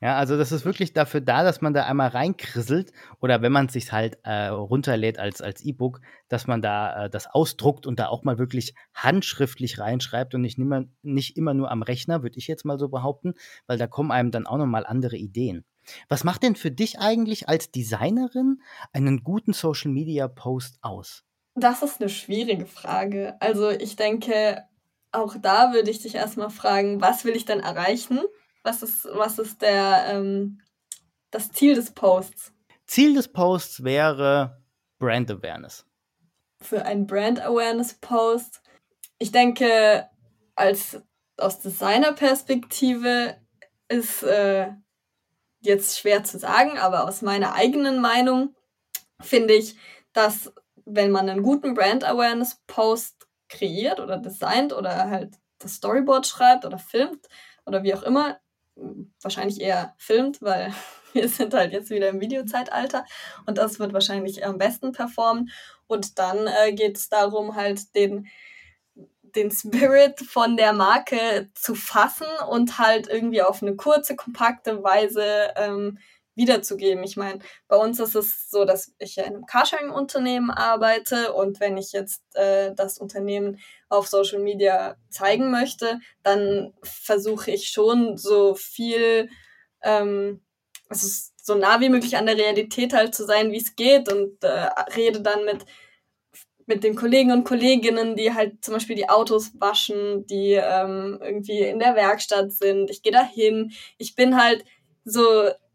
Ja, 0.00 0.16
also 0.16 0.38
das 0.38 0.52
ist 0.52 0.64
wirklich 0.64 0.92
dafür 0.92 1.20
da, 1.20 1.42
dass 1.42 1.60
man 1.60 1.74
da 1.74 1.84
einmal 1.84 2.08
reinkrisselt 2.10 2.92
oder 3.20 3.42
wenn 3.42 3.50
man 3.50 3.66
es 3.66 3.72
sich 3.72 3.90
halt 3.90 4.18
äh, 4.22 4.46
runterlädt 4.46 5.18
als, 5.18 5.42
als 5.42 5.60
E-Book, 5.64 6.00
dass 6.28 6.46
man 6.46 6.62
da 6.62 7.06
äh, 7.06 7.10
das 7.10 7.26
ausdruckt 7.26 7.84
und 7.84 7.98
da 7.98 8.06
auch 8.06 8.22
mal 8.22 8.38
wirklich 8.38 8.74
handschriftlich 8.94 9.80
reinschreibt 9.80 10.36
und 10.36 10.42
nicht, 10.42 10.56
nimmer, 10.56 10.84
nicht 11.02 11.36
immer 11.36 11.52
nur 11.52 11.72
am 11.72 11.82
Rechner, 11.82 12.22
würde 12.22 12.38
ich 12.38 12.46
jetzt 12.46 12.64
mal 12.64 12.78
so 12.78 12.88
behaupten, 12.88 13.34
weil 13.66 13.76
da 13.76 13.88
kommen 13.88 14.12
einem 14.12 14.30
dann 14.30 14.46
auch 14.46 14.58
nochmal 14.58 14.86
andere 14.86 15.16
Ideen. 15.16 15.64
Was 16.08 16.22
macht 16.22 16.44
denn 16.44 16.54
für 16.54 16.70
dich 16.70 17.00
eigentlich 17.00 17.48
als 17.48 17.72
Designerin 17.72 18.60
einen 18.92 19.24
guten 19.24 19.52
Social 19.52 19.90
Media 19.90 20.28
Post 20.28 20.78
aus? 20.80 21.24
Das 21.56 21.82
ist 21.82 22.00
eine 22.00 22.08
schwierige 22.08 22.66
Frage. 22.66 23.36
Also 23.40 23.70
ich 23.70 23.96
denke, 23.96 24.62
auch 25.10 25.34
da 25.40 25.72
würde 25.72 25.90
ich 25.90 26.02
dich 26.02 26.14
erstmal 26.14 26.50
fragen, 26.50 27.00
was 27.00 27.24
will 27.24 27.34
ich 27.34 27.46
denn 27.46 27.58
erreichen? 27.58 28.20
Was 28.68 28.82
ist, 28.82 29.08
was 29.14 29.38
ist 29.38 29.62
der, 29.62 30.04
ähm, 30.08 30.60
das 31.30 31.50
Ziel 31.52 31.74
des 31.74 31.90
Posts? 31.90 32.52
Ziel 32.86 33.14
des 33.14 33.26
Posts 33.26 33.82
wäre 33.82 34.62
Brand 34.98 35.30
Awareness. 35.30 35.86
Für 36.60 36.84
einen 36.84 37.06
Brand 37.06 37.40
Awareness 37.40 37.94
Post. 37.94 38.60
Ich 39.18 39.32
denke, 39.32 40.06
als 40.54 41.00
aus 41.38 41.60
Designer-Perspektive 41.60 43.38
ist 43.88 44.22
äh, 44.22 44.70
jetzt 45.60 45.98
schwer 45.98 46.24
zu 46.24 46.38
sagen, 46.38 46.76
aber 46.76 47.08
aus 47.08 47.22
meiner 47.22 47.54
eigenen 47.54 48.02
Meinung 48.02 48.54
finde 49.18 49.54
ich, 49.54 49.76
dass 50.12 50.52
wenn 50.84 51.10
man 51.10 51.30
einen 51.30 51.42
guten 51.42 51.72
Brand 51.72 52.04
Awareness 52.04 52.60
Post 52.66 53.28
kreiert 53.48 53.98
oder 53.98 54.18
designt 54.18 54.74
oder 54.74 55.08
halt 55.08 55.36
das 55.58 55.76
Storyboard 55.76 56.26
schreibt 56.26 56.66
oder 56.66 56.78
filmt 56.78 57.28
oder 57.64 57.82
wie 57.82 57.94
auch 57.94 58.02
immer, 58.02 58.38
wahrscheinlich 59.22 59.60
eher 59.60 59.94
filmt, 59.98 60.42
weil 60.42 60.72
wir 61.12 61.28
sind 61.28 61.54
halt 61.54 61.72
jetzt 61.72 61.90
wieder 61.90 62.08
im 62.08 62.20
Videozeitalter 62.20 63.04
und 63.46 63.58
das 63.58 63.78
wird 63.78 63.92
wahrscheinlich 63.92 64.44
am 64.44 64.58
besten 64.58 64.92
performen. 64.92 65.50
Und 65.86 66.18
dann 66.18 66.46
äh, 66.46 66.72
geht 66.72 66.98
es 66.98 67.08
darum, 67.08 67.54
halt 67.54 67.94
den, 67.94 68.28
den 68.94 69.50
Spirit 69.50 70.20
von 70.20 70.56
der 70.56 70.72
Marke 70.72 71.50
zu 71.54 71.74
fassen 71.74 72.26
und 72.50 72.78
halt 72.78 73.08
irgendwie 73.08 73.42
auf 73.42 73.62
eine 73.62 73.74
kurze, 73.74 74.14
kompakte 74.14 74.82
Weise 74.82 75.52
ähm, 75.56 75.98
wiederzugeben. 76.34 77.02
Ich 77.04 77.16
meine, 77.16 77.40
bei 77.66 77.76
uns 77.76 77.98
ist 78.00 78.14
es 78.14 78.48
so, 78.48 78.64
dass 78.64 78.94
ich 78.98 79.16
ja 79.16 79.24
in 79.24 79.34
einem 79.34 79.46
Carsharing-Unternehmen 79.46 80.50
arbeite 80.50 81.32
und 81.32 81.58
wenn 81.58 81.76
ich 81.76 81.92
jetzt 81.92 82.22
äh, 82.36 82.72
das 82.74 82.98
Unternehmen 82.98 83.58
auf 83.88 84.08
Social 84.08 84.40
Media 84.40 84.96
zeigen 85.10 85.50
möchte, 85.50 86.00
dann 86.22 86.74
versuche 86.82 87.50
ich 87.50 87.68
schon 87.68 88.16
so 88.16 88.54
viel, 88.54 89.28
ähm, 89.82 90.42
also 90.88 91.08
so 91.42 91.54
nah 91.54 91.80
wie 91.80 91.88
möglich 91.88 92.16
an 92.16 92.26
der 92.26 92.36
Realität 92.36 92.92
halt 92.92 93.14
zu 93.14 93.24
sein, 93.24 93.52
wie 93.52 93.58
es 93.58 93.76
geht 93.76 94.12
und 94.12 94.42
äh, 94.44 94.68
rede 94.94 95.20
dann 95.20 95.44
mit 95.44 95.64
mit 96.68 96.84
den 96.84 96.94
Kollegen 96.94 97.32
und 97.32 97.44
Kolleginnen, 97.44 98.14
die 98.14 98.34
halt 98.34 98.62
zum 98.62 98.74
Beispiel 98.74 98.94
die 98.94 99.08
Autos 99.08 99.52
waschen, 99.58 100.26
die 100.26 100.52
ähm, 100.52 101.18
irgendwie 101.22 101.62
in 101.62 101.78
der 101.78 101.96
Werkstatt 101.96 102.52
sind. 102.52 102.90
Ich 102.90 103.02
gehe 103.02 103.10
da 103.10 103.22
hin. 103.22 103.72
Ich 103.96 104.14
bin 104.14 104.40
halt 104.40 104.66
so 105.02 105.22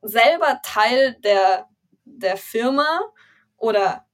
selber 0.04 0.60
Teil 0.64 1.18
der, 1.24 1.68
der 2.06 2.38
Firma 2.38 3.02
oder 3.58 4.06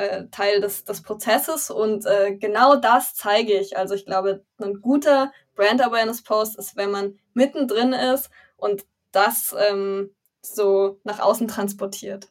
äh, 0.00 0.26
Teil 0.30 0.60
des, 0.60 0.84
des 0.84 1.02
Prozesses 1.02 1.70
und 1.70 2.06
äh, 2.06 2.36
genau 2.36 2.76
das 2.76 3.14
zeige 3.14 3.54
ich. 3.54 3.76
Also 3.76 3.94
ich 3.94 4.06
glaube, 4.06 4.44
ein 4.60 4.80
guter 4.80 5.32
Brand 5.54 5.82
Awareness 5.84 6.22
Post 6.22 6.58
ist, 6.58 6.76
wenn 6.76 6.90
man 6.90 7.18
mittendrin 7.34 7.92
ist 7.92 8.30
und 8.56 8.84
das 9.12 9.54
ähm, 9.58 10.14
so 10.42 11.00
nach 11.04 11.20
außen 11.20 11.48
transportiert. 11.48 12.28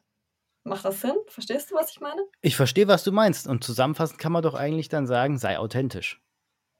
Macht 0.64 0.84
das 0.84 1.00
Sinn? 1.00 1.14
Verstehst 1.28 1.70
du, 1.70 1.74
was 1.74 1.90
ich 1.90 2.00
meine? 2.00 2.22
Ich 2.42 2.56
verstehe, 2.56 2.86
was 2.86 3.02
du 3.02 3.12
meinst. 3.12 3.46
Und 3.46 3.64
zusammenfassend 3.64 4.18
kann 4.18 4.32
man 4.32 4.42
doch 4.42 4.54
eigentlich 4.54 4.88
dann 4.88 5.06
sagen, 5.06 5.38
sei 5.38 5.58
authentisch. 5.58 6.20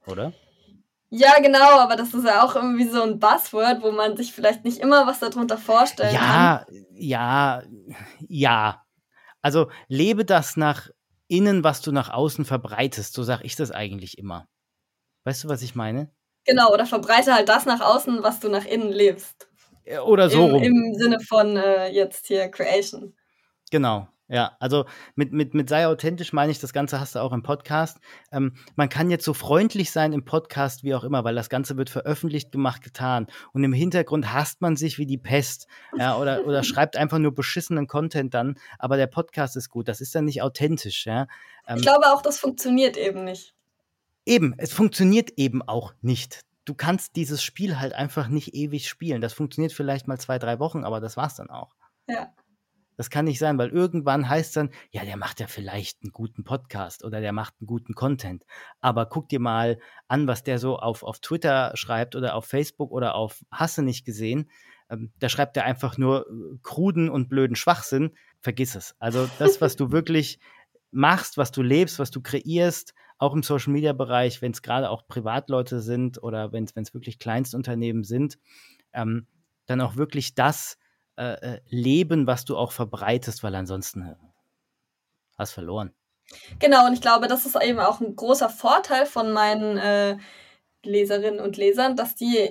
Oder? 0.07 0.32
Ja, 1.09 1.41
genau, 1.41 1.78
aber 1.78 1.97
das 1.97 2.14
ist 2.14 2.24
ja 2.24 2.45
auch 2.45 2.55
irgendwie 2.55 2.88
so 2.88 3.03
ein 3.03 3.18
Buzzword, 3.18 3.82
wo 3.82 3.91
man 3.91 4.16
sich 4.16 4.32
vielleicht 4.32 4.64
nicht 4.64 4.78
immer 4.78 5.07
was 5.07 5.18
darunter 5.18 5.59
vorstellen 5.59 6.14
ja, 6.14 6.64
kann. 6.66 6.86
Ja, 6.95 7.62
ja, 7.62 7.62
ja. 8.28 8.86
Also 9.43 9.70
lebe 9.88 10.24
das 10.24 10.57
nach 10.57 10.91
innen, 11.28 11.64
was 11.64 11.80
du 11.80 11.93
nach 11.93 12.11
außen 12.11 12.45
verbreitest. 12.45 13.14
So 13.14 13.22
sage 13.22 13.45
ich 13.45 13.57
das 13.57 13.70
eigentlich 13.70 14.18
immer. 14.18 14.49
Weißt 15.24 15.45
du, 15.45 15.49
was 15.49 15.62
ich 15.62 15.74
meine? 15.74 16.11
Genau, 16.45 16.72
oder 16.72 16.86
verbreite 16.86 17.34
halt 17.34 17.49
das 17.49 17.66
nach 17.66 17.80
außen, 17.80 18.22
was 18.22 18.41
du 18.41 18.49
nach 18.49 18.64
innen 18.64 18.91
lebst. 18.91 19.49
Äh, 19.84 19.99
oder 19.99 20.30
so 20.30 20.47
Im, 20.47 20.55
rum. 20.55 20.62
Im 20.62 20.95
Sinne 20.95 21.20
von 21.20 21.57
äh, 21.57 21.88
jetzt 21.88 22.26
hier 22.26 22.49
Creation. 22.49 23.14
Genau. 23.70 24.09
Ja, 24.31 24.57
also 24.61 24.85
mit, 25.16 25.33
mit, 25.33 25.55
mit 25.55 25.68
sei 25.68 25.89
authentisch 25.89 26.33
meine 26.33 26.53
ich, 26.53 26.61
das 26.61 26.72
Ganze 26.72 27.01
hast 27.01 27.16
du 27.16 27.18
auch 27.18 27.33
im 27.33 27.43
Podcast. 27.43 27.99
Ähm, 28.31 28.55
man 28.76 28.89
kann 28.89 29.11
jetzt 29.11 29.24
so 29.24 29.35
freundlich 29.35 29.91
sein 29.91 30.12
im 30.12 30.24
Podcast, 30.24 30.85
wie 30.85 30.95
auch 30.95 31.03
immer, 31.03 31.24
weil 31.24 31.35
das 31.35 31.49
Ganze 31.49 31.76
wird 31.76 31.91
veröffentlicht, 31.91 32.53
gemacht, 32.53 32.85
getan. 32.85 33.26
Und 33.53 33.64
im 33.64 33.72
Hintergrund 33.72 34.33
hasst 34.33 34.61
man 34.61 34.76
sich 34.76 34.99
wie 34.99 35.07
die 35.07 35.18
Pest. 35.18 35.66
Ja, 35.99 36.16
oder, 36.16 36.45
oder 36.47 36.62
schreibt 36.62 36.97
einfach 36.97 37.18
nur 37.18 37.35
beschissenen 37.35 37.89
Content 37.89 38.33
dann, 38.33 38.55
aber 38.78 38.97
der 38.97 39.09
Podcast 39.09 39.57
ist 39.57 39.68
gut. 39.68 39.89
Das 39.89 40.01
ist 40.01 40.14
dann 40.14 40.26
nicht 40.26 40.43
authentisch, 40.43 41.07
ja. 41.07 41.26
Ähm, 41.66 41.78
ich 41.78 41.83
glaube 41.83 42.07
auch, 42.07 42.22
das 42.22 42.39
funktioniert 42.39 42.97
eben 42.97 43.24
nicht. 43.24 43.53
Eben, 44.24 44.55
es 44.59 44.72
funktioniert 44.72 45.33
eben 45.39 45.61
auch 45.61 45.93
nicht. 46.03 46.43
Du 46.66 46.74
kannst 46.74 47.16
dieses 47.16 47.43
Spiel 47.43 47.81
halt 47.81 47.95
einfach 47.95 48.28
nicht 48.28 48.55
ewig 48.55 48.89
spielen. 48.89 49.20
Das 49.20 49.33
funktioniert 49.33 49.72
vielleicht 49.72 50.07
mal 50.07 50.20
zwei, 50.20 50.39
drei 50.39 50.61
Wochen, 50.61 50.85
aber 50.85 51.01
das 51.01 51.16
war's 51.16 51.35
dann 51.35 51.51
auch. 51.51 51.74
Ja. 52.07 52.33
Das 53.01 53.09
kann 53.09 53.25
nicht 53.25 53.39
sein, 53.39 53.57
weil 53.57 53.71
irgendwann 53.71 54.29
heißt 54.29 54.59
dann, 54.59 54.69
ja, 54.91 55.07
der 55.07 55.17
macht 55.17 55.41
ja 55.41 55.47
vielleicht 55.47 56.03
einen 56.03 56.13
guten 56.13 56.45
Podcast 56.45 57.03
oder 57.03 57.23
der 57.23 57.33
macht 57.33 57.55
einen 57.59 57.67
guten 57.67 57.95
Content. 57.95 58.45
Aber 58.83 59.07
guck 59.07 59.31
dir 59.31 59.41
mal 59.41 59.79
an, 60.07 60.27
was 60.27 60.43
der 60.43 60.59
so 60.59 60.79
auf, 60.79 61.03
auf 61.03 61.19
Twitter 61.21 61.73
schreibt 61.77 62.15
oder 62.15 62.35
auf 62.35 62.45
Facebook 62.45 62.91
oder 62.91 63.15
auf 63.15 63.43
Hasse 63.51 63.83
nicht 63.83 64.05
gesehen. 64.05 64.51
Ähm, 64.91 65.13
da 65.19 65.31
schreibt 65.31 65.57
er 65.57 65.65
einfach 65.65 65.97
nur 65.97 66.27
äh, 66.27 66.59
kruden 66.63 67.09
und 67.09 67.31
blöden 67.31 67.57
Schwachsinn. 67.57 68.11
Vergiss 68.39 68.75
es. 68.75 68.95
Also 68.99 69.31
das, 69.39 69.63
was 69.63 69.77
du 69.77 69.91
wirklich 69.93 70.39
machst, 70.91 71.39
was 71.39 71.53
du 71.53 71.63
lebst, 71.63 71.99
was 71.99 72.11
du 72.11 72.21
kreierst, 72.21 72.93
auch 73.17 73.33
im 73.33 73.43
Social 73.43 73.73
Media 73.73 73.95
Bereich, 73.95 74.43
wenn 74.43 74.53
es 74.53 74.61
gerade 74.61 74.91
auch 74.91 75.09
Privatleute 75.09 75.81
sind 75.81 76.23
oder 76.23 76.53
wenn 76.53 76.65
es 76.75 76.93
wirklich 76.93 77.19
Kleinstunternehmen 77.19 78.05
sind, 78.05 78.39
ähm, 78.93 79.27
dann 79.65 79.81
auch 79.81 79.97
wirklich 79.97 80.35
das 80.35 80.77
äh, 81.21 81.57
äh, 81.57 81.61
leben, 81.68 82.27
was 82.27 82.47
du 82.47 82.57
auch 82.57 82.73
verbreitest, 82.73 83.43
weil 83.43 83.55
ansonsten 83.55 84.01
äh, 84.01 84.14
hast 85.37 85.53
verloren. 85.53 85.93
Genau, 86.59 86.87
und 86.87 86.95
ich 86.95 87.03
glaube, 87.03 87.27
das 87.27 87.45
ist 87.45 87.62
eben 87.62 87.79
auch 87.79 88.01
ein 88.01 88.16
großer 88.16 88.49
Vorteil 88.49 89.05
von 89.05 89.31
meinen 89.31 89.77
äh, 89.77 90.16
Leserinnen 90.83 91.41
und 91.41 91.59
Lesern, 91.59 91.95
dass 91.95 92.14
die, 92.14 92.49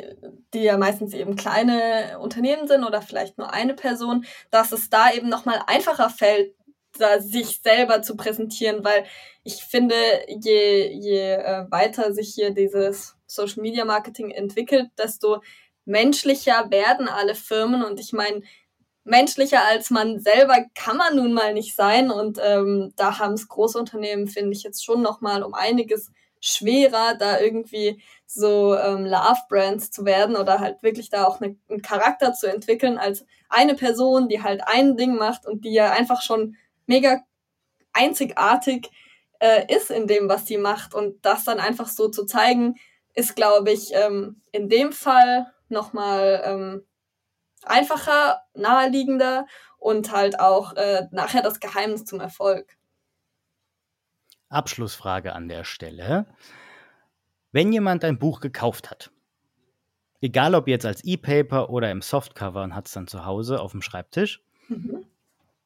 die 0.53 0.61
ja 0.61 0.77
meistens 0.77 1.15
eben 1.15 1.35
kleine 1.35 2.19
Unternehmen 2.19 2.67
sind 2.67 2.83
oder 2.83 3.01
vielleicht 3.01 3.39
nur 3.39 3.51
eine 3.51 3.73
Person, 3.73 4.25
dass 4.51 4.71
es 4.71 4.91
da 4.91 5.11
eben 5.11 5.29
nochmal 5.29 5.63
einfacher 5.65 6.11
fällt, 6.11 6.53
da 6.99 7.19
sich 7.21 7.61
selber 7.63 8.03
zu 8.03 8.15
präsentieren, 8.15 8.83
weil 8.83 9.03
ich 9.43 9.63
finde, 9.63 9.95
je, 10.27 10.91
je 10.91 11.33
äh, 11.33 11.65
weiter 11.71 12.13
sich 12.13 12.35
hier 12.35 12.51
dieses 12.51 13.15
Social 13.25 13.63
Media 13.63 13.83
Marketing 13.83 14.29
entwickelt, 14.29 14.89
desto 14.95 15.41
menschlicher 15.85 16.69
werden 16.69 17.07
alle 17.07 17.35
Firmen. 17.35 17.83
Und 17.83 17.99
ich 17.99 18.13
meine, 18.13 18.43
menschlicher 19.09 19.65
als 19.65 19.89
man 19.89 20.19
selber 20.19 20.57
kann 20.75 20.97
man 20.97 21.15
nun 21.15 21.33
mal 21.33 21.53
nicht 21.53 21.75
sein. 21.75 22.11
Und 22.11 22.39
ähm, 22.41 22.93
da 22.95 23.19
haben 23.19 23.33
es 23.33 23.47
Großunternehmen, 23.47 24.27
finde 24.27 24.53
ich, 24.53 24.63
jetzt 24.63 24.83
schon 24.85 25.01
nochmal 25.01 25.43
um 25.43 25.53
einiges 25.53 26.11
schwerer, 26.39 27.15
da 27.15 27.39
irgendwie 27.39 28.01
so 28.25 28.75
ähm, 28.77 29.05
Love-Brands 29.05 29.91
zu 29.91 30.05
werden 30.05 30.35
oder 30.35 30.59
halt 30.59 30.81
wirklich 30.83 31.09
da 31.09 31.25
auch 31.25 31.39
ne, 31.39 31.57
einen 31.69 31.81
Charakter 31.81 32.33
zu 32.33 32.47
entwickeln 32.47 32.97
als 32.97 33.25
eine 33.49 33.75
Person, 33.75 34.29
die 34.29 34.41
halt 34.41 34.61
ein 34.65 34.95
Ding 34.95 35.15
macht 35.15 35.45
und 35.45 35.65
die 35.65 35.73
ja 35.73 35.91
einfach 35.91 36.21
schon 36.21 36.55
mega 36.85 37.21
einzigartig 37.91 38.89
äh, 39.39 39.73
ist 39.73 39.89
in 39.89 40.07
dem, 40.07 40.29
was 40.29 40.45
sie 40.45 40.57
macht. 40.57 40.93
Und 40.93 41.25
das 41.25 41.43
dann 41.43 41.59
einfach 41.59 41.87
so 41.87 42.07
zu 42.09 42.25
zeigen, 42.25 42.75
ist, 43.15 43.35
glaube 43.35 43.71
ich, 43.71 43.91
ähm, 43.93 44.41
in 44.51 44.69
dem 44.69 44.91
Fall 44.91 45.51
nochmal 45.67 46.41
ähm, 46.45 46.85
einfacher, 47.65 48.41
naheliegender 48.53 49.45
und 49.77 50.11
halt 50.11 50.39
auch 50.39 50.75
äh, 50.75 51.07
nachher 51.11 51.41
das 51.41 51.59
Geheimnis 51.59 52.05
zum 52.05 52.19
Erfolg. 52.19 52.77
Abschlussfrage 54.49 55.33
an 55.33 55.47
der 55.47 55.63
Stelle. 55.63 56.25
Wenn 57.51 57.71
jemand 57.71 58.03
ein 58.03 58.19
Buch 58.19 58.41
gekauft 58.41 58.91
hat, 58.91 59.11
egal 60.21 60.55
ob 60.55 60.67
jetzt 60.67 60.85
als 60.85 61.03
E-Paper 61.03 61.69
oder 61.69 61.91
im 61.91 62.01
Softcover 62.01 62.63
und 62.63 62.75
hat 62.75 62.87
es 62.87 62.93
dann 62.93 63.07
zu 63.07 63.25
Hause 63.25 63.59
auf 63.61 63.71
dem 63.71 63.81
Schreibtisch, 63.81 64.43
mhm. 64.67 65.05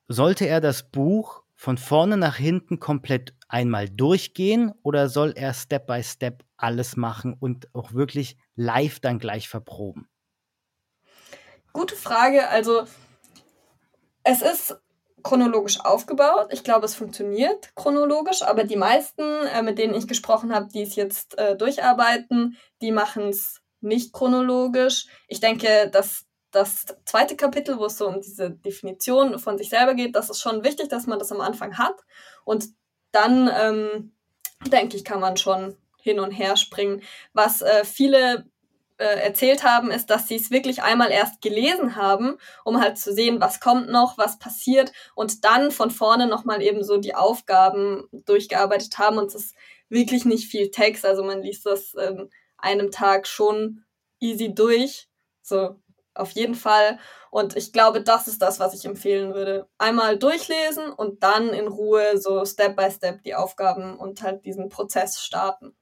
sollte 0.07 0.47
er 0.47 0.61
das 0.61 0.89
Buch 0.91 1.43
von 1.55 1.77
vorne 1.77 2.17
nach 2.17 2.35
hinten 2.35 2.79
komplett 2.79 3.33
einmal 3.47 3.89
durchgehen 3.89 4.73
oder 4.81 5.07
soll 5.07 5.33
er 5.35 5.53
Step 5.53 5.87
by 5.87 6.03
Step 6.03 6.43
alles 6.57 6.97
machen 6.97 7.33
und 7.39 7.73
auch 7.73 7.93
wirklich 7.93 8.37
live 8.55 8.99
dann 8.99 9.19
gleich 9.19 9.47
verproben? 9.47 10.07
Gute 11.73 11.95
Frage. 11.95 12.47
Also, 12.49 12.83
es 14.23 14.41
ist 14.41 14.77
chronologisch 15.23 15.79
aufgebaut. 15.79 16.49
Ich 16.51 16.63
glaube, 16.63 16.85
es 16.85 16.95
funktioniert 16.95 17.75
chronologisch, 17.75 18.43
aber 18.43 18.63
die 18.63 18.75
meisten, 18.75 19.23
äh, 19.47 19.63
mit 19.63 19.79
denen 19.79 19.95
ich 19.95 20.07
gesprochen 20.07 20.53
habe, 20.53 20.67
die 20.71 20.83
es 20.83 20.95
jetzt 20.95 21.37
äh, 21.37 21.55
durcharbeiten, 21.57 22.57
die 22.81 22.91
machen 22.91 23.29
es 23.29 23.61
nicht 23.81 24.13
chronologisch. 24.13 25.07
Ich 25.27 25.39
denke, 25.39 25.89
dass 25.91 26.25
das 26.51 26.85
zweite 27.05 27.35
Kapitel, 27.35 27.79
wo 27.79 27.85
es 27.85 27.97
so 27.97 28.07
um 28.07 28.21
diese 28.21 28.51
Definition 28.51 29.39
von 29.39 29.57
sich 29.57 29.69
selber 29.69 29.95
geht, 29.95 30.15
das 30.15 30.29
ist 30.29 30.41
schon 30.41 30.63
wichtig, 30.63 30.89
dass 30.89 31.07
man 31.07 31.17
das 31.17 31.31
am 31.31 31.41
Anfang 31.41 31.77
hat. 31.77 31.95
Und 32.45 32.67
dann, 33.11 33.49
ähm, 33.51 34.13
denke 34.67 34.95
ich, 34.95 35.03
kann 35.03 35.19
man 35.19 35.37
schon 35.37 35.75
hin 35.99 36.19
und 36.19 36.31
her 36.31 36.55
springen. 36.55 37.01
Was 37.33 37.61
äh, 37.61 37.83
viele 37.85 38.45
äh, 38.97 39.19
erzählt 39.21 39.63
haben, 39.63 39.91
ist, 39.91 40.09
dass 40.09 40.27
sie 40.27 40.35
es 40.35 40.51
wirklich 40.51 40.83
einmal 40.83 41.11
erst 41.11 41.41
gelesen 41.41 41.95
haben, 41.95 42.37
um 42.63 42.79
halt 42.79 42.97
zu 42.97 43.13
sehen, 43.13 43.41
was 43.41 43.59
kommt 43.59 43.89
noch, 43.89 44.17
was 44.17 44.39
passiert 44.39 44.91
und 45.15 45.43
dann 45.45 45.71
von 45.71 45.91
vorne 45.91 46.27
nochmal 46.27 46.61
eben 46.61 46.83
so 46.83 46.97
die 46.97 47.15
Aufgaben 47.15 48.07
durchgearbeitet 48.11 48.97
haben 48.97 49.17
und 49.17 49.27
es 49.27 49.35
ist 49.35 49.55
wirklich 49.89 50.25
nicht 50.25 50.49
viel 50.49 50.71
Text, 50.71 51.05
also 51.05 51.23
man 51.23 51.41
liest 51.41 51.65
das 51.65 51.93
in 51.93 52.29
einem 52.57 52.91
Tag 52.91 53.27
schon 53.27 53.83
easy 54.19 54.53
durch, 54.53 55.07
so 55.41 55.75
auf 56.15 56.31
jeden 56.31 56.55
Fall. 56.55 56.99
Und 57.31 57.55
ich 57.55 57.73
glaube, 57.73 58.01
das 58.01 58.27
ist 58.27 58.41
das, 58.41 58.59
was 58.59 58.73
ich 58.75 58.85
empfehlen 58.85 59.33
würde. 59.33 59.67
Einmal 59.79 60.17
durchlesen 60.17 60.91
und 60.91 61.23
dann 61.23 61.49
in 61.49 61.67
Ruhe 61.67 62.17
so 62.19 62.45
Step 62.45 62.75
by 62.75 62.91
Step 62.91 63.23
die 63.23 63.33
Aufgaben 63.35 63.97
und 63.97 64.21
halt 64.21 64.45
diesen 64.45 64.69
Prozess 64.69 65.19
starten 65.19 65.75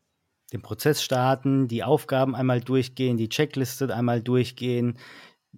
den 0.51 0.61
Prozess 0.61 1.03
starten, 1.03 1.67
die 1.67 1.83
Aufgaben 1.83 2.35
einmal 2.35 2.61
durchgehen, 2.61 3.17
die 3.17 3.29
Checkliste 3.29 3.93
einmal 3.95 4.21
durchgehen, 4.21 4.97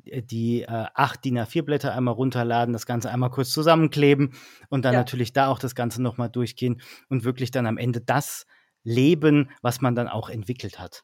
äh, 0.06 0.22
die 0.22 0.62
äh, 0.64 0.86
acht 0.94 1.26
DIN 1.26 1.39
A4-Blätter 1.39 1.94
einmal 1.94 2.14
runterladen, 2.14 2.74
das 2.74 2.86
Ganze 2.86 3.10
einmal 3.10 3.32
kurz 3.32 3.52
zusammenkleben 3.52 4.34
und 4.70 4.86
dann 4.86 4.94
ja. 4.94 5.00
natürlich 5.00 5.34
da 5.34 5.48
auch 5.48 5.60
das 5.60 5.76
Ganze 5.76 6.02
nochmal 6.02 6.30
durchgehen 6.30 6.82
und 7.10 7.24
wirklich 7.24 7.52
dann 7.52 7.66
am 7.66 7.78
Ende 7.78 8.02
das 8.02 8.46
leben, 8.84 9.50
was 9.62 9.82
man 9.82 9.96
dann 9.96 10.08
auch 10.08 10.30
entwickelt 10.30 10.80
hat. 10.80 11.04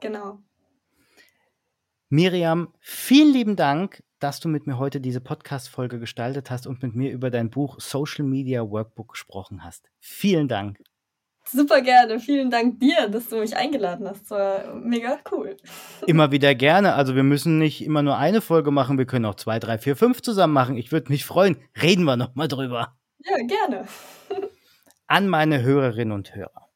Genau. 0.00 0.38
Miriam, 2.08 2.72
vielen 2.80 3.32
lieben 3.32 3.56
Dank, 3.56 4.02
dass 4.18 4.40
du 4.40 4.48
mit 4.48 4.66
mir 4.66 4.78
heute 4.78 5.00
diese 5.00 5.20
Podcast-Folge 5.20 5.98
gestaltet 5.98 6.50
hast 6.50 6.66
und 6.66 6.82
mit 6.82 6.94
mir 6.94 7.12
über 7.12 7.30
dein 7.30 7.50
Buch 7.50 7.80
Social 7.80 8.24
Media 8.24 8.62
Workbook 8.62 9.12
gesprochen 9.12 9.62
hast. 9.62 9.90
Vielen 9.98 10.48
Dank. 10.48 10.78
Super 11.52 11.80
gerne. 11.80 12.20
Vielen 12.20 12.50
Dank 12.50 12.80
dir, 12.80 13.08
dass 13.08 13.28
du 13.28 13.36
mich 13.38 13.56
eingeladen 13.56 14.06
hast. 14.08 14.22
Das 14.22 14.30
war 14.30 14.74
mega 14.74 15.18
cool. 15.32 15.56
Immer 16.06 16.30
wieder 16.30 16.54
gerne. 16.54 16.94
Also 16.94 17.14
wir 17.14 17.22
müssen 17.22 17.58
nicht 17.58 17.84
immer 17.84 18.02
nur 18.02 18.18
eine 18.18 18.40
Folge 18.40 18.70
machen. 18.70 18.98
Wir 18.98 19.06
können 19.06 19.24
auch 19.24 19.36
zwei, 19.36 19.58
drei, 19.58 19.78
vier, 19.78 19.96
fünf 19.96 20.22
zusammen 20.22 20.52
machen. 20.52 20.76
Ich 20.76 20.92
würde 20.92 21.10
mich 21.10 21.24
freuen. 21.24 21.56
Reden 21.80 22.04
wir 22.04 22.16
noch 22.16 22.34
mal 22.34 22.48
drüber. 22.48 22.96
Ja, 23.24 23.36
gerne. 23.46 23.86
An 25.06 25.28
meine 25.28 25.62
Hörerinnen 25.62 26.12
und 26.12 26.34
Hörer. 26.34 26.68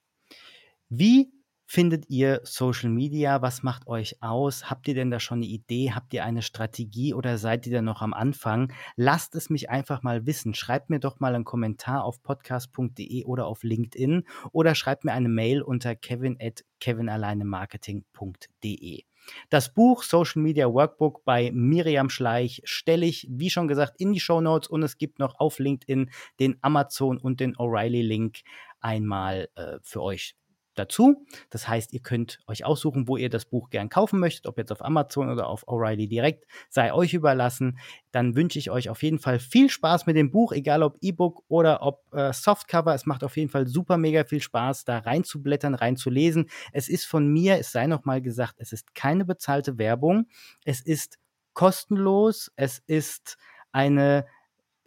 Wie 0.89 1.33
findet 1.73 2.11
ihr 2.11 2.43
Social 2.45 2.91
Media? 2.91 3.41
Was 3.41 3.63
macht 3.63 3.87
euch 3.87 4.23
aus? 4.23 4.69
Habt 4.69 4.87
ihr 4.89 4.95
denn 4.95 5.11
da 5.11 5.19
schon 5.19 5.39
eine 5.39 5.47
Idee? 5.47 5.93
Habt 5.93 6.13
ihr 6.13 6.23
eine 6.23 6.43
Strategie 6.43 7.15
oder 7.15 7.39
seid 7.39 7.67
ihr 7.67 7.73
da 7.73 7.81
noch 7.81 8.03
am 8.03 8.13
Anfang? 8.13 8.71
Lasst 8.95 9.35
es 9.37 9.49
mich 9.49 9.71
einfach 9.71 10.03
mal 10.03 10.27
wissen. 10.27 10.53
Schreibt 10.53 10.91
mir 10.91 11.01
doch 11.01 11.19
mal 11.19 11.35
einen 11.35 11.47
Kommentar 11.47 12.05
auf 12.05 12.23
podcast.de 12.23 13.25
oder 13.25 13.47
auf 13.47 13.63
LinkedIn 13.63 14.25
oder 14.53 14.75
schreibt 14.75 15.05
mir 15.05 15.13
eine 15.13 15.31
Mail 15.31 15.63
unter 15.63 15.97
kevin 15.97 16.37
at 16.39 16.63
kevinalleinemarketing.de. 16.79 19.05
Das 19.49 19.73
Buch 19.73 20.03
Social 20.03 20.43
Media 20.43 20.71
Workbook 20.71 21.25
bei 21.25 21.53
Miriam 21.55 22.11
Schleich 22.11 22.61
stelle 22.65 23.07
ich, 23.07 23.27
wie 23.31 23.49
schon 23.49 23.67
gesagt, 23.67 23.99
in 23.99 24.13
die 24.13 24.21
Show 24.21 24.43
Notes 24.43 24.69
und 24.69 24.83
es 24.83 24.99
gibt 24.99 25.19
noch 25.19 25.41
auf 25.41 25.59
LinkedIn 25.59 26.11
den 26.39 26.59
Amazon 26.61 27.17
und 27.17 27.41
den 27.41 27.57
O'Reilly-Link 27.57 28.41
einmal 28.81 29.49
äh, 29.55 29.79
für 29.83 30.03
euch 30.03 30.37
dazu. 30.75 31.27
Das 31.51 31.69
heißt, 31.69 31.93
ihr 31.93 32.01
könnt 32.01 32.39
euch 32.47 32.65
aussuchen, 32.65 33.09
wo 33.09 33.17
ihr 33.17 33.29
das 33.29 33.45
Buch 33.45 33.71
gern 33.71 33.89
kaufen 33.89 34.21
möchtet, 34.21 34.47
ob 34.47 34.59
jetzt 34.59 34.73
auf 34.73 34.85
Amazon 34.85 35.31
oder 35.31 35.49
auf 35.49 35.67
O'Reilly 35.69 36.09
direkt, 36.09 36.47
sei 36.69 36.93
euch 36.93 37.15
überlassen. 37.15 37.79
Dann 38.11 38.37
wünsche 38.37 38.59
ich 38.59 38.71
euch 38.71 38.89
auf 38.89 39.03
jeden 39.03 39.19
Fall 39.19 39.39
viel 39.39 39.71
Spaß 39.71 40.07
mit 40.07 40.17
dem 40.17 40.31
Buch, 40.31 40.53
egal 40.53 40.83
ob 40.83 40.97
E-Book 41.01 41.43
oder 41.49 41.83
ob 41.83 42.03
äh, 42.13 42.33
Softcover. 42.33 42.95
Es 42.95 43.07
macht 43.07 43.25
auf 43.25 43.37
jeden 43.37 43.51
Fall 43.51 43.67
super 43.67 43.97
mega 43.97 44.25
viel 44.25 44.41
Spaß, 44.41 44.85
da 44.85 44.99
reinzublättern, 44.99 45.75
reinzulesen. 45.75 46.49
Es 46.73 46.89
ist 46.89 47.05
von 47.05 47.29
mir, 47.29 47.59
es 47.59 47.73
sei 47.73 47.87
noch 47.87 48.05
mal 48.05 48.23
gesagt, 48.23 48.55
es 48.59 48.73
ist 48.73 48.95
keine 48.95 49.25
bezahlte 49.25 49.79
Werbung. 49.79 50.27
Es 50.65 50.81
ist 50.81 51.19
kostenlos. 51.55 52.51
Es 52.57 52.79
ist 52.87 53.37
eine 53.73 54.27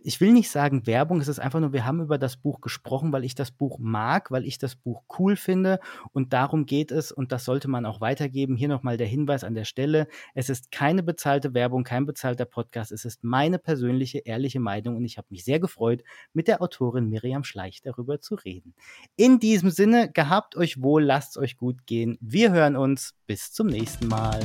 ich 0.06 0.22
will 0.22 0.32
nicht 0.32 0.52
sagen 0.52 0.86
Werbung, 0.86 1.20
es 1.20 1.28
ist 1.28 1.40
einfach 1.40 1.60
nur, 1.60 1.74
wir 1.74 1.86
haben 1.86 2.00
über 2.00 2.20
das 2.20 2.38
Buch 2.38 2.62
gesprochen, 2.62 3.12
weil 3.12 3.26
ich 3.26 3.34
das 3.34 3.50
Buch 3.50 3.80
mag, 3.80 4.30
weil 4.30 4.46
ich 4.46 4.60
das 4.60 4.76
Buch 4.76 5.04
cool 5.18 5.36
finde 5.36 5.80
und 6.14 6.32
darum 6.32 6.68
geht 6.68 6.92
es 6.92 7.12
und 7.12 7.32
das 7.32 7.44
sollte 7.44 7.68
man 7.68 7.88
auch 7.88 8.02
weitergeben. 8.02 8.56
Hier 8.56 8.68
nochmal 8.68 8.98
der 8.98 9.08
Hinweis 9.08 9.44
an 9.44 9.56
der 9.56 9.66
Stelle, 9.66 10.08
es 10.36 10.50
ist 10.50 10.72
keine 10.72 11.02
bezahlte 11.02 11.56
Werbung, 11.56 11.84
kein 11.84 12.06
bezahlter 12.06 12.46
Podcast, 12.46 12.92
es 12.92 13.04
ist 13.04 13.24
meine 13.24 13.58
persönliche, 13.58 14.20
ehrliche 14.20 14.60
Meinung 14.60 14.96
und 14.96 15.06
ich 15.06 15.18
habe 15.18 15.28
mich 15.32 15.44
sehr 15.44 15.60
gefreut, 15.60 16.04
mit 16.34 16.48
der 16.48 16.62
Autorin 16.62 17.10
Miriam 17.10 17.44
Schleich 17.44 17.82
darüber 17.82 18.22
zu 18.22 18.36
reden. 18.36 18.76
In 19.16 19.40
diesem 19.40 19.72
Sinne, 19.72 20.12
gehabt 20.12 20.56
euch 20.56 20.84
wohl, 20.84 21.04
lasst 21.04 21.36
euch 21.38 21.58
gut 21.58 21.88
gehen. 21.88 22.20
Wir 22.22 22.52
hören 22.52 22.76
uns, 22.76 23.16
bis 23.26 23.52
zum 23.52 23.68
nächsten 23.68 24.08
Mal. 24.08 24.40